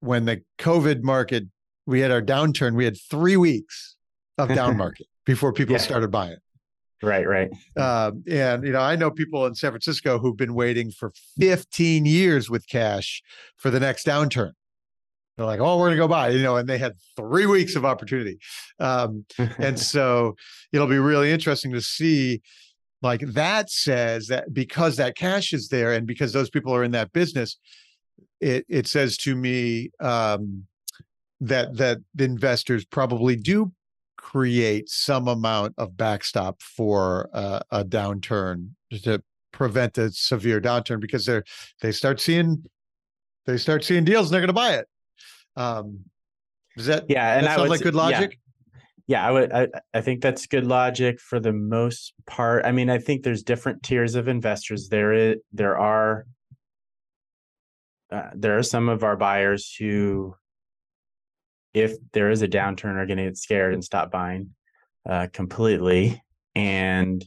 when 0.00 0.24
the 0.24 0.42
COVID 0.58 1.02
market 1.02 1.44
we 1.86 2.00
had 2.00 2.10
our 2.10 2.22
downturn, 2.22 2.74
we 2.74 2.84
had 2.84 2.96
3 3.10 3.36
weeks 3.36 3.96
of 4.38 4.48
down 4.48 4.76
market 4.84 5.06
before 5.24 5.52
people 5.52 5.72
yeah. 5.72 5.78
started 5.78 6.10
buying. 6.10 6.36
Right, 7.04 7.26
right. 7.26 7.50
Um, 7.76 8.24
and 8.28 8.64
you 8.64 8.72
know, 8.72 8.80
I 8.80 8.96
know 8.96 9.10
people 9.10 9.46
in 9.46 9.54
San 9.54 9.70
Francisco 9.70 10.18
who've 10.18 10.36
been 10.36 10.54
waiting 10.54 10.90
for 10.90 11.12
15 11.38 12.06
years 12.06 12.50
with 12.50 12.68
cash 12.68 13.22
for 13.56 13.70
the 13.70 13.80
next 13.80 14.06
downturn. 14.06 14.52
They're 15.36 15.46
like, 15.46 15.60
"Oh, 15.60 15.78
we're 15.78 15.86
gonna 15.86 15.96
go 15.96 16.08
buy," 16.08 16.28
you 16.30 16.42
know, 16.42 16.56
and 16.56 16.68
they 16.68 16.78
had 16.78 16.94
three 17.16 17.46
weeks 17.46 17.74
of 17.76 17.84
opportunity. 17.84 18.38
Um, 18.78 19.24
and 19.58 19.78
so 19.92 20.36
it'll 20.72 20.86
be 20.86 20.98
really 20.98 21.32
interesting 21.32 21.72
to 21.72 21.80
see 21.80 22.40
like 23.02 23.20
that 23.20 23.68
says 23.68 24.28
that 24.28 24.54
because 24.54 24.96
that 24.96 25.16
cash 25.16 25.52
is 25.52 25.68
there 25.68 25.92
and 25.92 26.06
because 26.06 26.32
those 26.32 26.48
people 26.48 26.74
are 26.74 26.82
in 26.82 26.92
that 26.92 27.12
business 27.12 27.58
it 28.40 28.64
it 28.68 28.86
says 28.86 29.16
to 29.16 29.34
me 29.34 29.90
um, 30.00 30.66
that 31.40 31.76
that 31.76 31.98
the 32.14 32.24
investors 32.24 32.84
probably 32.84 33.36
do 33.36 33.72
create 34.24 34.88
some 34.88 35.28
amount 35.28 35.74
of 35.76 35.98
backstop 35.98 36.62
for 36.62 37.28
uh, 37.34 37.60
a 37.70 37.84
downturn 37.84 38.70
to 39.02 39.22
prevent 39.52 39.98
a 39.98 40.10
severe 40.10 40.62
downturn 40.62 40.98
because 40.98 41.26
they're 41.26 41.44
they 41.82 41.92
start 41.92 42.18
seeing 42.18 42.64
they 43.44 43.58
start 43.58 43.84
seeing 43.84 44.02
deals 44.02 44.26
and 44.26 44.32
they're 44.34 44.40
going 44.40 44.48
to 44.48 44.54
buy 44.54 44.76
it. 44.76 44.88
Um 45.56 46.00
does 46.74 46.86
that 46.86 47.04
yeah 47.08 47.36
and 47.36 47.46
that 47.46 47.58
sound 47.58 47.68
like 47.68 47.82
good 47.82 47.94
logic? 47.94 48.38
Yeah 49.06 49.28
i 49.28 49.30
would 49.30 49.52
I, 49.52 49.68
I 49.92 50.00
think 50.00 50.22
that's 50.22 50.46
good 50.46 50.66
logic 50.66 51.20
for 51.20 51.38
the 51.38 51.52
most 51.52 52.14
part. 52.26 52.64
I 52.64 52.72
mean 52.72 52.88
i 52.88 52.98
think 52.98 53.24
there's 53.24 53.42
different 53.42 53.82
tiers 53.82 54.14
of 54.14 54.26
investors. 54.26 54.88
There 54.88 55.12
is 55.12 55.36
there 55.52 55.78
are 55.78 56.24
uh, 58.10 58.30
there 58.34 58.56
are 58.56 58.62
some 58.62 58.88
of 58.88 59.04
our 59.04 59.16
buyers 59.16 59.76
who 59.78 60.34
if 61.74 61.92
there 62.12 62.30
is 62.30 62.42
a 62.42 62.48
downturn 62.48 62.96
are 62.96 63.06
going 63.06 63.18
to 63.18 63.24
get 63.24 63.36
scared 63.36 63.74
and 63.74 63.84
stop 63.84 64.10
buying 64.10 64.54
uh, 65.08 65.26
completely. 65.32 66.22
And 66.54 67.24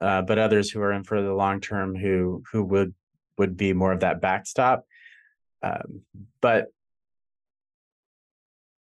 uh, 0.00 0.22
but 0.22 0.38
others 0.38 0.70
who 0.70 0.80
are 0.80 0.92
in 0.92 1.04
for 1.04 1.20
the 1.22 1.34
long 1.34 1.60
term 1.60 1.94
who 1.94 2.42
who 2.50 2.64
would 2.64 2.94
would 3.36 3.56
be 3.56 3.72
more 3.72 3.92
of 3.92 4.00
that 4.00 4.20
backstop 4.20 4.84
um, 5.62 6.02
but 6.40 6.66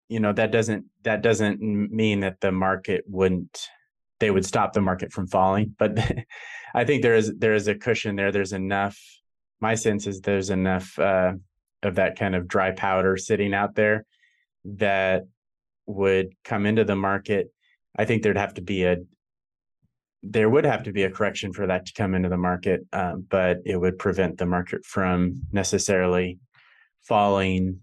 you 0.09 0.19
know 0.19 0.33
that 0.33 0.51
doesn't 0.51 0.85
that 1.03 1.21
doesn't 1.21 1.61
mean 1.61 2.19
that 2.21 2.39
the 2.41 2.51
market 2.51 3.03
wouldn't 3.07 3.67
they 4.19 4.31
would 4.31 4.45
stop 4.45 4.71
the 4.71 4.81
market 4.81 5.11
from 5.11 5.27
falling. 5.27 5.75
But 5.77 5.97
i 6.75 6.83
think 6.83 7.01
there 7.01 7.15
is 7.15 7.33
there 7.37 7.53
is 7.53 7.67
a 7.67 7.75
cushion 7.75 8.15
there. 8.15 8.31
There's 8.31 8.53
enough 8.53 8.99
my 9.61 9.75
sense 9.75 10.05
is 10.05 10.21
there's 10.21 10.49
enough 10.49 10.97
uh, 10.99 11.33
of 11.81 11.95
that 11.95 12.17
kind 12.19 12.35
of 12.35 12.47
dry 12.47 12.71
powder 12.71 13.17
sitting 13.17 13.53
out 13.53 13.75
there 13.75 14.05
that 14.65 15.23
would 15.85 16.35
come 16.43 16.65
into 16.65 16.83
the 16.83 16.95
market 16.95 17.51
i 17.97 18.05
think 18.05 18.23
there'd 18.23 18.37
have 18.37 18.55
to 18.55 18.61
be 18.61 18.83
a 18.83 18.97
there 20.23 20.49
would 20.49 20.65
have 20.65 20.83
to 20.83 20.91
be 20.91 21.03
a 21.03 21.11
correction 21.11 21.53
for 21.53 21.67
that 21.67 21.85
to 21.85 21.93
come 21.93 22.15
into 22.15 22.29
the 22.29 22.37
market 22.37 22.81
um, 22.93 23.25
but 23.29 23.59
it 23.65 23.77
would 23.77 23.99
prevent 23.99 24.37
the 24.37 24.45
market 24.45 24.83
from 24.83 25.41
necessarily 25.51 26.39
falling 27.03 27.79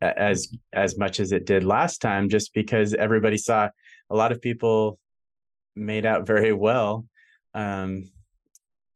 as 0.00 0.56
as 0.72 0.98
much 0.98 1.20
as 1.20 1.32
it 1.32 1.44
did 1.44 1.64
last 1.64 2.00
time 2.00 2.28
just 2.28 2.52
because 2.54 2.94
everybody 2.94 3.36
saw 3.36 3.68
a 4.10 4.16
lot 4.16 4.32
of 4.32 4.40
people 4.40 4.98
made 5.76 6.04
out 6.04 6.26
very 6.26 6.52
well 6.52 7.06
um, 7.54 8.10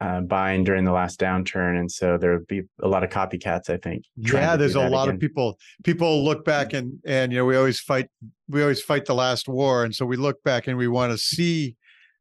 uh, 0.00 0.20
buying 0.20 0.64
during 0.64 0.84
the 0.84 0.92
last 0.92 1.18
downturn, 1.18 1.78
and 1.78 1.90
so 1.90 2.18
there 2.18 2.32
would 2.32 2.46
be 2.46 2.62
a 2.82 2.88
lot 2.88 3.02
of 3.02 3.10
copycats. 3.10 3.70
I 3.70 3.78
think. 3.78 4.04
Yeah, 4.16 4.56
there's 4.56 4.74
a 4.74 4.88
lot 4.88 5.04
again. 5.04 5.14
of 5.14 5.20
people. 5.20 5.58
People 5.84 6.24
look 6.24 6.44
back 6.44 6.72
and 6.72 6.98
and 7.06 7.32
you 7.32 7.38
know 7.38 7.44
we 7.44 7.56
always 7.56 7.80
fight. 7.80 8.08
We 8.48 8.62
always 8.62 8.82
fight 8.82 9.06
the 9.06 9.14
last 9.14 9.48
war, 9.48 9.84
and 9.84 9.94
so 9.94 10.04
we 10.04 10.16
look 10.16 10.42
back 10.42 10.66
and 10.66 10.76
we 10.76 10.88
want 10.88 11.12
to 11.12 11.18
see 11.18 11.76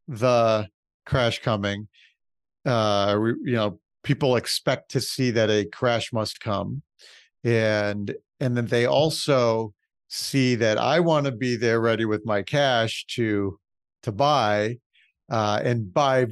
the 0.08 0.68
crash 1.06 1.42
coming. 1.42 1.88
Uh, 2.66 3.18
we, 3.22 3.30
you 3.44 3.56
know, 3.56 3.80
people 4.04 4.36
expect 4.36 4.92
to 4.92 5.02
see 5.02 5.32
that 5.32 5.50
a 5.50 5.66
crash 5.66 6.14
must 6.14 6.40
come, 6.40 6.82
and 7.44 8.16
and 8.40 8.56
then 8.56 8.68
they 8.68 8.86
also 8.86 9.74
see 10.08 10.56
that 10.56 10.78
I 10.78 11.02
want 11.02 11.26
to 11.26 11.32
be 11.32 11.58
there 11.58 11.82
ready 11.82 12.06
with 12.06 12.26
my 12.26 12.42
cash 12.42 13.06
to 13.10 13.60
to 14.04 14.12
buy 14.12 14.78
uh, 15.30 15.60
and 15.64 15.94
by 15.94 16.28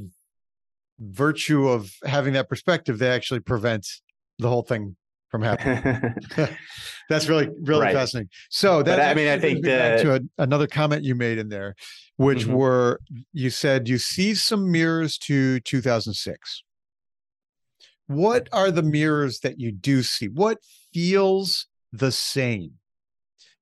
virtue 1.00 1.68
of 1.68 1.92
having 2.06 2.34
that 2.34 2.50
perspective 2.50 3.00
they 3.00 3.10
actually 3.10 3.40
prevent 3.40 3.88
the 4.40 4.48
whole 4.48 4.64
thing 4.64 4.96
from 5.30 5.42
happening. 5.42 6.16
That's 7.10 7.28
really 7.28 7.50
really 7.62 7.82
right. 7.82 7.94
fascinating. 7.96 8.30
So 8.50 8.84
that 8.84 9.00
i 9.00 9.14
mean 9.14 9.28
i 9.28 9.40
think 9.40 9.64
the... 9.64 10.00
to 10.02 10.16
a, 10.16 10.44
another 10.44 10.68
comment 10.68 11.04
you 11.04 11.16
made 11.16 11.38
in 11.38 11.50
there 11.50 11.76
which 12.18 12.44
mm-hmm. 12.44 12.54
were 12.54 13.00
you 13.34 13.50
said 13.50 13.90
you 13.90 13.98
see 13.98 14.36
some 14.36 14.72
mirrors 14.72 15.18
to 15.18 15.60
2006 15.62 16.64
what 18.08 18.50
are 18.52 18.72
the 18.72 18.84
mirrors 18.84 19.40
that 19.40 19.60
you 19.60 19.72
do 19.72 20.04
see? 20.04 20.28
What 20.28 20.60
feels 20.94 21.68
the 21.92 22.12
same? 22.12 22.74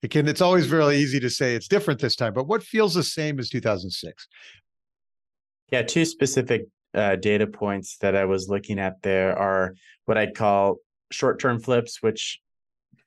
Can 0.10 0.28
it's 0.28 0.42
always 0.42 0.70
really 0.70 0.98
easy 0.98 1.20
to 1.20 1.30
say 1.30 1.54
it's 1.54 1.68
different 1.68 2.00
this 2.00 2.16
time 2.16 2.34
but 2.34 2.48
what 2.48 2.64
feels 2.64 2.96
the 2.96 3.04
same 3.04 3.38
as 3.38 3.50
2006 3.50 4.28
yeah 5.72 5.84
two 5.84 6.06
specific 6.06 6.64
uh, 6.94 7.16
data 7.16 7.48
points 7.48 7.98
that 7.98 8.16
i 8.16 8.26
was 8.26 8.50
looking 8.50 8.80
at 8.80 9.02
there 9.02 9.38
are 9.38 9.74
what 10.06 10.18
i'd 10.18 10.36
call 10.36 10.78
short-term 11.12 11.60
flips 11.60 12.02
which 12.02 12.39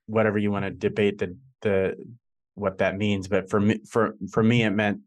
whatever 0.07 0.39
you 0.39 0.51
want 0.51 0.65
to 0.65 0.71
debate 0.71 1.19
the 1.19 1.37
the 1.63 1.97
what 2.55 2.79
that 2.79 2.97
means 2.97 3.29
but 3.29 3.51
for 3.51 3.61
me 3.61 3.81
for 3.89 4.15
for 4.31 4.43
me 4.43 4.63
it 4.63 4.71
meant 4.71 5.01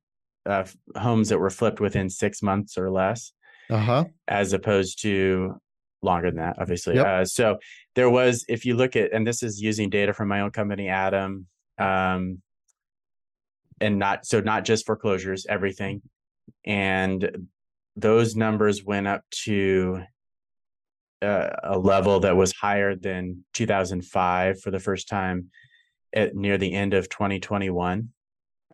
uh, 0.46 0.64
homes 0.96 1.30
that 1.30 1.40
were 1.40 1.50
flipped 1.50 1.80
within 1.80 2.10
six 2.10 2.42
months 2.42 2.78
or 2.78 2.90
less 2.90 3.34
uh-huh. 3.70 4.06
as 4.28 4.54
opposed 4.54 5.02
to 5.02 5.56
longer 6.02 6.30
than 6.30 6.40
that 6.40 6.56
obviously 6.60 6.96
yep. 6.96 7.06
uh, 7.06 7.26
so 7.26 7.58
there 7.96 8.10
was 8.10 8.46
if 8.48 8.66
you 8.66 8.76
look 8.76 8.96
at 8.96 9.12
and 9.12 9.26
this 9.26 9.44
is 9.44 9.62
using 9.62 9.90
data 9.90 10.14
from 10.14 10.28
my 10.28 10.42
own 10.42 10.52
company 10.52 10.86
ATTOM 10.86 11.46
um, 11.78 12.42
and 13.80 14.00
not 14.00 14.26
so 14.26 14.42
not 14.42 14.66
just 14.66 14.86
foreclosures, 14.86 15.46
everything. 15.48 16.02
And 16.66 17.48
those 17.98 18.36
numbers 18.36 18.84
went 18.84 19.08
up 19.08 19.24
to 19.32 20.04
uh, 21.22 21.50
a 21.64 21.78
level 21.78 22.20
that 22.22 22.38
was 22.38 22.54
higher 22.54 22.96
than 22.96 23.44
2005 23.54 24.62
for 24.62 24.72
the 24.72 24.80
first 24.80 25.10
time 25.10 25.50
at 26.14 26.36
near 26.36 26.58
the 26.58 26.74
end 26.74 26.94
of 26.94 27.10
2021 27.10 28.10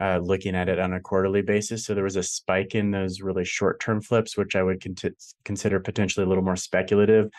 uh, 0.02 0.20
looking 0.22 0.56
at 0.56 0.70
it 0.70 0.80
on 0.80 0.94
a 0.94 1.00
quarterly 1.00 1.42
basis. 1.42 1.86
So 1.86 1.94
there 1.94 2.04
was 2.04 2.16
a 2.16 2.24
spike 2.24 2.76
in 2.76 2.92
those 2.92 3.22
really 3.22 3.46
short 3.46 3.80
term 3.80 4.02
flips 4.02 4.36
which 4.36 4.56
i 4.56 4.64
would 4.64 4.84
con- 4.84 5.16
consider 5.46 5.80
potentially 5.80 6.26
a 6.26 6.30
little 6.30 6.44
more 6.44 6.56
speculative. 6.56 7.30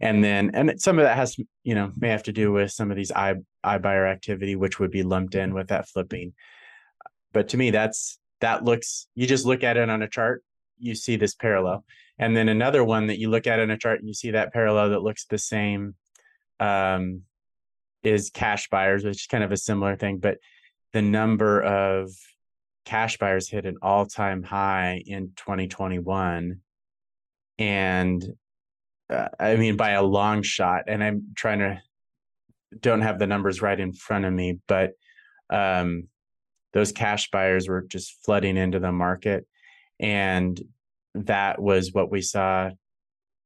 And 0.00 0.22
then 0.22 0.50
and 0.54 0.80
some 0.80 0.98
of 0.98 1.04
that 1.04 1.16
has 1.16 1.36
you 1.64 1.74
know 1.74 1.90
may 1.96 2.10
have 2.10 2.22
to 2.24 2.32
do 2.32 2.52
with 2.52 2.70
some 2.70 2.90
of 2.90 2.96
these 2.96 3.10
i 3.10 3.34
buyer 3.64 4.06
activity 4.06 4.54
which 4.54 4.78
would 4.78 4.90
be 4.90 5.02
lumped 5.02 5.34
in 5.34 5.54
with 5.54 5.68
that 5.68 5.88
flipping. 5.88 6.34
But 7.32 7.48
to 7.48 7.56
me 7.56 7.70
that's 7.70 8.18
that 8.40 8.64
looks 8.64 9.08
you 9.14 9.26
just 9.26 9.46
look 9.46 9.64
at 9.64 9.76
it 9.76 9.88
on 9.88 10.02
a 10.02 10.08
chart 10.08 10.44
you 10.78 10.94
see 10.94 11.16
this 11.16 11.34
parallel 11.34 11.84
and 12.18 12.36
then 12.36 12.48
another 12.48 12.82
one 12.82 13.06
that 13.06 13.18
you 13.18 13.30
look 13.30 13.46
at 13.46 13.58
in 13.58 13.70
a 13.70 13.78
chart 13.78 14.00
and 14.00 14.08
you 14.08 14.14
see 14.14 14.32
that 14.32 14.52
parallel 14.52 14.90
that 14.90 15.02
looks 15.02 15.26
the 15.26 15.38
same 15.38 15.94
um, 16.60 17.22
is 18.02 18.30
cash 18.30 18.68
buyers 18.68 19.04
which 19.04 19.22
is 19.22 19.26
kind 19.26 19.44
of 19.44 19.52
a 19.52 19.56
similar 19.56 19.96
thing 19.96 20.18
but 20.18 20.38
the 20.92 21.02
number 21.02 21.62
of 21.62 22.10
cash 22.84 23.18
buyers 23.18 23.48
hit 23.48 23.66
an 23.66 23.76
all-time 23.82 24.42
high 24.42 25.02
in 25.06 25.32
2021 25.36 26.60
and 27.58 28.24
uh, 29.10 29.28
I 29.38 29.56
mean, 29.56 29.76
by 29.76 29.90
a 29.90 30.02
long 30.02 30.42
shot. 30.42 30.84
And 30.86 31.02
I'm 31.02 31.28
trying 31.34 31.60
to 31.60 31.80
don't 32.80 33.00
have 33.00 33.18
the 33.18 33.26
numbers 33.26 33.62
right 33.62 33.78
in 33.78 33.92
front 33.92 34.26
of 34.26 34.32
me, 34.32 34.58
but 34.66 34.92
um, 35.48 36.08
those 36.74 36.92
cash 36.92 37.30
buyers 37.30 37.66
were 37.66 37.82
just 37.82 38.22
flooding 38.24 38.58
into 38.58 38.78
the 38.78 38.92
market, 38.92 39.46
and 40.00 40.60
that 41.14 41.60
was 41.60 41.92
what 41.92 42.10
we 42.10 42.22
saw 42.22 42.70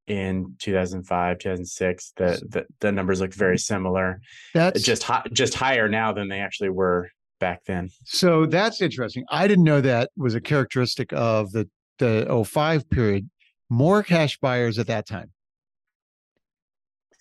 in 0.09 0.57
2005 0.59 1.39
2006 1.39 2.13
the, 2.17 2.43
the 2.49 2.67
the 2.81 2.91
numbers 2.91 3.21
look 3.21 3.33
very 3.33 3.57
mm-hmm. 3.57 3.61
similar. 3.61 4.21
That's 4.55 4.83
just 4.83 5.03
high, 5.05 5.23
just 5.33 5.55
higher 5.55 5.89
now 5.89 6.13
than 6.13 6.29
they 6.29 6.41
actually 6.41 6.71
were 6.71 7.09
back 7.41 7.65
then. 7.65 7.91
So 8.05 8.47
that's 8.47 8.81
interesting. 8.81 9.25
I 9.31 9.49
didn't 9.49 9.65
know 9.65 9.81
that 9.81 10.11
was 10.17 10.35
a 10.35 10.41
characteristic 10.41 11.13
of 11.13 11.53
the 11.53 11.69
the 11.99 12.45
05 12.47 12.91
period. 12.91 13.29
More 13.69 14.03
cash 14.03 14.39
buyers 14.39 14.79
at 14.79 14.89
that 14.89 15.07
time. 15.07 15.31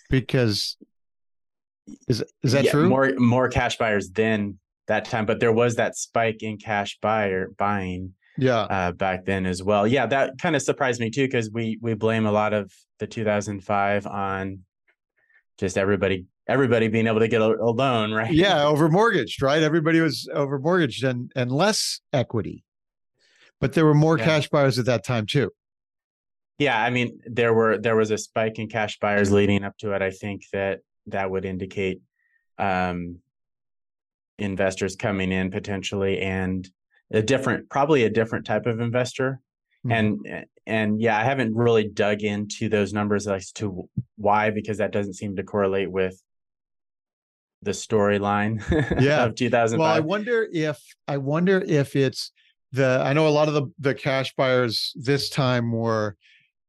Because 0.10 0.78
is 2.08 2.24
is 2.44 2.52
that 2.52 2.66
yeah, 2.66 2.72
true? 2.72 2.90
More 2.90 3.14
more 3.18 3.50
cash 3.50 3.78
buyers 3.78 4.10
than 4.10 4.60
that 4.88 5.06
time, 5.06 5.26
but 5.26 5.40
there 5.40 5.54
was 5.54 5.76
that 5.76 5.96
spike 5.96 6.44
in 6.44 6.58
cash 6.58 6.98
buyer 7.02 7.52
buying 7.58 8.14
yeah. 8.38 8.62
uh, 8.62 8.92
back 8.92 9.26
then 9.26 9.46
as 9.46 9.64
well. 9.64 9.88
Yeah 9.88 10.06
that 10.08 10.38
kind 10.40 10.56
of 10.56 10.62
surprised 10.62 11.00
me 11.00 11.10
too 11.10 11.26
because 11.26 11.50
we 11.52 11.78
we 11.82 11.94
blame 11.94 12.26
a 12.26 12.32
lot 12.32 12.54
of 12.54 12.72
the 13.00 13.08
2005 13.08 14.08
on 14.08 14.60
just 15.58 15.78
everybody 15.78 16.26
everybody 16.48 16.88
being 16.88 17.08
able 17.08 17.20
to 17.20 17.28
get 17.28 17.42
a, 17.42 17.46
a 17.46 17.72
loan 17.72 18.12
right? 18.14 18.34
Yeah 18.34 18.64
over 18.66 18.90
mortgaged 18.90 19.42
right? 19.42 19.62
Everybody 19.62 20.00
was 20.00 20.30
over 20.34 20.60
mortgaged 20.60 21.04
and 21.04 21.32
and 21.36 21.52
less 21.52 22.00
equity. 22.14 22.64
But 23.60 23.74
there 23.74 23.86
were 23.86 23.94
more 23.94 24.18
yeah. 24.18 24.26
cash 24.26 24.50
buyers 24.50 24.80
at 24.80 24.86
that 24.86 25.06
time 25.06 25.26
too. 25.28 25.52
Yeah, 26.58 26.82
I 26.82 26.90
mean 26.90 27.20
there 27.26 27.54
were 27.54 27.78
there 27.78 27.96
was 27.96 28.12
a 28.12 28.18
spike 28.18 28.60
in 28.60 28.68
cash 28.68 29.00
buyers 29.00 29.32
leading 29.32 29.64
up 29.64 29.78
to 29.80 29.94
it. 29.94 30.02
I 30.02 30.12
think 30.12 30.44
that 30.54 30.80
that 31.08 31.32
would 31.32 31.46
indicate 31.46 32.02
um, 32.58 33.18
investors 34.38 34.96
coming 34.96 35.32
in 35.32 35.52
potentially 35.52 36.20
and 36.20 36.70
a 37.12 37.22
different 37.22 37.70
probably 37.70 38.04
a 38.04 38.10
different 38.10 38.46
type 38.46 38.66
of 38.66 38.80
investor. 38.80 39.40
Mm-hmm. 39.86 39.92
And 39.92 40.46
and 40.66 41.02
yeah, 41.02 41.18
I 41.18 41.24
haven't 41.24 41.56
really 41.56 41.88
dug 41.88 42.22
into 42.22 42.70
those 42.70 42.94
numbers 42.94 43.28
as 43.28 43.52
to 43.54 43.90
why 44.18 44.52
because 44.52 44.78
that 44.78 44.92
doesn't 44.92 45.16
seem 45.16 45.36
to 45.36 45.44
correlate 45.44 45.92
with 45.92 46.22
the 47.62 47.72
storyline 47.72 48.62
yeah. 49.02 49.24
of 49.24 49.36
2005. 49.36 49.80
Well, 49.80 49.88
I 49.88 50.00
wonder 50.00 50.48
if 50.52 50.80
I 51.08 51.18
wonder 51.18 51.64
if 51.66 51.96
it's 51.96 52.32
the 52.72 53.02
I 53.04 53.14
know 53.14 53.28
a 53.28 53.30
lot 53.30 53.48
of 53.48 53.54
the 53.54 53.72
the 53.80 53.96
cash 53.96 54.34
buyers 54.36 54.94
this 54.96 55.30
time 55.30 55.72
were 55.72 56.16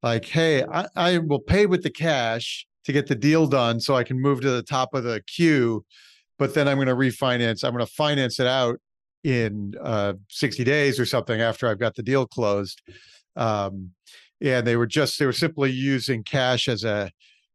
like, 0.03 0.25
hey, 0.25 0.65
I, 0.65 0.87
I 0.97 1.19
will 1.19 1.41
pay 1.41 1.67
with 1.67 1.83
the 1.83 1.91
cash 1.91 2.67
to 2.85 2.93
get 2.93 3.07
the 3.07 3.15
deal 3.15 3.47
done 3.47 3.79
so 3.79 3.95
I 3.95 4.03
can 4.03 4.21
move 4.21 4.41
to 4.41 4.51
the 4.51 4.63
top 4.63 4.95
of 4.95 5.05
the 5.05 5.23
queue, 5.29 5.85
but 6.39 6.55
then 6.55 6.67
I'm 6.67 6.77
going 6.77 6.89
to 6.89 6.97
refinance. 6.97 7.63
I'm 7.63 7.73
going 7.73 7.87
to 7.87 7.93
finance 7.93 8.41
it 8.41 8.49
out 8.49 8.81
in 9.25 9.75
uh, 9.81 10.15
60 10.29 10.65
days 10.65 10.99
or 10.99 11.07
something 11.07 11.41
after 11.41 11.69
I've 11.69 11.79
got 11.79 11.95
the 11.95 12.03
deal 12.03 12.27
closed. 12.27 12.83
Um, 13.37 13.91
and 14.41 14.67
they 14.67 14.77
were 14.77 14.87
just 14.87 15.19
they 15.19 15.27
were 15.27 15.33
simply 15.33 15.71
using 15.71 16.25
cash 16.25 16.69
as 16.69 16.85
a 16.85 17.11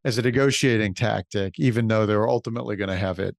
as 0.05 0.17
a 0.17 0.21
negotiating 0.21 0.93
tactic, 0.93 1.59
even 1.59 1.87
though 1.87 2.05
they 2.05 2.15
were 2.15 2.29
ultimately 2.29 2.75
going 2.77 2.89
to 2.89 2.95
have 2.95 3.19
it 3.19 3.35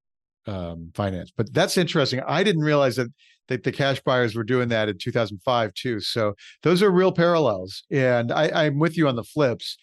um, 0.46 0.90
financed. 0.94 1.32
But 1.36 1.52
that's 1.54 1.78
interesting. 1.78 2.20
I 2.26 2.42
didn't 2.42 2.62
realize 2.62 2.96
that 2.96 3.08
that 3.48 3.64
the 3.64 3.72
cash 3.72 4.00
buyers 4.02 4.34
were 4.34 4.44
doing 4.44 4.68
that 4.68 4.88
in 4.88 4.98
2005 4.98 5.74
too. 5.74 6.00
So 6.00 6.34
those 6.62 6.82
are 6.82 6.90
real 6.90 7.12
parallels. 7.12 7.82
And 7.90 8.30
I, 8.30 8.66
I'm 8.66 8.78
with 8.78 8.98
you 8.98 9.08
on 9.08 9.16
the 9.16 9.24
flips, 9.24 9.78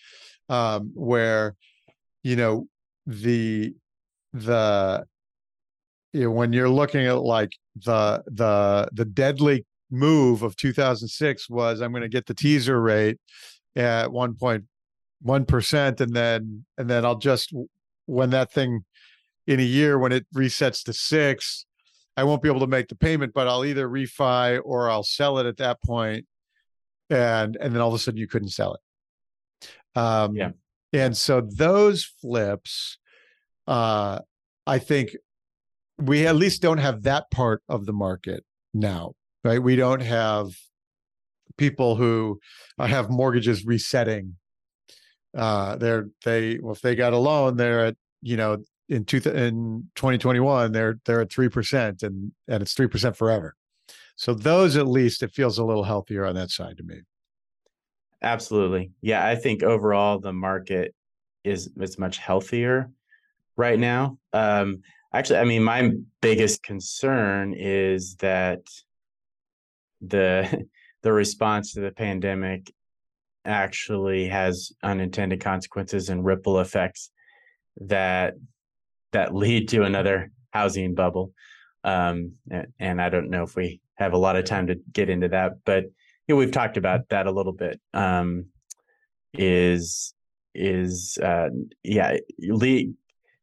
um, 0.49 0.91
where 0.93 1.55
you 2.23 2.35
know 2.35 2.67
the 3.07 3.73
the 4.33 5.05
you 6.15 6.23
know, 6.23 6.31
when 6.31 6.53
you're 6.53 6.69
looking 6.69 7.05
at 7.05 7.21
like 7.21 7.51
the 7.75 8.23
the 8.27 8.87
the 8.93 9.05
deadly 9.05 9.65
move 9.91 10.43
of 10.43 10.55
2006 10.55 11.49
was 11.49 11.81
I'm 11.81 11.91
going 11.91 12.03
to 12.03 12.09
get 12.09 12.25
the 12.25 12.33
teaser 12.33 12.81
rate 12.81 13.17
at 13.75 14.07
1.1 14.07 15.47
percent, 15.47 16.01
and 16.01 16.15
then 16.15 16.65
and 16.77 16.89
then 16.89 17.05
I'll 17.05 17.17
just 17.17 17.53
when 18.05 18.29
that 18.31 18.51
thing 18.51 18.85
in 19.47 19.59
a 19.59 19.63
year 19.63 19.99
when 19.99 20.11
it 20.11 20.25
resets 20.33 20.83
to 20.85 20.93
six 20.93 21.65
I 22.17 22.23
won't 22.23 22.41
be 22.41 22.49
able 22.49 22.61
to 22.61 22.67
make 22.67 22.87
the 22.87 22.95
payment, 22.95 23.33
but 23.33 23.47
I'll 23.47 23.65
either 23.65 23.89
refi 23.89 24.61
or 24.63 24.89
I'll 24.89 25.03
sell 25.03 25.37
it 25.39 25.45
at 25.45 25.57
that 25.57 25.81
point, 25.83 26.25
and 27.09 27.57
and 27.59 27.73
then 27.73 27.81
all 27.81 27.89
of 27.89 27.93
a 27.93 27.99
sudden 27.99 28.17
you 28.17 28.27
couldn't 28.27 28.49
sell 28.49 28.75
it. 28.75 29.99
Um, 29.99 30.35
yeah. 30.35 30.51
And 30.93 31.17
so 31.17 31.41
those 31.41 32.05
flips, 32.05 32.99
uh, 33.67 34.19
I 34.65 34.79
think, 34.79 35.11
we 35.97 36.27
at 36.27 36.35
least 36.35 36.61
don't 36.61 36.77
have 36.77 37.03
that 37.03 37.29
part 37.31 37.61
of 37.69 37.85
the 37.85 37.93
market 37.93 38.43
now, 38.73 39.13
right? 39.43 39.61
We 39.61 39.75
don't 39.75 40.01
have 40.01 40.49
people 41.57 41.95
who 41.95 42.39
have 42.79 43.09
mortgages 43.09 43.65
resetting. 43.65 44.35
Uh, 45.35 45.75
they're 45.75 46.07
they 46.23 46.59
well, 46.61 46.73
if 46.73 46.81
they 46.81 46.95
got 46.95 47.13
a 47.13 47.17
loan, 47.17 47.57
they're 47.57 47.85
at 47.85 47.95
you 48.21 48.37
know 48.37 48.63
in 48.89 49.03
two 49.03 49.17
in 49.17 49.89
2021 49.95 50.71
they're 50.71 50.99
they're 51.05 51.21
at 51.21 51.31
three 51.31 51.49
percent 51.49 52.03
and 52.03 52.31
and 52.47 52.61
it's 52.61 52.73
three 52.73 52.87
percent 52.87 53.15
forever. 53.15 53.55
So 54.15 54.33
those 54.33 54.77
at 54.77 54.87
least 54.87 55.23
it 55.23 55.31
feels 55.31 55.57
a 55.57 55.65
little 55.65 55.83
healthier 55.83 56.25
on 56.25 56.35
that 56.35 56.49
side 56.49 56.77
to 56.77 56.83
me. 56.83 57.01
Absolutely, 58.21 58.91
yeah. 59.01 59.25
I 59.27 59.35
think 59.35 59.61
overall 59.63 60.19
the 60.19 60.33
market 60.33 60.95
is 61.43 61.69
is 61.79 61.99
much 61.99 62.17
healthier 62.17 62.89
right 63.57 63.79
now. 63.79 64.17
Um, 64.33 64.81
actually, 65.15 65.39
I 65.39 65.45
mean, 65.45 65.63
my 65.63 65.91
biggest 66.21 66.61
concern 66.61 67.53
is 67.53 68.15
that 68.17 68.61
the 70.01 70.67
the 71.03 71.13
response 71.13 71.73
to 71.73 71.81
the 71.81 71.91
pandemic 71.91 72.73
actually 73.45 74.27
has 74.27 74.71
unintended 74.81 75.39
consequences 75.39 76.09
and 76.09 76.25
ripple 76.25 76.59
effects 76.59 77.11
that 77.79 78.33
that 79.11 79.35
lead 79.35 79.69
to 79.69 79.83
another 79.83 80.31
housing 80.51 80.95
bubble. 80.95 81.31
Um, 81.83 82.33
and, 82.79 82.99
I 82.99 83.09
don't 83.09 83.29
know 83.29 83.43
if 83.43 83.55
we 83.55 83.79
have 83.95 84.13
a 84.13 84.17
lot 84.17 84.35
of 84.35 84.45
time 84.45 84.67
to 84.67 84.75
get 84.91 85.09
into 85.09 85.29
that, 85.29 85.63
but 85.63 85.83
you 85.83 86.33
know, 86.33 86.35
we've 86.37 86.51
talked 86.51 86.77
about 86.77 87.09
that 87.09 87.27
a 87.27 87.31
little 87.31 87.53
bit. 87.53 87.79
Um, 87.93 88.47
is 89.33 90.13
is 90.55 91.19
uh, 91.21 91.49
yeah, 91.83 92.17
lead, 92.39 92.95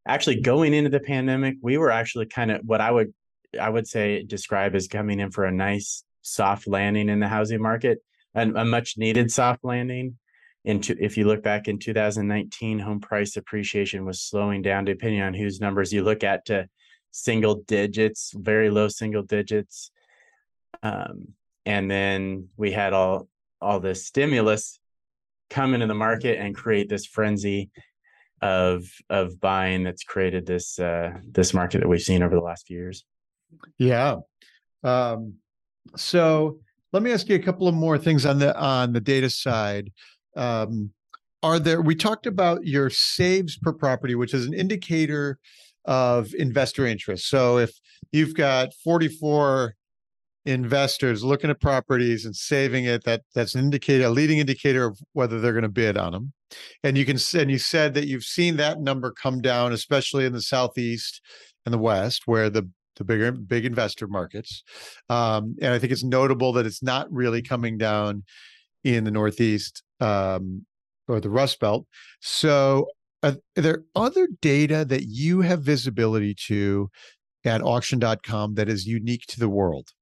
actually 0.07 0.40
going 0.40 0.74
into 0.74 0.90
the 0.90 1.00
pandemic, 1.00 1.57
we 1.62 1.78
were 1.78 1.90
actually 1.90 2.26
kind 2.26 2.50
of 2.50 2.61
what 2.64 2.80
I 2.80 2.90
would 2.90 3.12
I 3.61 3.68
would 3.68 3.86
say 3.86 4.22
describe 4.22 4.74
as 4.74 4.88
coming 4.88 5.20
in 5.20 5.30
for 5.30 5.44
a 5.44 5.53
nice 5.53 6.05
soft 6.22 6.66
landing 6.66 7.09
in 7.09 7.20
the 7.20 7.28
housing 7.28 7.61
market, 7.61 7.98
and 8.34 8.57
a 8.57 8.64
much 8.64 8.96
needed 8.96 9.30
soft 9.30 9.64
landing. 9.64 10.18
Into 10.64 10.96
if 11.00 11.16
you 11.16 11.26
look 11.26 11.42
back 11.42 11.66
in 11.66 11.80
2019, 11.80 12.78
home 12.78 13.00
price 13.00 13.36
appreciation 13.36 14.05
was 14.05 14.22
slowing 14.22 14.62
down, 14.62 14.84
depending 14.84 15.20
on 15.20 15.34
whose 15.34 15.61
numbers 15.61 15.92
you 15.92 16.05
look 16.05 16.22
at, 16.22 16.44
to 16.46 16.68
single 17.11 17.57
digits, 17.66 18.32
very 18.34 18.70
low 18.70 18.86
single 18.86 19.24
digits. 19.24 19.90
Um, 20.82 21.34
and 21.66 21.90
then 21.90 22.48
we 22.57 22.70
had 22.70 22.92
all 22.92 23.28
all 23.61 23.80
this 23.80 24.07
stimulus 24.07 24.78
come 25.50 25.74
into 25.74 25.86
the 25.86 25.94
market 25.94 26.38
and 26.38 26.55
create 26.55 26.88
this 26.88 27.07
frenzy 27.07 27.70
of 28.43 28.84
of 29.09 29.40
buying 29.40 29.84
that's 29.84 30.03
created 30.03 30.47
this 30.47 30.78
uh, 30.78 31.12
this 31.30 31.55
market 31.55 31.78
that 31.80 31.88
we've 31.88 32.03
seen 32.03 32.22
over 32.22 32.34
the 32.34 32.40
last 32.40 32.66
few 32.66 32.76
years. 32.76 33.05
Yeah. 33.78 34.16
Um, 34.82 35.34
so 35.97 36.59
let 36.93 37.03
me 37.03 37.12
ask 37.12 37.28
you 37.28 37.36
a 37.36 37.43
couple 37.43 37.68
of 37.68 37.74
more 37.74 37.99
things 37.99 38.26
on 38.26 38.38
the 38.38 38.59
on 38.59 38.93
the 38.93 39.01
data 39.01 39.30
side. 39.30 39.93
Um, 40.36 40.90
are 41.43 41.59
there? 41.59 41.80
We 41.80 41.95
talked 41.95 42.26
about 42.26 42.66
your 42.66 42.90
saves 42.90 43.57
per 43.57 43.72
property, 43.72 44.14
which 44.14 44.34
is 44.34 44.47
an 44.47 44.55
indicator 44.55 45.38
of 45.84 46.34
investor 46.34 46.86
interest. 46.86 47.28
So 47.28 47.59
if 47.59 47.72
you've 48.12 48.34
got 48.34 48.72
44 48.84 49.74
investors 50.45 51.22
looking 51.22 51.51
at 51.51 51.61
properties 51.61 52.24
and 52.24 52.34
saving 52.34 52.84
it, 52.84 53.05
that 53.05 53.22
that's 53.34 53.55
an 53.55 53.64
indicator, 53.64 54.07
a 54.07 54.11
leading 54.11 54.38
indicator 54.38 54.84
of 54.84 54.99
whether 55.12 55.40
they're 55.40 55.53
going 55.53 55.62
to 55.62 55.68
bid 55.68 55.97
on 55.97 56.12
them. 56.12 56.32
And 56.82 56.99
you 56.99 57.05
can 57.05 57.18
and 57.34 57.51
you 57.51 57.59
said 57.59 57.95
that 57.95 58.07
you've 58.07 58.24
seen 58.24 58.57
that 58.57 58.80
number 58.80 59.12
come 59.12 59.40
down, 59.40 59.72
especially 59.72 60.24
in 60.24 60.32
the 60.32 60.43
southeast 60.43 61.20
and 61.64 61.72
the 61.72 61.78
west, 61.78 62.22
where 62.26 62.51
the 62.51 62.68
the 62.97 63.05
bigger 63.05 63.32
big 63.32 63.64
investor 63.64 64.07
markets. 64.07 64.62
Um, 65.09 65.57
and 65.61 65.72
I 65.72 65.78
think 65.78 65.93
it's 65.93 66.05
notable 66.05 66.53
that 66.55 66.66
it's 66.66 66.82
not 66.82 67.11
really 67.11 67.43
coming 67.43 67.78
down 67.78 68.24
in 68.84 69.05
the 69.05 69.11
Northeast 69.11 69.82
um, 70.01 70.66
or 71.09 71.20
the 71.20 71.30
Rust 71.30 71.61
Belt. 71.61 71.86
So, 72.20 72.88
are, 73.22 73.36
are 73.57 73.62
there 73.62 73.84
other 73.95 74.28
data 74.40 74.84
that 74.84 75.05
you 75.05 75.40
have 75.43 75.62
visibility 75.62 76.34
to 76.47 76.90
at 77.45 77.62
auction.com 77.62 78.55
that 78.55 78.68
is 78.68 78.86
unique 78.86 79.26
to 79.28 79.40
the 79.40 79.49
world? 79.49 79.93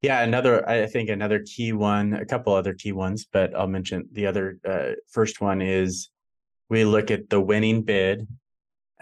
Yeah, 0.00 0.22
another, 0.22 0.68
I 0.68 0.86
think 0.86 1.10
another 1.10 1.40
key 1.44 1.72
one, 1.72 2.12
a 2.12 2.24
couple 2.24 2.52
other 2.52 2.72
key 2.74 2.92
ones, 2.92 3.26
but 3.30 3.54
I'll 3.54 3.66
mention 3.66 4.08
the 4.12 4.26
other 4.26 4.58
uh, 4.64 4.92
first 5.10 5.40
one 5.40 5.60
is 5.60 6.10
we 6.68 6.84
look 6.84 7.10
at 7.10 7.28
the 7.30 7.40
winning 7.40 7.82
bid 7.82 8.28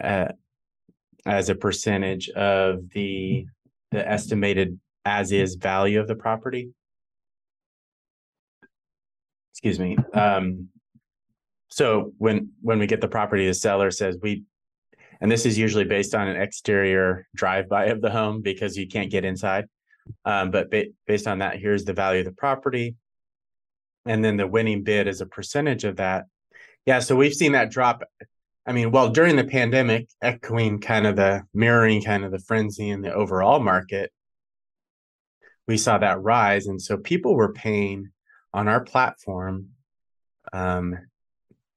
uh, 0.03 0.29
as 1.27 1.49
a 1.49 1.55
percentage 1.55 2.31
of 2.31 2.89
the 2.95 3.47
the 3.93 4.09
estimated 4.09 4.79
as 5.05 5.33
is 5.33 5.55
value 5.55 6.01
of 6.01 6.09
the 6.09 6.15
property. 6.15 6.71
Excuse 9.53 9.79
me. 9.79 9.97
Um, 10.13 10.69
so 11.69 12.13
when 12.19 12.51
when 12.63 12.79
we 12.79 12.87
get 12.87 13.01
the 13.01 13.09
property, 13.09 13.47
the 13.47 13.55
seller 13.55 13.91
says 13.91 14.17
we, 14.21 14.45
and 15.21 15.31
this 15.31 15.47
is 15.47 15.59
usually 15.59 15.85
based 15.85 16.15
on 16.15 16.29
an 16.29 16.41
exterior 16.41 17.27
drive 17.35 17.69
by 17.69 17.87
of 17.87 18.01
the 18.01 18.11
home 18.11 18.43
because 18.43 18.77
you 18.77 18.87
can't 18.87 19.11
get 19.11 19.25
inside. 19.25 19.67
Um, 20.25 20.51
but 20.51 20.71
ba- 20.71 20.87
based 21.07 21.27
on 21.27 21.39
that, 21.39 21.59
here's 21.59 21.85
the 21.85 21.93
value 21.93 22.21
of 22.21 22.27
the 22.27 22.33
property, 22.33 22.97
and 24.05 24.25
then 24.25 24.37
the 24.37 24.47
winning 24.47 24.83
bid 24.83 25.09
is 25.09 25.21
a 25.21 25.27
percentage 25.27 25.85
of 25.85 25.97
that. 25.97 26.27
Yeah, 26.85 27.01
so 27.01 27.17
we've 27.17 27.35
seen 27.35 27.53
that 27.53 27.71
drop 27.71 28.03
I 28.67 28.73
mean, 28.73 28.91
well, 28.91 29.11
during 29.11 29.37
the 29.37 29.45
pandemic, 29.45 30.09
echoing 30.21 30.81
kind 30.81 31.07
of 31.07 31.15
the 31.15 31.45
mirroring 31.55 32.03
kind 32.03 32.25
of 32.25 32.33
the 32.33 32.41
frenzy 32.41 32.91
in 32.91 33.01
the 33.01 33.15
overall 33.15 33.61
market, 33.61 34.11
we 35.69 35.79
saw 35.79 35.99
that 35.99 36.21
rise. 36.21 36.67
And 36.67 36.83
so 36.83 36.97
people 36.97 37.37
were 37.37 37.53
paying 37.53 38.11
on 38.53 38.67
our 38.67 38.81
platform 38.81 39.69
um, 40.53 40.99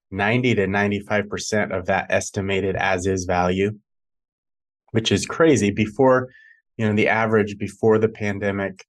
90 0.10 0.56
to 0.56 0.68
95% 0.68 1.78
of 1.78 1.86
that 1.88 2.08
estimated 2.10 2.76
as 2.76 3.06
is 3.06 3.26
value, 3.26 3.78
which 4.92 5.12
is 5.12 5.28
crazy. 5.28 5.70
Before, 5.70 6.30
you 6.80 6.88
know, 6.88 6.96
the 6.96 7.10
average 7.10 7.58
before 7.58 8.00
the 8.00 8.08
pandemic, 8.08 8.86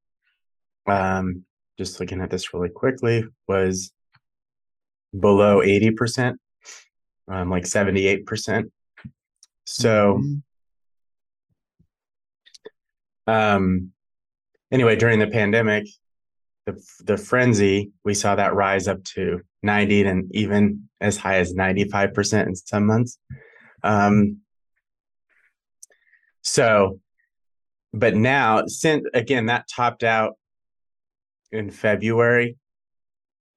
um, 0.86 1.45
just 1.76 1.99
looking 1.99 2.20
at 2.20 2.30
this 2.30 2.55
really 2.55 2.68
quickly, 2.68 3.24
was 3.49 3.91
below 5.18 5.59
80% 5.59 6.36
um, 7.26 7.51
like 7.51 7.64
78%. 7.64 8.70
So, 9.64 10.20
mm-hmm. 13.28 13.32
um, 13.32 13.91
anyway, 14.70 14.95
during 14.95 15.18
the 15.18 15.26
pandemic, 15.26 15.88
the, 16.66 16.80
the 17.05 17.16
frenzy, 17.16 17.91
we 18.05 18.14
saw 18.14 18.36
that 18.36 18.55
rise 18.55 18.86
up 18.86 19.03
to 19.16 19.41
90 19.64 20.05
and 20.05 20.30
even 20.32 20.88
as 21.01 21.16
high 21.16 21.38
as 21.38 21.55
95% 21.55 22.47
in 22.47 22.55
some 22.55 22.86
months. 22.86 23.18
Um, 23.82 24.38
so, 26.43 27.01
but 27.93 28.14
now, 28.14 28.66
since 28.66 29.07
again, 29.14 29.47
that 29.47 29.66
topped 29.68 30.05
out 30.05 30.36
in 31.53 31.70
February, 31.70 32.57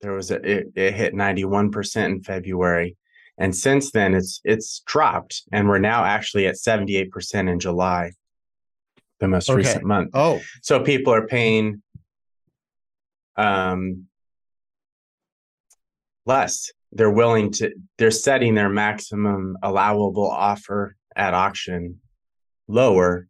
there 0.02 0.14
was 0.14 0.32
a, 0.32 0.36
it, 0.36 0.68
it 0.76 0.94
hit 0.94 1.14
91% 1.14 2.06
in 2.06 2.24
February 2.24 2.98
and 3.38 3.56
since 3.56 3.92
then 3.92 4.14
it's 4.14 4.42
it's 4.44 4.82
dropped 4.86 5.44
and 5.52 5.68
we're 5.68 5.80
now 5.80 6.04
actually 6.04 6.46
at 6.46 6.56
78% 6.56 7.50
in 7.52 7.60
July 7.60 8.12
the 9.20 9.28
most 9.28 9.50
okay. 9.50 9.58
recent 9.58 9.84
month. 9.84 10.12
Oh. 10.14 10.42
So 10.62 10.82
people 10.82 11.14
are 11.14 11.28
paying 11.28 11.82
um 13.36 14.06
less. 16.26 16.72
They're 16.92 17.10
willing 17.10 17.52
to 17.54 17.74
they're 17.98 18.12
setting 18.12 18.54
their 18.54 18.70
maximum 18.70 19.58
allowable 19.64 20.30
offer 20.30 20.96
at 21.16 21.34
auction 21.34 22.02
lower 22.68 23.28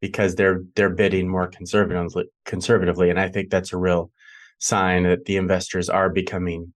because 0.00 0.34
they're 0.34 0.62
they're 0.74 0.90
bidding 0.90 1.28
more 1.28 1.48
conservatively 1.48 2.24
conservatively 2.44 3.10
and 3.10 3.18
I 3.18 3.28
think 3.28 3.50
that's 3.50 3.72
a 3.72 3.78
real 3.78 4.10
sign 4.58 5.04
that 5.04 5.24
the 5.24 5.36
investors 5.36 5.88
are 5.88 6.10
becoming 6.10 6.72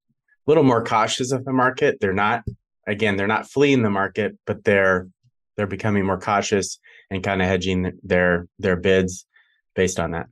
a 0.47 0.51
little 0.51 0.65
more 0.65 0.85
cautious 0.85 1.33
of 1.33 1.45
the 1.45 1.53
market. 1.53 1.99
They're 2.01 2.13
not 2.13 2.43
again, 2.87 3.17
they're 3.17 3.27
not 3.27 3.51
fleeing 3.51 3.83
the 3.83 3.91
market, 3.91 4.37
but 4.47 4.65
they're 4.65 5.09
they're 5.57 5.67
becoming 5.67 6.07
more 6.07 6.19
cautious 6.19 6.79
and 7.11 7.23
kind 7.23 7.43
of 7.43 7.49
hedging 7.49 7.93
their 8.03 8.47
their 8.59 8.77
bids 8.77 9.27
based 9.75 10.01
on 10.01 10.13
that. 10.13 10.27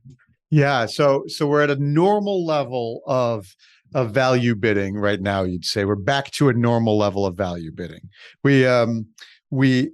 Yeah, 0.49 0.87
so 0.87 1.23
so 1.27 1.47
we're 1.47 1.61
at 1.61 1.69
a 1.69 1.75
normal 1.75 2.45
level 2.45 3.01
of 3.05 3.45
of 3.93 4.11
value 4.11 4.55
bidding 4.55 4.95
right 4.95 5.21
now. 5.21 5.43
You'd 5.43 5.65
say 5.65 5.85
we're 5.85 5.95
back 5.95 6.31
to 6.31 6.49
a 6.49 6.53
normal 6.53 6.97
level 6.97 7.25
of 7.25 7.35
value 7.35 7.71
bidding. 7.71 8.09
We 8.43 8.65
um 8.65 9.07
we 9.49 9.91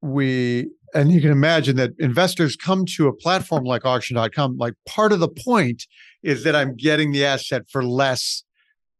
we 0.00 0.70
and 0.94 1.10
you 1.10 1.20
can 1.20 1.30
imagine 1.30 1.76
that 1.76 1.90
investors 1.98 2.56
come 2.56 2.84
to 2.96 3.08
a 3.08 3.12
platform 3.12 3.64
like 3.64 3.84
auction.com 3.84 4.56
like 4.56 4.74
part 4.86 5.12
of 5.12 5.20
the 5.20 5.28
point 5.28 5.86
is 6.22 6.44
that 6.44 6.56
I'm 6.56 6.76
getting 6.76 7.12
the 7.12 7.24
asset 7.24 7.62
for 7.68 7.84
less 7.84 8.44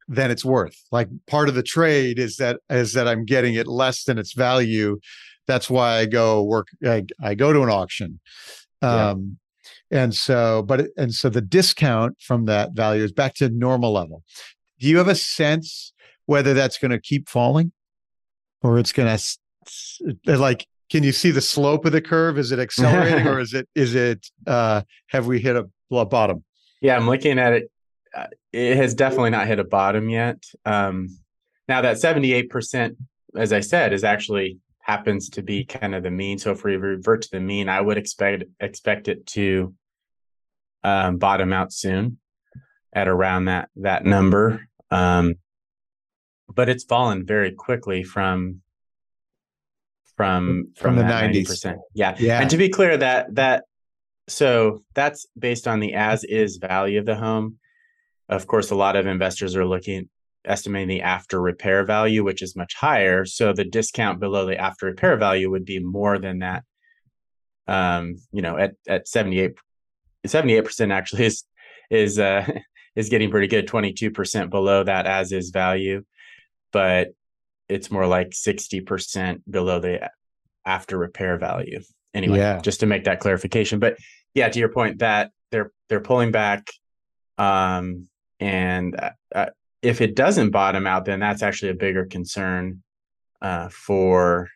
than 0.09 0.31
it's 0.31 0.45
worth. 0.45 0.77
Like 0.93 1.09
part 1.27 1.49
of 1.49 1.55
the 1.55 1.63
trade 1.63 2.19
is 2.19 2.37
that 2.37 2.61
is 2.71 2.93
that 2.93 3.09
I'm 3.09 3.25
getting 3.25 3.55
it 3.55 3.67
less 3.67 4.05
than 4.05 4.19
its 4.19 4.35
value 4.35 4.99
That's 5.47 5.69
why 5.69 5.99
I 5.99 6.07
go 6.07 6.43
work. 6.43 6.69
I, 6.85 7.05
I 7.23 7.35
go 7.35 7.53
to 7.53 7.63
an 7.63 7.71
auction. 7.71 8.21
Um, 8.83 9.39
yeah. 9.91 10.03
And 10.03 10.15
so, 10.15 10.63
but 10.63 10.89
and 10.97 11.15
so 11.15 11.29
the 11.29 11.41
discount 11.41 12.21
from 12.21 12.47
that 12.47 12.73
value 12.73 13.05
is 13.05 13.13
back 13.13 13.35
to 13.35 13.49
normal 13.49 13.93
level. 13.93 14.23
Do 14.81 14.89
you 14.89 14.99
have 14.99 15.09
a 15.09 15.15
sense 15.15 15.93
whether 16.27 16.55
that's 16.55 16.79
going 16.79 16.91
to 16.91 17.01
keep 17.01 17.29
falling, 17.29 17.73
or 18.63 18.79
it's 18.79 18.93
going 18.93 19.17
to 19.17 20.39
like? 20.39 20.67
Can 20.91 21.03
you 21.03 21.13
see 21.13 21.31
the 21.31 21.41
slope 21.41 21.85
of 21.85 21.93
the 21.93 22.03
curve? 22.03 22.39
Is 22.39 22.53
it 22.53 22.59
accelerating, 22.59 23.27
or 23.27 23.41
is 23.41 23.55
it 23.55 23.69
is 23.75 23.95
it? 23.95 24.27
uh 24.47 24.83
Have 25.09 25.27
we 25.27 25.41
hit 25.41 25.57
a, 25.57 25.69
bottom? 26.05 26.45
Yeah, 26.81 26.97
I'm 26.97 27.07
looking 27.07 27.39
at 27.39 27.53
it. 27.53 27.71
Uh, 28.15 28.27
it 28.53 28.77
has 28.77 28.95
definitely 28.95 29.31
not 29.31 29.47
hit 29.47 29.59
a 29.59 29.65
bottom 29.65 30.09
yet. 30.09 30.43
Um, 30.65 31.19
now 31.69 31.81
that 31.83 31.97
78%, 31.97 32.97
as 33.37 33.53
I 33.53 33.61
said, 33.61 33.93
is 33.93 34.05
actually 34.05 34.59
happens 34.81 35.31
to 35.31 35.43
be 35.43 35.65
kind 35.65 35.95
of 35.95 36.03
the 36.03 36.11
mean. 36.11 36.39
So 36.39 36.51
if 36.53 36.63
we 36.63 36.77
revert 36.77 37.23
to 37.23 37.31
the 37.31 37.41
mean, 37.41 37.69
I 37.69 37.81
would 37.81 37.97
expect 37.97 38.45
expect 38.61 39.09
it 39.09 39.27
to 39.29 39.75
um, 40.83 41.17
bottom 41.17 41.53
out 41.53 41.73
soon 41.73 42.19
at 42.93 43.09
around 43.09 43.47
that 43.47 43.71
that 43.77 44.05
number. 44.05 44.69
Um, 44.91 45.37
but 46.55 46.69
it's 46.69 46.85
fallen 46.85 47.25
very 47.25 47.53
quickly 47.53 48.05
from 48.05 48.61
from 50.17 50.73
from, 50.77 50.97
from 50.97 50.97
the 50.97 51.03
90%. 51.03 51.77
Yeah. 51.95 52.15
yeah. 52.19 52.41
And 52.41 52.51
to 52.51 52.57
be 52.57 52.69
clear 52.69 52.97
that 52.97 53.35
that 53.35 53.65
so 54.29 54.83
that's 54.95 55.27
based 55.39 55.69
on 55.69 55.81
the 55.81 55.95
as 55.95 56.25
is 56.25 56.57
value 56.57 56.99
of 56.99 57.07
the 57.07 57.17
home. 57.17 57.59
Of 58.29 58.47
course, 58.47 58.71
a 58.71 58.75
lot 58.75 58.97
of 58.97 59.07
investors 59.07 59.55
are 59.55 59.67
looking 59.67 60.09
estimating 60.45 60.89
the 60.89 61.03
after 61.03 61.41
repair 61.41 61.85
value, 61.85 62.23
which 62.23 62.43
is 62.43 62.57
much 62.57 62.75
higher. 62.75 63.25
So 63.25 63.53
the 63.53 63.65
discount 63.65 64.21
below 64.21 64.47
the 64.47 64.59
after 64.59 64.87
repair 64.87 65.17
value 65.17 65.51
would 65.51 65.65
be 65.65 65.79
more 65.79 66.19
than 66.19 66.41
that. 66.41 66.65
Um, 67.67 68.17
you 68.33 68.43
know, 68.43 68.57
at 68.57 68.75
at 68.87 69.09
78 69.09 69.53
78% 70.27 70.93
actually 70.93 71.27
is 71.27 71.45
is 71.91 72.19
uh 72.19 72.47
is 72.97 73.09
getting 73.09 73.31
pretty 73.31 73.49
good, 73.49 73.67
22% 73.67 74.51
below 74.51 74.85
that 74.85 75.07
as 75.07 75.33
is 75.33 75.51
value. 75.51 76.05
But 76.73 77.09
it's 77.69 77.91
more 77.91 78.07
like 78.07 78.31
60% 78.31 79.43
below 79.49 79.81
the 79.81 80.11
after 80.65 80.99
repair 80.99 81.39
value. 81.39 81.81
Anyway, 82.13 82.39
yeah. 82.39 82.61
just 82.61 82.81
to 82.81 82.87
make 82.87 83.05
that 83.05 83.21
clarification. 83.21 83.79
But 83.79 83.97
yeah, 84.35 84.49
to 84.49 84.59
your 84.59 84.69
point 84.69 84.99
that 85.01 85.31
they're 85.51 85.73
they're 85.89 86.01
pulling 86.01 86.31
back 86.33 86.69
um 87.39 88.09
and 88.41 88.99
uh, 88.99 89.11
uh 89.35 89.47
if 89.83 90.01
it 90.01 90.17
doesn't 90.17 90.51
bottom 90.51 90.87
out, 90.87 91.05
then 91.05 91.21
that's 91.21 91.43
actually 91.43 91.71
a 91.71 91.75
bigger 91.75 92.07
concern 92.07 92.83
uh, 93.43 93.69
for 93.69 94.49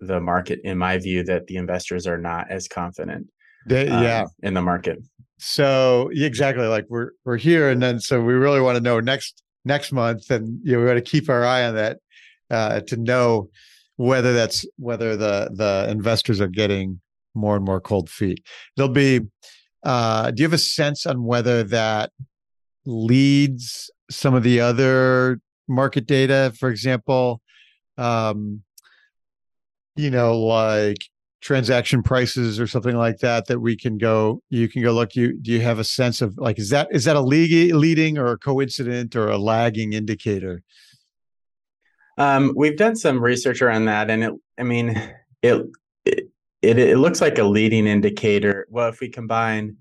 the 0.00 0.20
market, 0.20 0.60
in 0.64 0.78
my 0.78 0.96
view, 0.98 1.22
that 1.24 1.46
the 1.46 1.56
investors 1.56 2.06
are 2.06 2.16
not 2.16 2.50
as 2.50 2.66
confident. 2.66 3.28
They, 3.66 3.88
um, 3.88 4.02
yeah, 4.02 4.24
in 4.42 4.54
the 4.54 4.62
market. 4.62 4.98
So 5.38 6.10
exactly, 6.14 6.66
like 6.66 6.86
we're 6.88 7.10
we're 7.24 7.36
here, 7.36 7.68
and 7.68 7.82
then 7.82 8.00
so 8.00 8.22
we 8.22 8.32
really 8.32 8.60
want 8.60 8.76
to 8.76 8.82
know 8.82 9.00
next 9.00 9.42
next 9.66 9.92
month, 9.92 10.30
and 10.30 10.60
you 10.62 10.72
know 10.72 10.78
we 10.80 10.86
want 10.86 11.04
to 11.04 11.10
keep 11.10 11.28
our 11.28 11.44
eye 11.44 11.66
on 11.66 11.74
that 11.74 11.98
uh, 12.50 12.80
to 12.80 12.96
know 12.96 13.50
whether 13.96 14.32
that's 14.32 14.64
whether 14.78 15.16
the 15.16 15.50
the 15.52 15.86
investors 15.90 16.40
are 16.40 16.48
getting 16.48 17.00
more 17.34 17.56
and 17.56 17.64
more 17.64 17.80
cold 17.80 18.08
feet. 18.08 18.42
There'll 18.76 18.92
be. 18.92 19.20
Uh, 19.82 20.32
do 20.32 20.42
you 20.42 20.46
have 20.46 20.52
a 20.52 20.58
sense 20.58 21.06
on 21.06 21.22
whether 21.22 21.62
that 21.62 22.10
leads 22.86 23.88
some 24.10 24.34
of 24.34 24.42
the 24.42 24.60
other 24.60 25.38
market 25.68 26.06
data, 26.06 26.52
for 26.58 26.70
example, 26.70 27.40
um, 27.98 28.62
you 29.96 30.10
know, 30.10 30.38
like 30.38 30.98
transaction 31.40 32.02
prices 32.02 32.58
or 32.58 32.66
something 32.66 32.96
like 32.96 33.18
that, 33.18 33.46
that 33.46 33.60
we 33.60 33.76
can 33.76 33.98
go, 33.98 34.42
you 34.50 34.68
can 34.68 34.82
go 34.82 34.92
look. 34.92 35.14
You 35.14 35.38
do 35.38 35.52
you 35.52 35.60
have 35.60 35.78
a 35.78 35.84
sense 35.84 36.22
of 36.22 36.36
like 36.38 36.58
is 36.58 36.70
that 36.70 36.88
is 36.90 37.04
that 37.04 37.16
a 37.16 37.20
lead, 37.20 37.74
leading 37.74 38.18
or 38.18 38.32
a 38.32 38.38
coincident 38.38 39.14
or 39.14 39.28
a 39.28 39.38
lagging 39.38 39.92
indicator? 39.92 40.62
Um, 42.18 42.54
we've 42.56 42.78
done 42.78 42.96
some 42.96 43.22
research 43.22 43.60
around 43.60 43.84
that, 43.86 44.10
and 44.10 44.24
it, 44.24 44.32
I 44.58 44.62
mean, 44.62 44.96
it, 45.42 45.66
it 46.04 46.30
it 46.62 46.78
it 46.78 46.98
looks 46.98 47.20
like 47.20 47.38
a 47.38 47.44
leading 47.44 47.86
indicator. 47.86 48.66
Well, 48.70 48.88
if 48.88 49.00
we 49.00 49.10
combine 49.10 49.76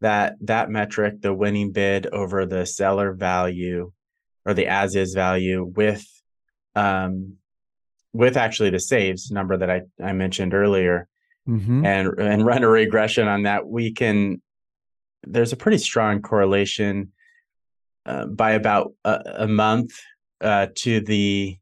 that 0.00 0.34
that 0.42 0.70
metric, 0.70 1.20
the 1.20 1.32
winning 1.32 1.72
bid 1.72 2.06
over 2.06 2.46
the 2.46 2.66
seller 2.66 3.12
value 3.12 3.92
or 4.44 4.54
the 4.54 4.66
as 4.66 4.94
is 4.94 5.14
value 5.14 5.64
with 5.64 6.06
um 6.76 7.37
with 8.18 8.36
actually 8.36 8.70
the 8.70 8.80
saves 8.80 9.30
number 9.30 9.56
that 9.56 9.70
I, 9.70 9.82
I 10.02 10.12
mentioned 10.12 10.52
earlier 10.52 11.06
mm-hmm. 11.48 11.86
and 11.86 12.08
and 12.18 12.44
run 12.44 12.64
a 12.64 12.68
regression 12.68 13.28
on 13.28 13.44
that, 13.44 13.64
we 13.64 13.92
can 13.92 14.42
there's 15.22 15.52
a 15.52 15.56
pretty 15.56 15.78
strong 15.78 16.20
correlation 16.20 17.12
uh, 18.06 18.26
by 18.26 18.50
about 18.50 18.92
a, 19.04 19.20
a 19.36 19.46
month 19.46 19.92
uh, 20.40 20.66
to 20.74 21.00
the 21.00 21.58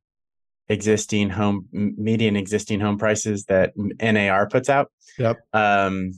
existing 0.70 1.28
home 1.28 1.66
median 1.72 2.36
existing 2.36 2.80
home 2.80 2.96
prices 2.96 3.44
that 3.44 3.74
NAR 4.00 4.48
puts 4.48 4.70
out. 4.70 4.90
Yep. 5.18 5.36
Um, 5.52 6.12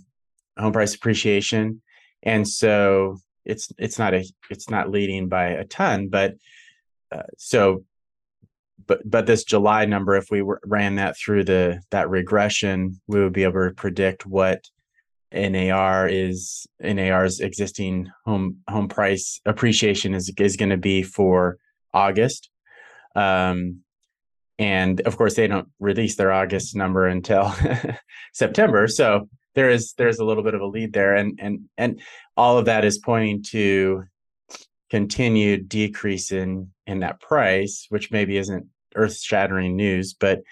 home 0.56 0.72
price 0.72 0.94
appreciation 0.94 1.82
and 2.22 2.46
so 2.46 3.16
it's 3.44 3.72
it's 3.78 3.98
not 3.98 4.12
a 4.12 4.24
it's 4.50 4.68
not 4.68 4.90
leading 4.90 5.28
by 5.28 5.46
a 5.46 5.64
ton 5.64 6.08
but 6.08 6.34
uh, 7.12 7.22
so 7.36 7.84
but 8.88 9.08
but 9.08 9.26
this 9.26 9.44
july 9.44 9.84
number 9.84 10.16
if 10.16 10.30
we 10.30 10.42
were, 10.42 10.60
ran 10.64 10.96
that 10.96 11.16
through 11.16 11.44
the 11.44 11.80
that 11.90 12.10
regression 12.10 13.00
we 13.06 13.22
would 13.22 13.32
be 13.32 13.44
able 13.44 13.68
to 13.68 13.74
predict 13.74 14.26
what 14.26 14.68
NAR 15.32 16.08
is 16.08 16.66
NAR's 16.80 17.40
existing 17.40 18.10
home 18.24 18.58
home 18.68 18.88
price 18.88 19.40
appreciation 19.44 20.14
is 20.14 20.32
is 20.38 20.56
going 20.56 20.70
to 20.70 20.76
be 20.76 21.02
for 21.02 21.58
august. 21.92 22.50
Um 23.14 23.80
and 24.58 25.00
of 25.02 25.16
course 25.16 25.36
they 25.36 25.46
don't 25.46 25.68
release 25.78 26.16
their 26.16 26.32
august 26.32 26.74
number 26.74 27.06
until 27.06 27.54
september. 28.32 28.88
So 28.88 29.28
there 29.54 29.70
is 29.70 29.92
there's 29.98 30.18
a 30.18 30.24
little 30.24 30.42
bit 30.42 30.54
of 30.54 30.62
a 30.62 30.66
lead 30.66 30.92
there. 30.92 31.14
And 31.14 31.38
and 31.42 31.68
and 31.76 32.00
all 32.36 32.58
of 32.58 32.64
that 32.64 32.84
is 32.84 32.98
pointing 32.98 33.42
to 33.50 34.04
continued 34.90 35.68
decrease 35.68 36.32
in 36.32 36.70
in 36.86 37.00
that 37.00 37.20
price 37.20 37.84
which 37.90 38.10
maybe 38.10 38.38
isn't 38.38 38.66
earth-shattering 38.94 39.76
news 39.76 40.14
but 40.14 40.42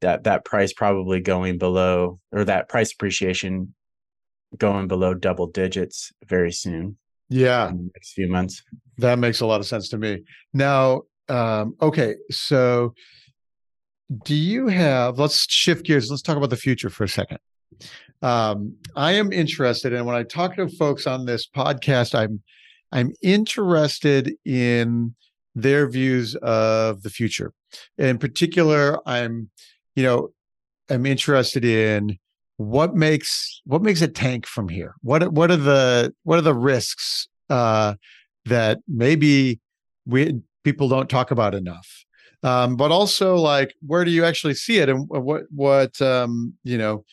that 0.00 0.24
that 0.24 0.44
price 0.44 0.72
probably 0.72 1.20
going 1.20 1.58
below 1.58 2.20
or 2.32 2.44
that 2.44 2.68
price 2.68 2.92
appreciation 2.92 3.74
going 4.56 4.88
below 4.88 5.14
double 5.14 5.46
digits 5.46 6.12
very 6.24 6.52
soon 6.52 6.96
yeah. 7.28 7.70
next 7.94 8.12
few 8.12 8.28
months. 8.28 8.62
That 8.98 9.18
makes 9.18 9.40
a 9.40 9.46
lot 9.46 9.60
of 9.60 9.66
sense 9.66 9.88
to 9.90 9.98
me. 9.98 10.22
Now 10.52 11.02
um 11.28 11.74
okay 11.82 12.14
so 12.30 12.94
do 14.24 14.34
you 14.36 14.68
have 14.68 15.18
let's 15.18 15.50
shift 15.52 15.84
gears 15.84 16.08
let's 16.08 16.22
talk 16.22 16.36
about 16.36 16.50
the 16.50 16.56
future 16.56 16.88
for 16.88 17.02
a 17.04 17.08
second. 17.08 17.38
Um, 18.22 18.76
i 18.94 19.12
am 19.12 19.32
interested 19.32 19.92
and 19.92 20.06
when 20.06 20.14
i 20.14 20.22
talk 20.22 20.54
to 20.54 20.68
folks 20.68 21.06
on 21.06 21.26
this 21.26 21.46
podcast 21.46 22.14
i'm 22.14 22.40
i'm 22.92 23.12
interested 23.22 24.32
in 24.44 25.14
their 25.56 25.88
views 25.88 26.36
of 26.36 27.02
the 27.02 27.10
future. 27.10 27.52
In 27.98 28.18
particular 28.18 29.00
i'm 29.06 29.50
you 29.96 30.04
know 30.04 30.30
i'm 30.88 31.04
interested 31.06 31.64
in 31.64 32.18
what 32.56 32.94
makes 32.94 33.60
what 33.64 33.82
makes 33.82 34.02
a 34.02 34.08
tank 34.08 34.46
from 34.46 34.68
here? 34.68 34.94
What 35.02 35.32
what 35.32 35.50
are 35.50 35.56
the 35.56 36.14
what 36.22 36.38
are 36.38 36.42
the 36.42 36.54
risks 36.54 37.28
uh 37.50 37.94
that 38.46 38.78
maybe 38.88 39.60
we 40.06 40.40
people 40.64 40.88
don't 40.88 41.10
talk 41.10 41.30
about 41.30 41.54
enough? 41.54 42.04
Um, 42.42 42.76
but 42.76 42.90
also 42.90 43.36
like 43.36 43.74
where 43.86 44.04
do 44.04 44.10
you 44.10 44.24
actually 44.24 44.54
see 44.54 44.78
it? 44.78 44.88
And 44.88 45.06
what 45.08 45.44
what 45.50 46.00
um, 46.00 46.54
you 46.64 46.78
know 46.78 47.04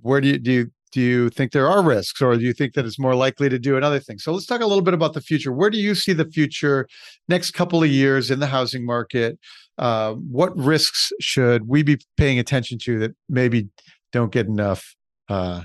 where 0.00 0.20
do 0.20 0.28
you 0.28 0.38
do 0.38 0.52
you 0.52 0.70
do 0.94 1.00
you 1.00 1.28
think 1.28 1.50
there 1.50 1.68
are 1.68 1.82
risks 1.82 2.22
or 2.22 2.36
do 2.36 2.44
you 2.44 2.52
think 2.52 2.74
that 2.74 2.86
it's 2.86 3.00
more 3.00 3.16
likely 3.16 3.48
to 3.48 3.58
do 3.58 3.76
another 3.76 3.98
thing? 3.98 4.16
So 4.16 4.32
let's 4.32 4.46
talk 4.46 4.60
a 4.60 4.66
little 4.66 4.84
bit 4.84 4.94
about 4.94 5.12
the 5.12 5.20
future. 5.20 5.52
Where 5.52 5.68
do 5.68 5.76
you 5.76 5.96
see 5.96 6.12
the 6.12 6.24
future 6.24 6.86
next 7.28 7.50
couple 7.50 7.82
of 7.82 7.90
years 7.90 8.30
in 8.30 8.38
the 8.38 8.46
housing 8.46 8.86
market? 8.86 9.36
Uh, 9.76 10.12
what 10.12 10.56
risks 10.56 11.12
should 11.20 11.66
we 11.66 11.82
be 11.82 11.98
paying 12.16 12.38
attention 12.38 12.78
to 12.78 13.00
that 13.00 13.16
maybe 13.28 13.68
don't 14.12 14.30
get 14.30 14.46
enough 14.46 14.94
uh, 15.28 15.62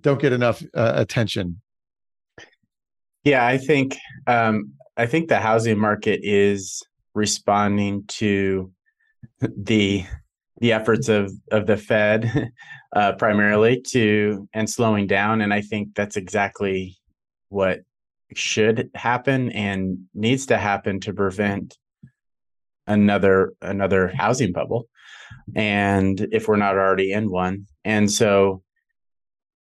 don't 0.00 0.20
get 0.20 0.32
enough 0.32 0.62
uh, 0.74 0.92
attention? 0.94 1.60
Yeah 3.24 3.46
i 3.46 3.58
think 3.58 3.98
um, 4.26 4.72
i 4.96 5.04
think 5.04 5.28
the 5.28 5.38
housing 5.38 5.78
market 5.78 6.20
is 6.22 6.82
responding 7.14 8.04
to 8.08 8.72
the 9.40 10.06
the 10.62 10.72
efforts 10.72 11.08
of 11.10 11.30
of 11.50 11.66
the 11.66 11.76
Fed 11.76 12.50
uh, 12.94 13.12
primarily 13.12 13.80
to 13.80 14.48
and 14.52 14.68
slowing 14.68 15.06
down, 15.06 15.40
and 15.40 15.52
I 15.52 15.60
think 15.62 15.94
that's 15.94 16.16
exactly 16.16 16.98
what 17.48 17.80
should 18.34 18.90
happen 18.94 19.50
and 19.52 20.06
needs 20.14 20.46
to 20.46 20.58
happen 20.58 21.00
to 21.00 21.12
prevent 21.12 21.76
another 22.86 23.52
another 23.60 24.08
housing 24.08 24.52
bubble. 24.52 24.88
and 25.54 26.28
if 26.32 26.48
we're 26.48 26.56
not 26.56 26.76
already 26.76 27.12
in 27.12 27.30
one. 27.30 27.66
And 27.84 28.10
so 28.10 28.62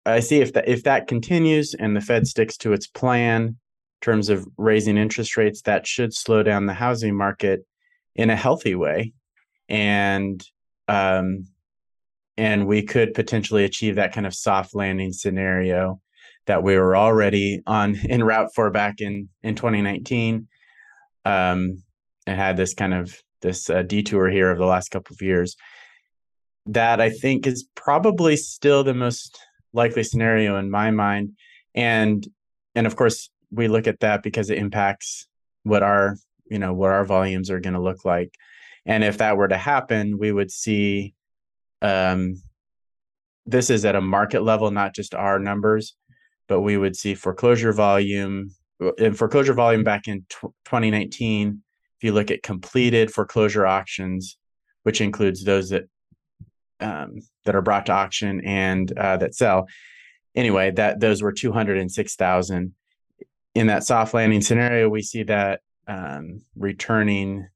I 0.04 0.20
see 0.20 0.40
if 0.40 0.52
that 0.54 0.68
if 0.68 0.84
that 0.84 1.06
continues 1.06 1.74
and 1.74 1.96
the 1.96 2.00
Fed 2.00 2.26
sticks 2.26 2.56
to 2.58 2.72
its 2.72 2.86
plan 2.86 3.42
in 3.42 3.56
terms 4.00 4.28
of 4.28 4.46
raising 4.56 4.96
interest 4.96 5.36
rates, 5.36 5.62
that 5.62 5.86
should 5.86 6.14
slow 6.14 6.42
down 6.42 6.66
the 6.66 6.74
housing 6.74 7.16
market 7.16 7.64
in 8.14 8.30
a 8.30 8.36
healthy 8.36 8.74
way, 8.74 9.12
and 9.68 10.44
um, 10.88 11.46
and 12.42 12.66
we 12.66 12.82
could 12.82 13.14
potentially 13.14 13.62
achieve 13.62 13.94
that 13.94 14.12
kind 14.12 14.26
of 14.26 14.34
soft 14.34 14.74
landing 14.74 15.12
scenario 15.12 16.00
that 16.46 16.64
we 16.64 16.76
were 16.76 16.96
already 16.96 17.62
on 17.68 17.94
in 18.04 18.24
route 18.24 18.50
for 18.52 18.68
back 18.70 19.00
in 19.00 19.28
in 19.44 19.54
2019 19.54 20.48
um 21.24 21.80
and 22.26 22.36
had 22.36 22.56
this 22.56 22.74
kind 22.74 22.94
of 22.94 23.16
this 23.42 23.70
uh, 23.70 23.82
detour 23.82 24.28
here 24.28 24.50
of 24.50 24.58
the 24.58 24.64
last 24.64 24.90
couple 24.90 25.14
of 25.14 25.22
years. 25.22 25.56
That 26.66 27.00
i 27.00 27.10
think 27.10 27.46
is 27.46 27.68
probably 27.76 28.36
still 28.36 28.82
the 28.82 28.94
most 28.94 29.38
likely 29.72 30.02
scenario 30.02 30.58
in 30.58 30.68
my 30.68 30.90
mind. 30.90 31.32
And 31.76 32.26
and 32.74 32.86
of 32.88 32.96
course 32.96 33.30
we 33.52 33.68
look 33.68 33.86
at 33.86 34.00
that 34.00 34.22
because 34.24 34.50
it 34.50 34.58
impacts 34.58 35.28
what 35.62 35.84
our 35.84 36.16
you 36.50 36.58
know 36.58 36.72
what 36.72 36.90
our 36.90 37.04
volumes 37.04 37.50
are 37.50 37.60
going 37.60 37.74
to 37.74 37.88
look 37.88 38.04
like. 38.04 38.34
And 38.84 39.04
if 39.04 39.18
that 39.18 39.36
were 39.36 39.48
to 39.48 39.56
happen 39.56 40.18
we 40.18 40.32
would 40.32 40.50
see 40.50 41.14
um 41.82 42.40
this 43.44 43.70
is 43.70 43.84
at 43.84 43.96
a 43.96 44.00
market 44.00 44.42
level 44.42 44.70
not 44.70 44.94
just 44.94 45.14
our 45.14 45.38
numbers 45.38 45.96
but 46.48 46.60
we 46.60 46.76
would 46.76 46.96
see 46.96 47.14
foreclosure 47.14 47.72
volume 47.72 48.50
and 48.98 49.16
foreclosure 49.16 49.54
volume 49.54 49.84
back 49.84 50.08
in 50.08 50.20
t- 50.28 50.48
2019 50.64 51.62
if 51.98 52.04
you 52.04 52.12
look 52.12 52.30
at 52.30 52.42
completed 52.42 53.12
foreclosure 53.12 53.66
auctions 53.66 54.38
which 54.82 55.00
includes 55.00 55.44
those 55.44 55.70
that 55.70 55.84
um, 56.80 57.20
that 57.44 57.54
are 57.54 57.62
brought 57.62 57.86
to 57.86 57.92
auction 57.92 58.44
and 58.44 58.96
uh, 58.98 59.16
that 59.16 59.34
sell. 59.34 59.68
Anyway 60.34 60.70
that 60.72 61.00
those 61.00 61.22
were 61.22 61.32
206000 61.32 62.74
in 63.54 63.66
that 63.66 63.84
soft 63.84 64.14
landing 64.14 64.40
scenario 64.40 64.88
we 64.88 65.02
see 65.02 65.22
that 65.24 65.60
um, 65.86 66.42
returning 66.56 67.46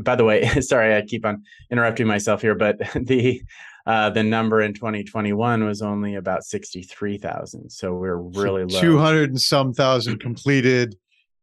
by 0.00 0.16
the 0.16 0.24
way 0.24 0.46
sorry 0.60 0.96
i 0.96 1.02
keep 1.02 1.24
on 1.24 1.42
interrupting 1.70 2.06
myself 2.06 2.42
here 2.42 2.54
but 2.54 2.78
the 2.94 3.42
uh, 3.86 4.10
the 4.10 4.22
number 4.22 4.60
in 4.60 4.74
2021 4.74 5.64
was 5.64 5.82
only 5.82 6.14
about 6.14 6.44
63,000. 6.44 7.70
So 7.70 7.94
we're 7.94 8.16
really 8.16 8.68
so 8.68 8.76
low. 8.76 8.82
200 8.82 9.30
and 9.30 9.40
some 9.40 9.72
thousand 9.72 10.20
completed 10.20 10.96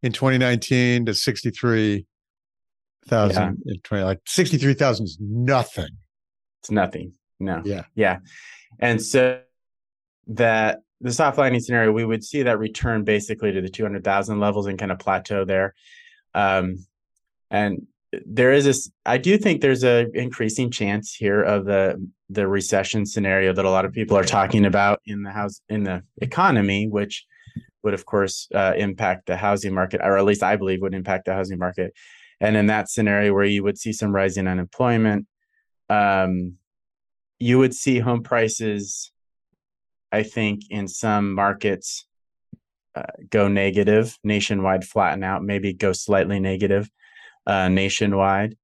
in 0.03 0.11
2019 0.11 1.07
to 1.07 1.13
63,000 1.13 3.35
yeah. 3.35 3.51
in 3.65 3.79
20 3.81 4.03
like 4.03 4.19
63,000 4.25 5.05
is 5.05 5.17
nothing. 5.19 5.89
It's 6.61 6.71
nothing. 6.71 7.13
No. 7.39 7.61
Yeah. 7.65 7.83
Yeah. 7.95 8.19
And 8.79 9.01
so 9.01 9.41
that 10.27 10.81
the 11.01 11.11
soft 11.11 11.37
landing 11.37 11.61
scenario, 11.61 11.91
we 11.91 12.05
would 12.05 12.23
see 12.23 12.43
that 12.43 12.59
return 12.59 13.03
basically 13.03 13.51
to 13.51 13.61
the 13.61 13.69
200,000 13.69 14.39
levels 14.39 14.67
and 14.67 14.79
kind 14.79 14.91
of 14.91 14.99
plateau 14.99 15.45
there. 15.45 15.73
Um, 16.33 16.85
and 17.49 17.87
there 18.25 18.53
is 18.53 18.65
this 18.65 18.89
i 19.05 19.17
do 19.17 19.37
think 19.37 19.61
there's 19.61 19.83
a 19.83 20.07
increasing 20.13 20.71
chance 20.71 21.13
here 21.13 21.41
of 21.43 21.65
the 21.65 21.95
the 22.29 22.47
recession 22.47 23.05
scenario 23.05 23.53
that 23.53 23.65
a 23.65 23.69
lot 23.69 23.85
of 23.85 23.91
people 23.91 24.17
are 24.17 24.23
talking 24.23 24.65
about 24.65 25.01
in 25.05 25.23
the 25.23 25.31
house 25.31 25.61
in 25.69 25.83
the 25.83 26.01
economy 26.21 26.87
which 26.87 27.25
would 27.83 27.93
of 27.93 28.05
course 28.05 28.47
uh, 28.53 28.73
impact 28.77 29.27
the 29.27 29.35
housing 29.35 29.73
market 29.73 30.01
or 30.03 30.17
at 30.17 30.25
least 30.25 30.43
i 30.43 30.55
believe 30.55 30.81
would 30.81 30.93
impact 30.93 31.25
the 31.25 31.33
housing 31.33 31.57
market. 31.57 31.93
And 32.39 32.55
in 32.55 32.67
that 32.67 32.87
scenario 32.87 33.33
where 33.33 33.45
you 33.45 33.63
would 33.63 33.79
see 33.79 33.91
some 33.91 34.13
rising 34.13 34.47
unemployment 34.47 35.25
um, 35.89 36.57
you 37.39 37.57
would 37.57 37.73
see 37.73 37.99
home 37.99 38.23
prices 38.23 39.11
i 40.11 40.23
think 40.23 40.61
in 40.69 40.87
some 40.87 41.33
markets 41.33 42.05
uh, 42.95 43.03
go 43.29 43.47
negative 43.47 44.17
nationwide 44.23 44.85
flatten 44.85 45.23
out 45.23 45.43
maybe 45.43 45.73
go 45.73 45.93
slightly 45.93 46.39
negative 46.39 46.89
uh, 47.47 47.69
nationwide. 47.69 48.55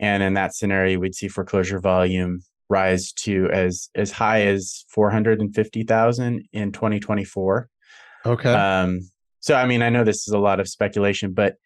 And 0.00 0.22
in 0.22 0.34
that 0.34 0.54
scenario, 0.54 0.98
we'd 0.98 1.14
see 1.14 1.28
foreclosure 1.28 1.78
volume 1.78 2.40
rise 2.68 3.12
to 3.12 3.50
as 3.52 3.90
as 3.94 4.10
high 4.10 4.42
as 4.42 4.84
450,000 4.88 6.48
in 6.52 6.72
2024. 6.72 7.68
Okay. 8.24 8.52
Um, 8.52 9.00
so 9.40 9.54
I 9.54 9.66
mean, 9.66 9.82
I 9.82 9.90
know 9.90 10.04
this 10.04 10.26
is 10.26 10.34
a 10.34 10.38
lot 10.38 10.60
of 10.60 10.68
speculation, 10.68 11.32
but 11.32 11.56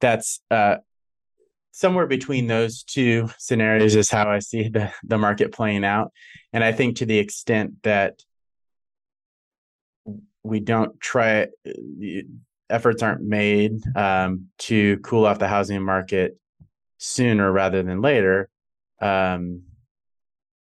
that's 0.00 0.40
uh, 0.50 0.76
somewhere 1.70 2.06
between 2.06 2.48
those 2.48 2.82
two 2.82 3.28
scenarios 3.38 3.94
is 3.94 4.10
how 4.10 4.28
I 4.28 4.40
see 4.40 4.68
the 4.68 4.92
the 5.04 5.18
market 5.18 5.52
playing 5.52 5.84
out. 5.84 6.12
And 6.52 6.64
I 6.64 6.72
think 6.72 6.96
to 6.96 7.06
the 7.06 7.18
extent 7.18 7.82
that 7.84 8.20
we 10.42 10.60
don't 10.60 11.00
try 11.00 11.48
efforts 12.70 13.02
aren't 13.02 13.22
made 13.22 13.72
um, 13.96 14.46
to 14.58 14.98
cool 14.98 15.26
off 15.26 15.38
the 15.38 15.48
housing 15.48 15.82
market 15.82 16.38
sooner 16.98 17.50
rather 17.50 17.82
than 17.82 18.00
later, 18.00 18.48
um, 19.00 19.62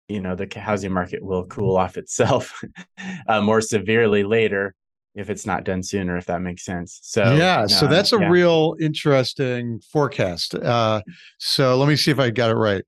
you 0.09 0.21
know, 0.21 0.35
the 0.35 0.49
housing 0.59 0.93
market 0.93 1.23
will 1.23 1.47
cool 1.47 1.77
off 1.77 1.97
itself 1.97 2.63
uh, 3.29 3.41
more 3.41 3.61
severely 3.61 4.25
later 4.25 4.75
if 5.15 5.31
it's 5.31 5.47
not 5.47 5.65
done 5.65 5.83
sooner, 5.83 6.17
if 6.17 6.27
that 6.27 6.43
makes 6.43 6.65
sense. 6.65 6.99
So, 7.03 7.37
yeah, 7.37 7.67
so 7.67 7.87
that's 7.87 8.13
a 8.13 8.19
yeah. 8.19 8.29
real 8.29 8.75
interesting 8.81 9.81
forecast. 9.93 10.57
Uh, 10.57 11.03
so 11.39 11.77
let 11.77 11.89
me 11.89 11.95
see 11.95 12.11
if 12.11 12.19
I 12.19 12.31
got 12.31 12.51
it 12.51 12.57
right. 12.57 12.85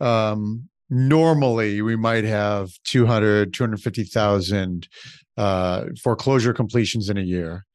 Um, 0.00 0.68
normally 0.88 1.82
we 1.82 1.96
might 1.96 2.24
have 2.24 2.70
200 2.84 3.52
250,000 3.52 4.88
uh, 5.36 5.84
foreclosure 6.02 6.52
completions 6.52 7.10
in 7.10 7.18
a 7.18 7.22
year 7.22 7.65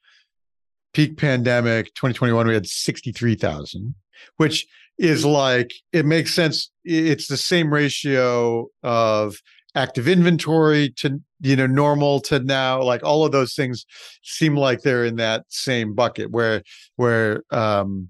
peak 0.94 1.18
pandemic 1.18 1.88
2021 1.96 2.48
we 2.48 2.54
had 2.54 2.68
63,000 2.68 3.96
which 4.38 4.68
is 4.98 5.26
like 5.26 5.74
it 5.92 6.06
makes 6.06 6.34
sense. 6.34 6.70
It's 6.84 7.28
the 7.28 7.38
same 7.38 7.74
ratio 7.74 8.68
of 8.84 9.36
active 9.74 10.08
inventory 10.08 10.89
to 10.98 11.20
you 11.39 11.56
know 11.56 11.68
normal 11.68 12.20
to 12.22 12.39
now. 12.39 12.82
Like 12.82 13.04
all 13.04 13.26
of 13.26 13.32
those 13.32 13.56
things 13.56 13.86
seem 14.24 14.56
like 14.56 14.82
they're 14.82 15.06
in 15.06 15.16
that 15.16 15.46
same 15.50 15.94
bucket 15.96 16.32
where 16.32 16.62
where 16.96 17.44
um 17.52 18.10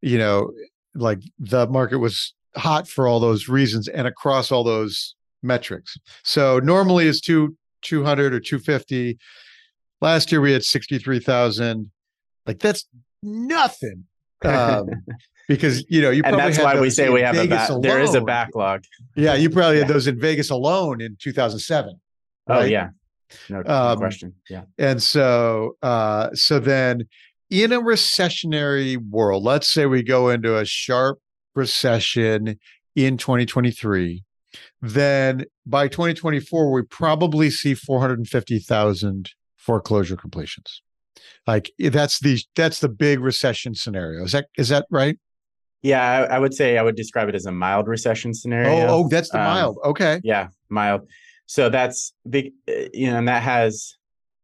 you 0.00 0.18
know 0.18 0.52
like 0.94 1.20
the 1.38 1.66
market 1.68 1.98
was 1.98 2.34
hot 2.56 2.88
for 2.88 3.06
all 3.06 3.20
those 3.20 3.48
reasons 3.48 3.88
and 3.88 4.06
across 4.06 4.52
all 4.52 4.64
those 4.64 5.14
metrics. 5.42 5.96
So 6.22 6.60
normally 6.60 7.06
is 7.06 7.20
two 7.20 7.56
200 7.82 8.34
or 8.34 8.40
250 8.40 9.18
last 10.00 10.30
year 10.30 10.40
we 10.40 10.52
had 10.52 10.62
63,000 10.62 11.90
like 12.50 12.58
that's 12.58 12.86
nothing. 13.22 14.04
Um, 14.42 14.88
because 15.48 15.84
you 15.90 16.00
know 16.00 16.08
you 16.08 16.22
and 16.24 16.34
that's 16.38 16.58
why 16.58 16.80
we 16.80 16.88
say 16.88 17.10
we 17.10 17.20
have 17.20 17.34
Vegas 17.34 17.68
a 17.68 17.74
ba- 17.74 17.80
there 17.82 18.00
is 18.00 18.14
a 18.14 18.22
backlog. 18.22 18.84
Yeah, 19.14 19.34
you 19.34 19.50
probably 19.50 19.74
yeah. 19.74 19.84
had 19.84 19.92
those 19.92 20.06
in 20.06 20.18
Vegas 20.18 20.48
alone 20.48 21.02
in 21.02 21.18
2007. 21.20 22.00
Right? 22.48 22.56
Oh 22.56 22.64
yeah, 22.64 22.88
no, 23.50 23.60
no 23.60 23.70
um, 23.70 23.98
question. 23.98 24.32
Yeah, 24.48 24.62
and 24.78 25.02
so 25.02 25.76
uh, 25.82 26.30
so 26.32 26.58
then 26.58 27.06
in 27.50 27.70
a 27.70 27.82
recessionary 27.82 28.96
world, 28.96 29.42
let's 29.42 29.68
say 29.68 29.84
we 29.84 30.02
go 30.02 30.30
into 30.30 30.56
a 30.56 30.64
sharp 30.64 31.18
recession 31.54 32.58
in 32.96 33.18
2023, 33.18 34.24
then 34.80 35.44
by 35.66 35.86
2024 35.86 36.72
we 36.72 36.80
probably 36.80 37.50
see 37.50 37.74
450,000 37.74 39.30
foreclosure 39.58 40.16
completions. 40.16 40.80
Like 41.46 41.70
that's 41.78 42.20
the 42.20 42.38
that's 42.56 42.80
the 42.80 42.88
big 42.88 43.20
recession 43.20 43.74
scenario. 43.74 44.24
Is 44.24 44.32
that 44.32 44.46
is 44.56 44.68
that 44.68 44.86
right? 44.90 45.18
Yeah, 45.82 46.02
I, 46.02 46.36
I 46.36 46.38
would 46.38 46.52
say 46.52 46.76
I 46.76 46.82
would 46.82 46.96
describe 46.96 47.28
it 47.28 47.34
as 47.34 47.46
a 47.46 47.52
mild 47.52 47.88
recession 47.88 48.34
scenario. 48.34 48.86
Oh, 48.86 49.04
oh 49.04 49.08
that's 49.08 49.30
the 49.30 49.38
um, 49.38 49.44
mild. 49.44 49.78
Okay. 49.84 50.20
Yeah, 50.22 50.48
mild. 50.68 51.08
So 51.46 51.68
that's 51.68 52.12
big, 52.28 52.52
uh, 52.68 52.88
you 52.92 53.10
know, 53.10 53.18
and 53.18 53.28
that 53.28 53.42
has 53.42 53.96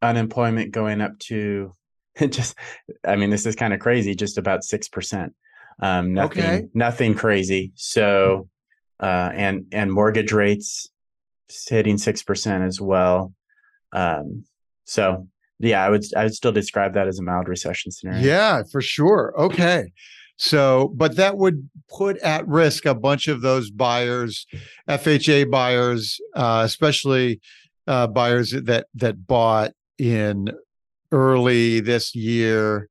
unemployment 0.03 0.73
going 0.73 1.01
up 1.01 1.19
to 1.21 1.73
just. 2.29 2.57
I 3.05 3.17
mean, 3.17 3.31
this 3.31 3.47
is 3.47 3.55
kind 3.55 3.75
of 3.75 3.81
crazy. 3.81 4.15
Just 4.15 4.39
about 4.39 4.65
six 4.65 4.89
percent. 4.89 5.35
Um, 5.81 6.15
nothing, 6.15 6.43
okay. 6.43 6.67
nothing 6.73 7.15
crazy. 7.15 7.73
So, 7.75 8.49
uh, 8.99 9.31
and 9.35 9.67
and 9.73 9.93
mortgage 9.93 10.33
rates 10.33 10.89
hitting 11.69 11.99
six 11.99 12.23
percent 12.23 12.65
as 12.65 12.81
well. 12.81 13.35
Um, 13.93 14.45
so 14.85 15.29
yeah, 15.59 15.85
I 15.85 15.91
would 15.91 16.05
I 16.17 16.25
would 16.25 16.35
still 16.35 16.53
describe 16.53 16.95
that 16.95 17.09
as 17.09 17.19
a 17.19 17.23
mild 17.23 17.49
recession 17.49 17.91
scenario. 17.93 18.21
Yeah, 18.21 18.63
for 18.71 18.81
sure. 18.81 19.35
Okay. 19.39 19.93
So, 20.39 20.93
but 20.95 21.17
that 21.17 21.39
would 21.39 21.69
put 21.89 22.19
at 22.19 22.47
risk 22.47 22.85
a 22.85 22.95
bunch 22.95 23.27
of 23.27 23.41
those 23.41 23.71
buyers, 23.71 24.47
FHA 24.89 25.51
buyers, 25.51 26.21
uh, 26.35 26.63
especially 26.65 27.41
uh, 27.87 28.07
buyers 28.07 28.51
that 28.51 28.87
that 28.95 29.27
bought 29.27 29.73
in 29.99 30.53
early 31.11 31.81
this 31.81 32.15
year 32.15 32.89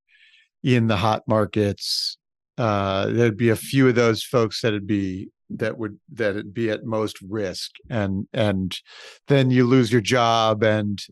in 0.64 0.88
the 0.88 0.98
hot 0.98 1.24
markets. 1.28 2.18
Uh, 2.58 3.08
there'd 3.08 3.38
be 3.38 3.50
a 3.50 3.56
few 3.56 3.88
of 3.90 3.96
those 3.96 4.24
folks 4.24 4.62
that'd 4.62 4.88
be 4.88 5.30
that 5.50 5.78
would 5.78 6.00
that 6.12 6.32
it'd 6.32 6.54
be 6.54 6.72
at 6.72 6.86
most 6.86 7.22
risk 7.22 7.72
and 7.90 8.28
and 8.34 8.80
then 9.28 9.52
you 9.52 9.64
lose 9.66 9.92
your 9.92 10.02
job 10.02 10.64
and 10.64 11.04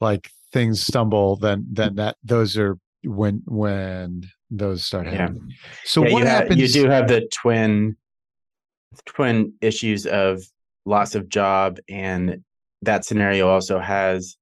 like 0.00 0.30
things 0.52 0.80
stumble 0.84 1.36
then 1.36 1.64
then 1.70 1.94
that 1.96 2.16
those 2.24 2.56
are 2.56 2.76
when 3.04 3.42
when 3.46 4.22
those 4.50 4.84
start 4.84 5.06
Yeah. 5.06 5.12
happening 5.22 5.52
so 5.84 6.04
Yeah, 6.04 6.12
what 6.12 6.18
you, 6.20 6.26
ha- 6.28 6.34
happens 6.34 6.60
you 6.60 6.68
do 6.82 6.88
have 6.88 7.08
the 7.08 7.28
twin 7.32 7.96
twin 9.06 9.52
issues 9.60 10.06
of 10.06 10.42
loss 10.84 11.14
of 11.14 11.28
job 11.28 11.78
and 11.88 12.42
that 12.82 13.04
scenario 13.04 13.48
also 13.48 13.78
has 13.78 14.36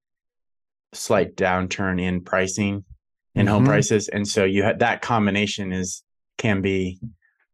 slight 0.93 1.35
downturn 1.35 2.01
in 2.01 2.21
pricing 2.23 2.83
in 3.35 3.45
home 3.45 3.63
Mhm. 3.63 3.67
prices 3.67 4.07
and 4.07 4.27
so 4.27 4.43
you 4.43 4.63
had 4.63 4.79
that 4.79 5.01
combination 5.01 5.71
is 5.71 6.03
can 6.37 6.61
be 6.61 6.99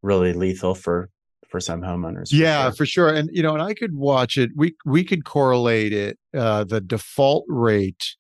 really 0.02 0.32
lethal 0.34 0.74
for 0.74 1.10
for 1.50 1.60
some 1.60 1.82
homeowners 1.82 2.30
for 2.30 2.36
yeah 2.38 2.64
sure. 2.68 2.72
for 2.74 2.86
sure 2.86 3.10
and 3.14 3.30
you 3.34 3.44
know 3.44 3.54
and 3.54 3.62
i 3.62 3.74
could 3.74 3.94
watch 3.94 4.38
it 4.38 4.50
we 4.56 4.74
we 4.86 5.04
could 5.04 5.26
correlate 5.26 5.92
it 5.92 6.18
uh 6.38 6.64
the 6.64 6.80
default 6.80 7.44
rate 7.50 8.16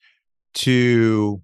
to 0.55 1.41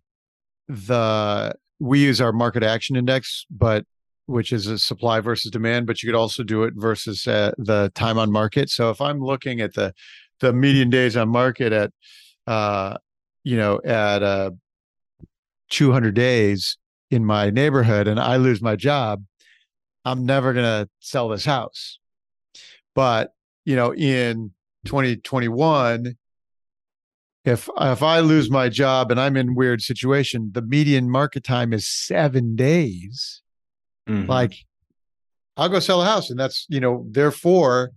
the 0.67 1.53
we 1.79 1.99
use 1.99 2.21
our 2.21 2.31
market 2.31 2.63
action 2.63 2.95
index 2.95 3.45
but 3.49 3.85
which 4.25 4.53
is 4.53 4.67
a 4.67 4.77
supply 4.77 5.19
versus 5.19 5.51
demand 5.51 5.85
but 5.85 6.01
you 6.01 6.07
could 6.07 6.17
also 6.17 6.43
do 6.43 6.63
it 6.63 6.73
versus 6.77 7.27
uh, 7.27 7.51
the 7.57 7.91
time 7.95 8.17
on 8.17 8.31
market. 8.31 8.69
So 8.69 8.89
if 8.89 9.01
i'm 9.01 9.19
looking 9.19 9.61
at 9.61 9.73
the 9.73 9.93
the 10.39 10.53
median 10.53 10.89
days 10.89 11.15
on 11.15 11.29
market 11.29 11.71
at 11.73 11.91
uh 12.47 12.97
you 13.43 13.57
know 13.57 13.79
at 13.83 14.23
uh 14.23 14.51
200 15.69 16.13
days 16.13 16.77
in 17.11 17.23
my 17.23 17.49
neighborhood 17.49 18.07
and 18.07 18.19
i 18.19 18.35
lose 18.37 18.61
my 18.61 18.75
job 18.75 19.23
i'm 20.05 20.25
never 20.25 20.53
going 20.53 20.65
to 20.65 20.89
sell 20.99 21.29
this 21.29 21.45
house. 21.45 21.99
But 22.95 23.31
you 23.65 23.75
know 23.75 23.93
in 23.93 24.51
2021 24.85 26.15
if 27.45 27.69
if 27.79 28.03
i 28.03 28.19
lose 28.19 28.49
my 28.49 28.69
job 28.69 29.11
and 29.11 29.19
i'm 29.19 29.35
in 29.35 29.55
weird 29.55 29.81
situation 29.81 30.51
the 30.53 30.61
median 30.61 31.09
market 31.09 31.43
time 31.43 31.73
is 31.73 31.87
7 31.87 32.55
days 32.55 33.41
Mhm. 34.07 34.27
like 34.27 34.53
i'll 35.57 35.69
go 35.69 35.79
sell 35.79 36.01
a 36.01 36.05
house 36.05 36.29
and 36.29 36.39
that's 36.39 36.65
you 36.69 36.79
know 36.79 37.05
therefore 37.09 37.91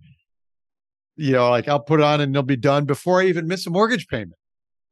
you 1.15 1.31
know 1.31 1.49
like 1.49 1.67
i'll 1.67 1.79
put 1.79 1.99
it 1.99 2.03
on 2.03 2.21
and 2.21 2.35
it'll 2.35 2.43
be 2.43 2.55
done 2.55 2.85
before 2.85 3.21
i 3.21 3.25
even 3.25 3.47
miss 3.47 3.65
a 3.65 3.69
mortgage 3.69 4.07
payment 4.07 4.33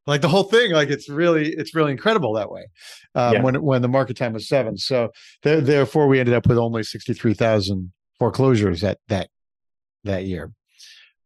like 0.05 0.21
the 0.21 0.27
whole 0.27 0.43
thing 0.43 0.71
like 0.71 0.89
it's 0.89 1.09
really 1.09 1.53
it's 1.53 1.73
really 1.75 1.91
incredible 1.91 2.33
that 2.33 2.51
way 2.51 2.65
um, 3.15 3.33
Yeah. 3.33 3.41
when 3.41 3.61
when 3.61 3.81
the 3.81 3.87
market 3.87 4.17
time 4.17 4.33
was 4.33 4.47
seven 4.47 4.77
so 4.77 5.09
there, 5.43 5.61
therefore 5.61 6.07
we 6.07 6.19
ended 6.19 6.35
up 6.35 6.47
with 6.47 6.57
only 6.57 6.83
63000 6.83 7.91
foreclosures 8.19 8.81
that 8.81 8.99
that 9.07 9.29
that 10.03 10.25
year 10.25 10.51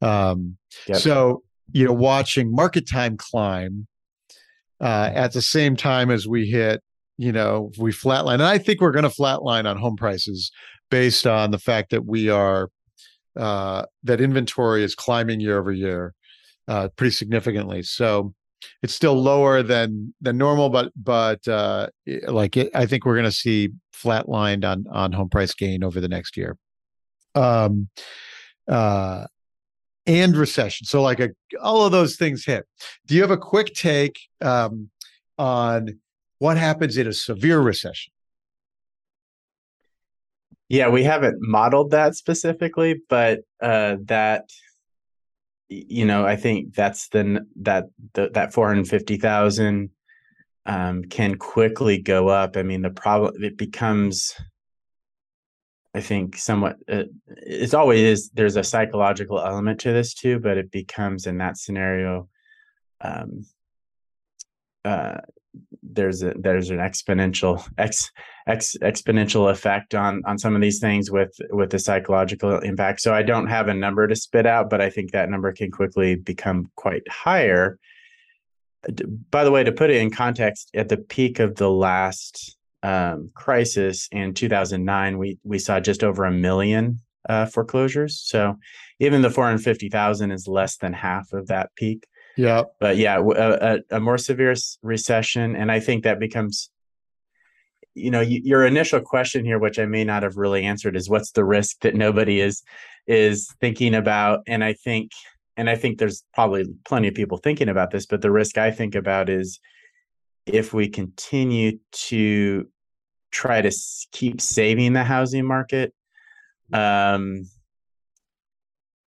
um 0.01 0.57
Yep. 0.87 0.99
so 0.99 1.43
you 1.71 1.85
know 1.85 1.93
watching 1.93 2.51
market 2.51 2.87
time 2.87 3.17
climb 3.17 3.87
uh 4.81 5.11
at 5.13 5.33
the 5.33 5.41
same 5.41 5.75
time 5.75 6.09
as 6.11 6.27
we 6.27 6.45
hit 6.47 6.81
you 7.17 7.31
know 7.31 7.71
we 7.77 7.91
flatline. 7.91 8.35
And 8.35 8.43
i 8.43 8.57
think 8.57 8.81
we're 8.81 8.91
going 8.91 9.03
to 9.03 9.09
flatline 9.09 9.65
on 9.65 9.77
home 9.77 9.95
prices 9.95 10.51
based 10.89 11.27
on 11.27 11.51
the 11.51 11.59
fact 11.59 11.89
that 11.91 12.05
we 12.05 12.29
are 12.29 12.69
uh 13.35 13.85
that 14.03 14.21
inventory 14.21 14.83
is 14.83 14.95
climbing 14.95 15.39
year 15.39 15.59
over 15.59 15.71
year 15.71 16.13
uh 16.67 16.89
pretty 16.95 17.11
significantly. 17.11 17.83
So 17.83 18.33
it's 18.81 18.93
still 18.93 19.13
lower 19.13 19.61
than 19.61 20.13
than 20.21 20.37
normal 20.37 20.69
but 20.69 20.91
but 20.95 21.47
uh 21.47 21.87
like 22.27 22.57
it, 22.57 22.71
i 22.73 22.87
think 22.87 23.05
we're 23.05 23.13
going 23.13 23.25
to 23.25 23.31
see 23.31 23.69
flatlined 23.95 24.65
on 24.65 24.85
on 24.91 25.11
home 25.11 25.29
price 25.29 25.53
gain 25.53 25.83
over 25.83 25.99
the 25.99 26.07
next 26.07 26.37
year. 26.37 26.57
Um 27.35 27.89
uh 28.67 29.25
and 30.07 30.35
recession. 30.35 30.87
So 30.87 31.01
like 31.01 31.19
a, 31.19 31.29
all 31.61 31.85
of 31.85 31.91
those 31.91 32.15
things 32.15 32.45
hit. 32.45 32.65
Do 33.05 33.15
you 33.15 33.21
have 33.21 33.31
a 33.31 33.37
quick 33.37 33.73
take 33.75 34.17
um 34.41 34.89
on 35.37 35.99
what 36.39 36.57
happens 36.57 36.97
in 36.97 37.07
a 37.07 37.13
severe 37.13 37.59
recession? 37.59 38.11
Yeah, 40.69 40.89
we 40.89 41.03
haven't 41.03 41.37
modeled 41.39 41.91
that 41.91 42.15
specifically, 42.15 43.01
but 43.07 43.41
uh, 43.61 43.97
that 44.05 44.49
you 45.69 46.05
know, 46.05 46.25
I 46.25 46.35
think 46.35 46.75
that's 46.75 47.09
the 47.09 47.45
that 47.61 47.85
the, 48.13 48.29
that 48.33 48.53
four 48.53 48.67
hundred 48.67 48.87
fifty 48.87 49.17
thousand 49.17 49.89
um, 50.65 51.03
can 51.03 51.35
quickly 51.35 52.01
go 52.01 52.29
up. 52.29 52.57
I 52.57 52.63
mean, 52.63 52.81
the 52.81 52.89
problem 52.89 53.43
it 53.43 53.57
becomes, 53.57 54.33
I 55.93 56.01
think, 56.01 56.37
somewhat. 56.37 56.77
Uh, 56.87 57.03
it's 57.27 57.73
always. 57.73 58.29
There's 58.29 58.55
a 58.55 58.63
psychological 58.63 59.39
element 59.39 59.79
to 59.81 59.93
this 59.93 60.13
too, 60.13 60.39
but 60.39 60.57
it 60.57 60.71
becomes 60.71 61.25
in 61.25 61.37
that 61.39 61.57
scenario. 61.57 62.29
Um, 63.01 63.45
uh, 64.85 65.17
there's 65.83 66.23
a 66.23 66.33
there's 66.37 66.69
an 66.69 66.77
exponential 66.77 67.67
ex, 67.77 68.11
ex 68.47 68.75
exponential 68.81 69.49
effect 69.49 69.95
on 69.95 70.21
on 70.25 70.37
some 70.37 70.55
of 70.55 70.61
these 70.61 70.79
things 70.79 71.09
with 71.11 71.35
with 71.49 71.69
the 71.69 71.79
psychological 71.79 72.59
impact. 72.59 73.01
So 73.01 73.13
I 73.13 73.23
don't 73.23 73.47
have 73.47 73.67
a 73.67 73.73
number 73.73 74.07
to 74.07 74.15
spit 74.15 74.45
out, 74.45 74.69
but 74.69 74.81
I 74.81 74.89
think 74.89 75.11
that 75.11 75.29
number 75.29 75.51
can 75.53 75.71
quickly 75.71 76.15
become 76.15 76.69
quite 76.75 77.07
higher. 77.09 77.79
By 79.31 79.43
the 79.43 79.51
way, 79.51 79.63
to 79.63 79.71
put 79.71 79.89
it 79.89 79.97
in 79.97 80.11
context, 80.11 80.69
at 80.75 80.89
the 80.89 80.97
peak 80.97 81.39
of 81.39 81.55
the 81.55 81.69
last 81.69 82.56
um, 82.87 83.31
crisis 83.33 84.07
in 84.11 84.33
2009, 84.33 85.17
we 85.17 85.37
we 85.43 85.59
saw 85.59 85.79
just 85.79 86.03
over 86.03 86.23
a 86.23 86.31
million 86.31 86.99
uh, 87.27 87.45
foreclosures. 87.45 88.21
So 88.23 88.55
even 88.99 89.21
the 89.21 89.29
450,000 89.29 90.31
is 90.31 90.47
less 90.47 90.77
than 90.77 90.93
half 90.93 91.33
of 91.33 91.47
that 91.47 91.69
peak 91.75 92.07
yeah 92.37 92.63
but 92.79 92.97
yeah, 92.97 93.19
a, 93.19 93.79
a, 93.89 93.99
more 93.99 94.17
severe 94.17 94.53
recession, 94.83 95.55
and 95.55 95.71
I 95.71 95.79
think 95.79 96.03
that 96.03 96.19
becomes, 96.19 96.69
you 97.95 98.11
know, 98.11 98.21
your 98.21 98.65
initial 98.65 99.01
question 99.01 99.43
here, 99.43 99.57
which 99.57 99.79
I 99.79 99.87
may 99.87 100.03
not 100.03 100.21
have 100.21 100.37
really 100.37 100.63
answered, 100.63 100.95
is 100.95 101.09
what's 101.09 101.31
the 101.31 101.43
risk 101.43 101.81
that 101.81 101.95
nobody 101.95 102.39
is 102.39 102.61
is 103.07 103.49
thinking 103.59 103.95
about? 103.95 104.41
And 104.47 104.63
I 104.63 104.73
think, 104.73 105.11
and 105.57 105.67
I 105.67 105.75
think 105.75 105.97
there's 105.97 106.23
probably 106.35 106.65
plenty 106.85 107.07
of 107.07 107.15
people 107.15 107.39
thinking 107.39 107.69
about 107.69 107.89
this, 107.89 108.05
but 108.05 108.21
the 108.21 108.31
risk 108.31 108.59
I 108.59 108.69
think 108.69 108.93
about 108.93 109.29
is 109.29 109.59
if 110.45 110.73
we 110.73 110.87
continue 110.87 111.79
to 111.91 112.67
try 113.37 113.61
to 113.61 113.71
keep 114.11 114.41
saving 114.41 114.93
the 114.93 115.03
housing 115.03 115.45
market, 115.45 115.93
um, 116.73 117.43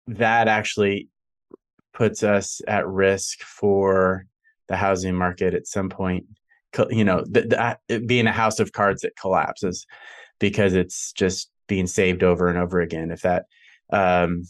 that 0.09 0.49
actually 0.49 1.09
puts 1.95 2.25
us 2.25 2.61
at 2.67 2.89
risk 2.89 3.41
for 3.43 4.27
the 4.67 4.77
housing 4.77 5.15
market 5.15 5.55
at 5.55 5.69
some 5.69 5.89
point. 5.89 6.27
You 6.91 7.05
know, 7.05 7.25
th- 7.25 7.51
that 7.51 7.79
it 7.89 8.07
being 8.07 8.27
a 8.27 8.33
house 8.33 8.59
of 8.59 8.73
cards 8.73 9.03
that 9.03 9.17
collapses 9.17 9.87
because 10.41 10.75
it's 10.75 11.13
just 11.13 11.49
being 11.69 11.87
saved 11.87 12.23
over 12.23 12.49
and 12.49 12.59
over 12.59 12.81
again. 12.81 13.11
If 13.11 13.23
that, 13.23 13.47
um, 13.91 14.43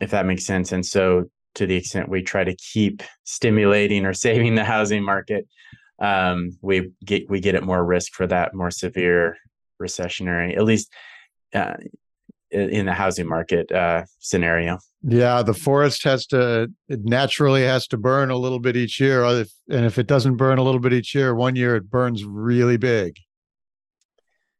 if 0.00 0.10
that 0.10 0.26
makes 0.26 0.44
sense, 0.44 0.70
and 0.70 0.84
so 0.84 1.24
to 1.54 1.66
the 1.66 1.76
extent 1.76 2.08
we 2.08 2.22
try 2.22 2.44
to 2.44 2.54
keep 2.56 3.02
stimulating 3.24 4.04
or 4.04 4.12
saving 4.26 4.54
the 4.54 4.64
housing 4.64 5.02
market, 5.02 5.48
um, 5.98 6.56
we 6.60 6.92
get 7.04 7.28
we 7.28 7.40
get 7.40 7.54
at 7.54 7.62
more 7.62 7.84
risk 7.84 8.12
for 8.12 8.26
that 8.26 8.54
more 8.54 8.70
severe 8.70 9.36
recessionary, 9.80 10.56
at 10.56 10.64
least 10.64 10.92
uh, 11.54 11.74
in 12.50 12.86
the 12.86 12.92
housing 12.92 13.28
market 13.28 13.70
uh, 13.72 14.04
scenario. 14.20 14.78
Yeah, 15.02 15.42
the 15.42 15.54
forest 15.54 16.04
has 16.04 16.26
to 16.28 16.68
it 16.88 17.04
naturally 17.04 17.62
has 17.62 17.86
to 17.88 17.96
burn 17.96 18.30
a 18.30 18.36
little 18.36 18.60
bit 18.60 18.76
each 18.76 19.00
year. 19.00 19.24
If, 19.24 19.50
and 19.68 19.84
if 19.84 19.98
it 19.98 20.06
doesn't 20.06 20.36
burn 20.36 20.58
a 20.58 20.62
little 20.62 20.80
bit 20.80 20.92
each 20.92 21.14
year, 21.14 21.34
one 21.34 21.56
year 21.56 21.76
it 21.76 21.90
burns 21.90 22.24
really 22.24 22.76
big. 22.76 23.16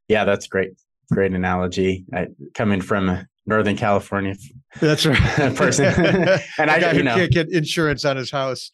Yeah, 0.08 0.24
that's 0.24 0.46
great. 0.46 0.72
Great 1.10 1.32
analogy. 1.32 2.04
I, 2.12 2.28
coming 2.54 2.80
from 2.80 3.26
Northern 3.46 3.76
California 3.76 4.34
That's 4.80 5.04
right. 5.04 5.18
person, 5.56 5.84
and 6.58 6.70
I, 6.70 6.80
guy 6.80 6.92
you 6.92 6.98
who 6.98 7.02
know, 7.04 7.14
can't 7.14 7.30
get 7.30 7.52
insurance 7.52 8.04
on 8.04 8.16
his 8.16 8.30
house. 8.30 8.70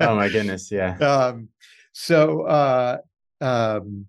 oh 0.00 0.16
my 0.16 0.28
goodness, 0.28 0.70
yeah, 0.70 0.96
um, 0.98 1.48
so, 1.98 2.42
uh, 2.42 2.98
um, 3.40 4.06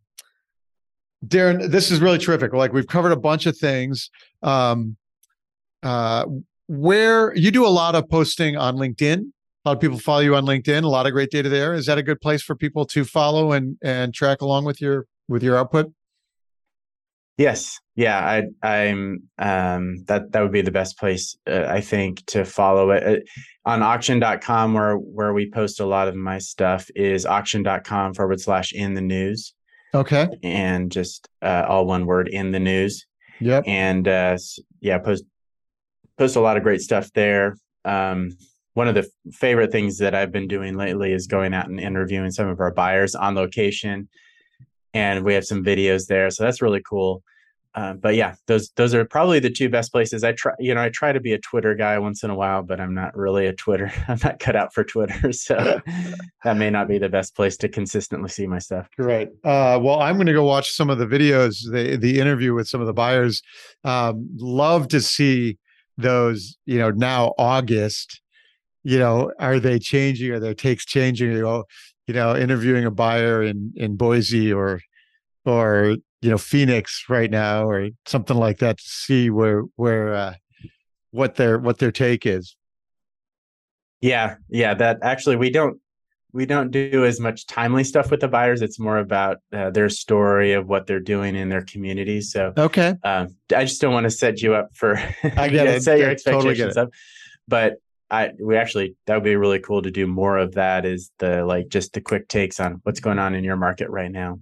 Daren, 1.25 1.71
this 1.71 1.89
is 1.89 2.01
really 2.01 2.17
terrific. 2.17 2.51
Like 2.51 2.73
we've 2.73 2.85
covered 2.85 3.13
a 3.13 3.17
bunch 3.17 3.45
of 3.45 3.57
things. 3.57 4.11
Um, 4.43 4.97
uh, 5.83 6.25
where 6.67 7.33
you 7.33 7.49
do 7.49 7.65
a 7.65 7.69
lot 7.69 7.95
of 7.95 8.09
posting 8.09 8.57
on 8.57 8.75
LinkedIn. 8.75 9.19
A 9.19 9.69
lot 9.69 9.77
of 9.77 9.79
people 9.79 9.99
follow 9.99 10.19
you 10.19 10.35
on 10.35 10.45
LinkedIn. 10.45 10.83
A 10.83 10.87
lot 10.87 11.05
of 11.05 11.13
great 11.13 11.31
data 11.31 11.47
there. 11.47 11.73
Is 11.73 11.85
that 11.85 11.97
a 11.97 12.03
good 12.03 12.19
place 12.19 12.43
for 12.43 12.57
people 12.57 12.85
to 12.87 13.05
follow 13.05 13.53
and 13.53 13.77
and 13.81 14.13
track 14.13 14.41
along 14.41 14.65
with 14.65 14.81
your 14.81 15.05
with 15.29 15.41
your 15.41 15.57
output? 15.57 15.93
Yes, 17.37 17.79
yeah. 17.95 18.41
I, 18.63 18.67
I'm 18.67 19.23
um, 19.39 20.03
that 20.05 20.31
that 20.31 20.41
would 20.41 20.51
be 20.51 20.61
the 20.61 20.71
best 20.71 20.97
place, 20.97 21.35
uh, 21.47 21.65
I 21.67 21.81
think, 21.81 22.25
to 22.27 22.45
follow 22.45 22.91
it 22.91 23.03
uh, 23.65 23.69
on 23.69 23.81
auction.com, 23.83 24.73
where 24.73 24.95
where 24.95 25.33
we 25.33 25.49
post 25.49 25.79
a 25.79 25.85
lot 25.85 26.07
of 26.07 26.15
my 26.15 26.37
stuff 26.39 26.89
is 26.95 27.25
auction.com 27.25 28.13
forward 28.13 28.39
slash 28.41 28.73
in 28.73 28.93
the 28.93 29.01
news, 29.01 29.53
Okay. 29.93 30.27
and 30.43 30.91
just 30.91 31.27
uh, 31.41 31.65
all 31.67 31.85
one 31.85 32.05
word 32.05 32.27
in 32.27 32.51
the 32.51 32.59
news. 32.59 33.05
Yep. 33.39 33.65
and 33.67 34.07
uh 34.07 34.35
yeah 34.81 34.97
post 34.97 35.23
post 36.17 36.35
a 36.35 36.39
lot 36.39 36.57
of 36.57 36.63
great 36.63 36.81
stuff 36.81 37.11
there. 37.13 37.55
Um, 37.85 38.31
one 38.73 38.87
of 38.87 38.95
the 38.95 39.07
favorite 39.31 39.71
things 39.71 39.99
that 39.99 40.15
I've 40.15 40.31
been 40.31 40.47
doing 40.47 40.75
lately 40.75 41.11
is 41.13 41.27
going 41.27 41.53
out 41.53 41.67
and 41.69 41.79
interviewing 41.79 42.31
some 42.31 42.47
of 42.47 42.59
our 42.59 42.71
buyers 42.73 43.13
on 43.13 43.35
location, 43.35 44.09
and 44.93 45.23
we 45.23 45.33
have 45.33 45.45
some 45.45 45.63
videos 45.63 46.07
there, 46.07 46.29
so 46.29 46.43
that's 46.43 46.61
really 46.61 46.81
cool. 46.87 47.23
Uh, 47.77 47.93
but 47.93 48.15
yeah, 48.15 48.33
those 48.47 48.71
those 48.71 48.95
are 48.95 49.05
probably 49.05 49.39
the 49.39 49.51
two 49.51 49.69
best 49.69 49.91
places. 49.91 50.23
I 50.23 50.31
try, 50.31 50.53
you 50.57 50.73
know, 50.73 50.81
I 50.81 50.89
try 50.89 51.11
to 51.11 51.19
be 51.19 51.33
a 51.33 51.37
Twitter 51.37 51.75
guy 51.75 51.99
once 51.99 52.23
in 52.23 52.31
a 52.31 52.35
while, 52.35 52.63
but 52.63 52.81
I'm 52.81 52.95
not 52.95 53.15
really 53.15 53.45
a 53.45 53.53
Twitter. 53.53 53.93
I'm 54.07 54.17
not 54.23 54.39
cut 54.39 54.55
out 54.55 54.73
for 54.73 54.83
Twitter, 54.83 55.31
so 55.31 55.79
that 56.43 56.57
may 56.57 56.71
not 56.71 56.87
be 56.87 56.97
the 56.97 57.07
best 57.07 57.35
place 57.35 57.55
to 57.57 57.69
consistently 57.69 58.29
see 58.29 58.47
my 58.47 58.57
stuff. 58.57 58.89
Great. 58.97 59.29
Uh, 59.43 59.79
well, 59.79 60.01
I'm 60.01 60.15
going 60.15 60.25
to 60.25 60.33
go 60.33 60.43
watch 60.43 60.71
some 60.71 60.89
of 60.89 60.97
the 60.97 61.05
videos, 61.05 61.71
the 61.71 61.97
the 61.97 62.19
interview 62.19 62.55
with 62.55 62.67
some 62.67 62.81
of 62.81 62.87
the 62.87 62.93
buyers. 62.93 63.43
Um, 63.83 64.27
love 64.37 64.87
to 64.87 64.99
see 64.99 65.59
those. 65.99 66.57
You 66.65 66.79
know, 66.79 66.89
now 66.89 67.35
August. 67.37 68.21
You 68.83 68.97
know, 68.97 69.31
are 69.37 69.59
they 69.59 69.77
changing? 69.77 70.31
Are 70.31 70.39
their 70.39 70.55
takes 70.55 70.83
changing? 70.83 71.31
You 71.31 71.41
know, 71.41 71.65
you 72.07 72.13
know, 72.13 72.35
interviewing 72.35 72.85
a 72.85 72.91
buyer 72.91 73.43
in 73.43 73.73
in 73.75 73.97
Boise 73.97 74.51
or 74.51 74.81
or 75.45 75.97
you 76.21 76.29
know 76.29 76.37
Phoenix 76.37 77.05
right 77.09 77.29
now 77.29 77.69
or 77.69 77.89
something 78.05 78.37
like 78.37 78.59
that 78.59 78.77
to 78.77 78.83
see 78.83 79.29
where 79.29 79.63
where 79.75 80.15
uh, 80.15 80.33
what 81.11 81.35
their 81.35 81.59
what 81.59 81.79
their 81.79 81.91
take 81.91 82.25
is. 82.25 82.55
Yeah, 84.01 84.35
yeah. 84.49 84.73
That 84.73 84.99
actually 85.03 85.35
we 85.35 85.49
don't 85.49 85.79
we 86.31 86.45
don't 86.45 86.71
do 86.71 87.05
as 87.05 87.19
much 87.19 87.47
timely 87.47 87.83
stuff 87.83 88.11
with 88.11 88.19
the 88.21 88.27
buyers. 88.27 88.61
It's 88.61 88.79
more 88.79 88.97
about 88.97 89.37
uh, 89.51 89.71
their 89.71 89.89
story 89.89 90.53
of 90.53 90.67
what 90.67 90.87
they're 90.87 90.99
doing 90.99 91.35
in 91.35 91.49
their 91.49 91.63
community. 91.63 92.21
So 92.21 92.53
okay, 92.57 92.95
um, 93.03 93.35
I 93.55 93.65
just 93.65 93.81
don't 93.81 93.93
want 93.93 94.05
to 94.05 94.11
set 94.11 94.41
you 94.41 94.53
up 94.53 94.69
for 94.73 94.97
I 95.23 95.49
get 95.49 95.67
it. 95.67 95.83
set 95.83 95.99
your 95.99 96.09
expectations 96.09 96.75
totally 96.75 96.77
up. 96.77 96.89
But 97.47 97.73
I 98.09 98.31
we 98.39 98.55
actually 98.55 98.95
that 99.05 99.15
would 99.15 99.23
be 99.23 99.35
really 99.35 99.59
cool 99.59 99.81
to 99.81 99.91
do 99.91 100.07
more 100.07 100.37
of 100.37 100.53
that. 100.53 100.85
Is 100.85 101.11
the 101.19 101.45
like 101.45 101.67
just 101.69 101.93
the 101.93 102.01
quick 102.01 102.27
takes 102.27 102.59
on 102.59 102.79
what's 102.83 102.99
going 102.99 103.19
on 103.19 103.35
in 103.35 103.43
your 103.43 103.57
market 103.57 103.89
right 103.89 104.11
now. 104.11 104.39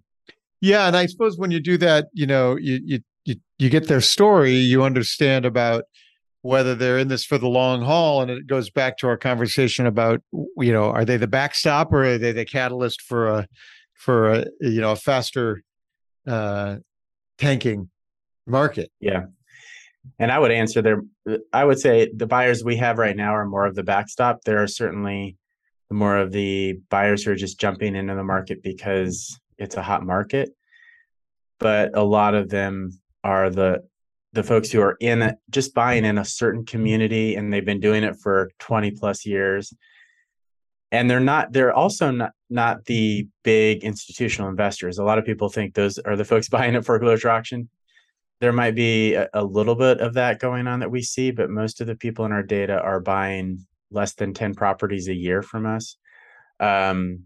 Yeah, 0.62 0.88
and 0.88 0.96
I 0.96 1.06
suppose 1.08 1.38
when 1.38 1.52
you 1.52 1.60
do 1.60 1.78
that, 1.78 2.08
you 2.14 2.28
know, 2.28 2.56
you 2.56 2.80
you 2.84 3.00
you, 3.26 3.36
you 3.58 3.70
get 3.70 3.88
their 3.88 4.02
story, 4.02 4.54
you 4.54 4.84
understand 4.84 5.46
about 5.46 5.86
whether 6.46 6.76
they're 6.76 7.00
in 7.00 7.08
this 7.08 7.26
for 7.26 7.40
the 7.40 7.48
long 7.48 7.82
haul 7.82 8.22
and 8.22 8.30
it 8.30 8.46
goes 8.46 8.70
back 8.70 9.00
to 9.00 9.08
our 9.08 9.18
conversation 9.18 9.88
about 9.88 10.22
you 10.58 10.72
know 10.72 10.92
are 10.92 11.04
they 11.04 11.18
the 11.18 11.26
backstop 11.26 11.92
or 11.92 12.04
are 12.04 12.18
they 12.20 12.32
the 12.32 12.46
catalyst 12.46 13.02
for 13.02 13.28
a 13.28 13.48
for 13.96 14.32
a 14.32 14.46
you 14.62 14.80
know 14.80 14.92
a 14.92 14.96
faster 14.96 15.64
uh 16.28 16.76
tanking 17.40 17.90
market 18.46 18.92
yeah 19.00 19.24
and 20.20 20.32
i 20.32 20.40
would 20.40 20.52
answer 20.52 20.82
there 20.82 21.02
i 21.54 21.64
would 21.64 21.80
say 21.80 22.10
the 22.16 22.28
buyers 22.28 22.64
we 22.64 22.78
have 22.78 22.98
right 22.98 23.16
now 23.16 23.34
are 23.36 23.46
more 23.46 23.66
of 23.66 23.76
the 23.76 23.84
backstop. 23.84 24.42
There 24.44 24.62
are 24.62 24.68
certainly 24.68 25.38
more 25.92 26.18
of 26.18 26.32
the 26.32 26.80
buyers 26.90 27.24
who 27.24 27.32
are 27.32 27.36
just 27.36 27.60
jumping 27.60 27.96
into 27.96 28.16
the 28.16 28.24
market 28.24 28.64
because 28.64 29.40
it's 29.58 29.76
a 29.76 29.84
hot 29.84 30.04
market, 30.04 30.50
but 31.60 31.96
a 31.96 32.04
lot 32.04 32.36
of 32.36 32.50
them 32.50 32.92
are 33.24 33.50
the 33.50 33.84
the 34.34 34.44
folks 34.44 34.70
who 34.70 34.82
are 34.82 34.98
in 35.00 35.22
it, 35.22 35.38
just 35.50 35.74
buying 35.74 36.04
in 36.04 36.18
a 36.18 36.26
certain 36.26 36.66
community 36.66 37.36
and 37.36 37.54
they've 37.54 37.64
been 37.64 37.80
doing 37.80 38.04
it 38.04 38.18
for 38.22 38.52
20 38.60 38.92
plus 38.92 39.26
years. 39.26 39.74
And 40.92 41.10
they're 41.10 41.22
not 41.22 41.54
they're 41.54 41.74
also 41.74 42.12
not 42.12 42.32
not 42.50 42.86
the 42.86 43.28
big 43.44 43.84
institutional 43.84 44.50
investors. 44.50 44.98
A 44.98 45.04
lot 45.04 45.18
of 45.18 45.26
people 45.26 45.50
think 45.50 45.74
those 45.74 45.98
are 46.00 46.16
the 46.16 46.26
folks 46.26 46.50
buying 46.56 46.76
at 46.76 46.86
foreclosure 46.86 47.30
auction 47.30 47.70
there 48.46 48.54
might 48.54 48.76
be 48.76 49.16
a, 49.16 49.28
a, 49.34 49.44
little 49.44 49.76
bit 49.76 50.00
of 50.00 50.14
that 50.14 50.40
going 50.40 50.68
on 50.68 50.80
that 50.80 50.92
we 50.92 51.02
see 51.02 51.32
but 51.32 51.50
most 51.50 51.82
of 51.82 51.88
the 51.88 51.96
people 51.96 52.26
in 52.26 52.32
our 52.32 52.44
data 52.44 52.80
are 52.80 53.00
buying 53.00 53.66
less 53.92 54.14
than 54.14 54.34
10 54.34 54.54
properties 54.54 55.08
a 55.08 55.14
year 55.14 55.42
from 55.42 55.66
us 55.66 55.98
um 56.60 57.24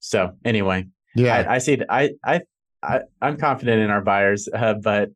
so 0.00 0.32
anyway 0.44 0.84
yeah, 1.16 1.34
I, 1.34 1.54
I 1.54 1.58
see. 1.58 1.80
I, 1.88 2.10
I, 2.24 2.40
I, 2.82 3.00
am 3.22 3.38
confident 3.38 3.80
in 3.80 3.90
our 3.90 4.02
buyers, 4.02 4.48
uh, 4.54 4.74
but 4.74 5.10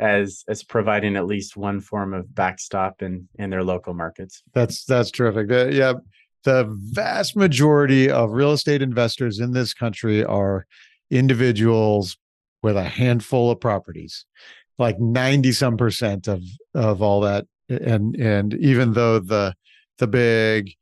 as 0.00 0.42
as 0.48 0.64
providing 0.64 1.14
at 1.14 1.26
least 1.26 1.56
one 1.56 1.80
form 1.80 2.14
of 2.14 2.34
backstop 2.34 3.02
in 3.02 3.28
in 3.38 3.50
their 3.50 3.62
local 3.62 3.94
markets. 3.94 4.42
That's 4.54 4.84
that's 4.84 5.10
terrific. 5.10 5.48
The, 5.48 5.70
yeah, 5.72 5.92
the 6.44 6.66
vast 6.92 7.36
majority 7.36 8.10
of 8.10 8.32
real 8.32 8.52
estate 8.52 8.82
investors 8.82 9.38
in 9.38 9.52
this 9.52 9.74
country 9.74 10.24
are 10.24 10.66
individuals 11.10 12.16
with 12.62 12.76
a 12.76 12.84
handful 12.84 13.50
of 13.50 13.60
properties, 13.60 14.24
like 14.78 14.98
ninety 14.98 15.52
some 15.52 15.76
percent 15.76 16.28
of 16.28 16.42
of 16.74 17.02
all 17.02 17.20
that. 17.20 17.46
And 17.68 18.14
and 18.16 18.54
even 18.54 18.92
though 18.92 19.18
the 19.18 19.54
the 19.98 20.06
big 20.06 20.72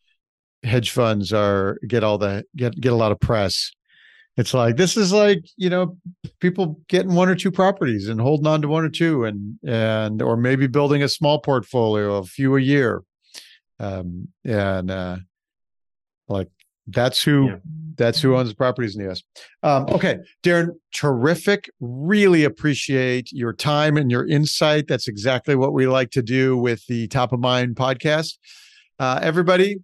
hedge 0.64 0.90
funds 0.90 1.32
are 1.32 1.78
get 1.86 2.04
all 2.04 2.18
the 2.18 2.44
get 2.56 2.78
get 2.80 2.92
a 2.92 2.96
lot 2.96 3.12
of 3.12 3.20
press 3.20 3.72
it's 4.36 4.54
like 4.54 4.76
this 4.76 4.96
is 4.96 5.12
like 5.12 5.44
you 5.56 5.68
know 5.68 5.96
people 6.40 6.80
getting 6.88 7.14
one 7.14 7.28
or 7.28 7.34
two 7.34 7.50
properties 7.50 8.08
and 8.08 8.20
holding 8.20 8.46
on 8.46 8.62
to 8.62 8.68
one 8.68 8.84
or 8.84 8.88
two 8.88 9.24
and 9.24 9.58
and 9.66 10.22
or 10.22 10.36
maybe 10.36 10.66
building 10.66 11.02
a 11.02 11.08
small 11.08 11.38
portfolio 11.40 12.16
of 12.16 12.28
few 12.28 12.56
a 12.56 12.60
year 12.60 13.02
um 13.78 14.28
and 14.44 14.90
uh 14.90 15.16
like 16.28 16.48
that's 16.92 17.22
who 17.22 17.48
yeah. 17.48 17.56
that's 17.96 18.20
who 18.20 18.36
owns 18.36 18.48
the 18.48 18.54
properties 18.54 18.96
in 18.96 19.04
the 19.04 19.10
us 19.10 19.22
um 19.62 19.86
okay 19.88 20.18
Daren 20.42 20.70
terrific. 20.92 21.70
Really 21.80 22.44
appreciate 22.44 23.32
your 23.32 23.52
time 23.52 23.96
and 23.96 24.10
your 24.10 24.26
insight. 24.26 24.88
That's 24.88 25.08
exactly 25.08 25.54
what 25.54 25.72
we 25.72 25.86
like 25.86 26.10
to 26.12 26.22
do 26.22 26.56
with 26.56 26.86
the 26.86 27.08
top 27.08 27.32
of 27.32 27.40
mind 27.40 27.76
podcast. 27.76 28.38
Uh 28.98 29.18
everybody 29.22 29.78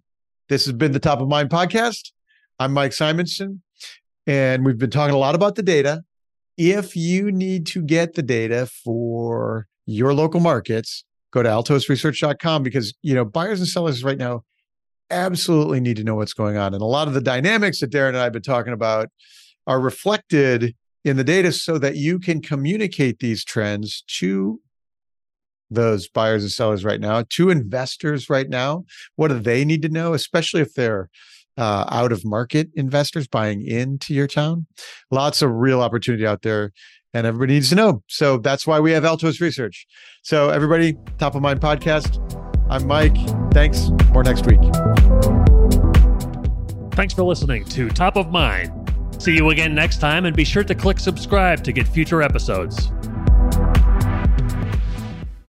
this 0.49 0.65
has 0.65 0.73
been 0.73 0.91
the 0.91 0.99
top 0.99 1.21
of 1.21 1.27
mind 1.27 1.49
podcast. 1.49 2.11
I'm 2.57 2.73
mike 2.73 2.91
Simonsen, 2.91 3.59
and 4.27 4.65
we've 4.65 4.77
been 4.77 4.89
talking 4.89 5.15
a 5.15 5.19
lot 5.19 5.35
about 5.35 5.55
the 5.55 5.63
data. 5.63 6.03
If 6.57 6.95
you 6.95 7.31
need 7.31 7.67
to 7.67 7.81
get 7.81 8.15
the 8.15 8.21
data 8.23 8.65
for 8.65 9.67
your 9.85 10.13
local 10.13 10.39
markets, 10.39 11.05
go 11.31 11.41
to 11.41 11.49
altosresearch.com 11.49 12.63
because, 12.63 12.93
you 13.01 13.15
know, 13.15 13.23
buyers 13.23 13.59
and 13.59 13.67
sellers 13.67 14.03
right 14.03 14.17
now 14.17 14.43
absolutely 15.09 15.79
need 15.79 15.97
to 15.97 16.03
know 16.03 16.15
what's 16.15 16.33
going 16.33 16.57
on. 16.57 16.73
And 16.73 16.81
a 16.81 16.85
lot 16.85 17.07
of 17.07 17.13
the 17.13 17.21
dynamics 17.21 17.79
that 17.79 17.91
Daren 17.91 18.09
and 18.09 18.17
I 18.17 18.23
have 18.23 18.33
been 18.33 18.41
talking 18.41 18.73
about 18.73 19.09
are 19.67 19.79
reflected 19.79 20.75
in 21.05 21.17
the 21.17 21.23
data 21.23 21.51
so 21.51 21.77
that 21.77 21.95
you 21.95 22.19
can 22.19 22.41
communicate 22.41 23.19
these 23.19 23.43
trends 23.43 24.03
to 24.19 24.59
those 25.71 26.07
buyers 26.07 26.43
and 26.43 26.51
sellers 26.51 26.83
right 26.83 26.99
now, 26.99 27.23
to 27.29 27.49
investors 27.49 28.29
right 28.29 28.49
now. 28.49 28.85
What 29.15 29.27
do 29.27 29.39
they 29.39 29.63
need 29.63 29.81
to 29.83 29.89
know, 29.89 30.13
especially 30.13 30.61
if 30.61 30.73
they're 30.73 31.09
uh, 31.59 31.85
out 31.91 32.11
of 32.11 32.23
market 32.23 32.69
investors 32.75 33.27
buying 33.27 33.61
into 33.61 34.13
your 34.13 34.27
town. 34.27 34.65
Lots 35.11 35.41
of 35.41 35.51
real 35.51 35.81
opportunity 35.81 36.25
out 36.25 36.41
there, 36.41 36.71
and 37.13 37.27
everybody 37.27 37.53
needs 37.53 37.69
to 37.69 37.75
know. 37.75 38.01
So 38.07 38.37
that's 38.37 38.65
why 38.65 38.79
we 38.79 38.91
have 38.93 39.03
Altos 39.03 39.41
Research. 39.41 39.85
So, 40.23 40.49
everybody, 40.49 40.95
Top 41.17 41.35
of 41.35 41.41
Mind 41.41 41.59
podcast. 41.59 42.25
I'm 42.69 42.87
Mike. 42.87 43.17
Thanks. 43.51 43.89
More 44.13 44.23
next 44.23 44.45
week. 44.45 44.59
Thanks 46.99 47.13
for 47.13 47.23
listening 47.23 47.63
to 47.63 47.87
Top 47.87 48.17
of 48.17 48.29
Mind. 48.29 48.73
See 49.19 49.33
you 49.33 49.51
again 49.51 49.73
next 49.73 50.01
time, 50.01 50.25
and 50.25 50.35
be 50.35 50.43
sure 50.43 50.65
to 50.65 50.75
click 50.75 50.99
subscribe 50.99 51.63
to 51.63 51.71
get 51.71 51.87
future 51.87 52.21
episodes. 52.21 52.91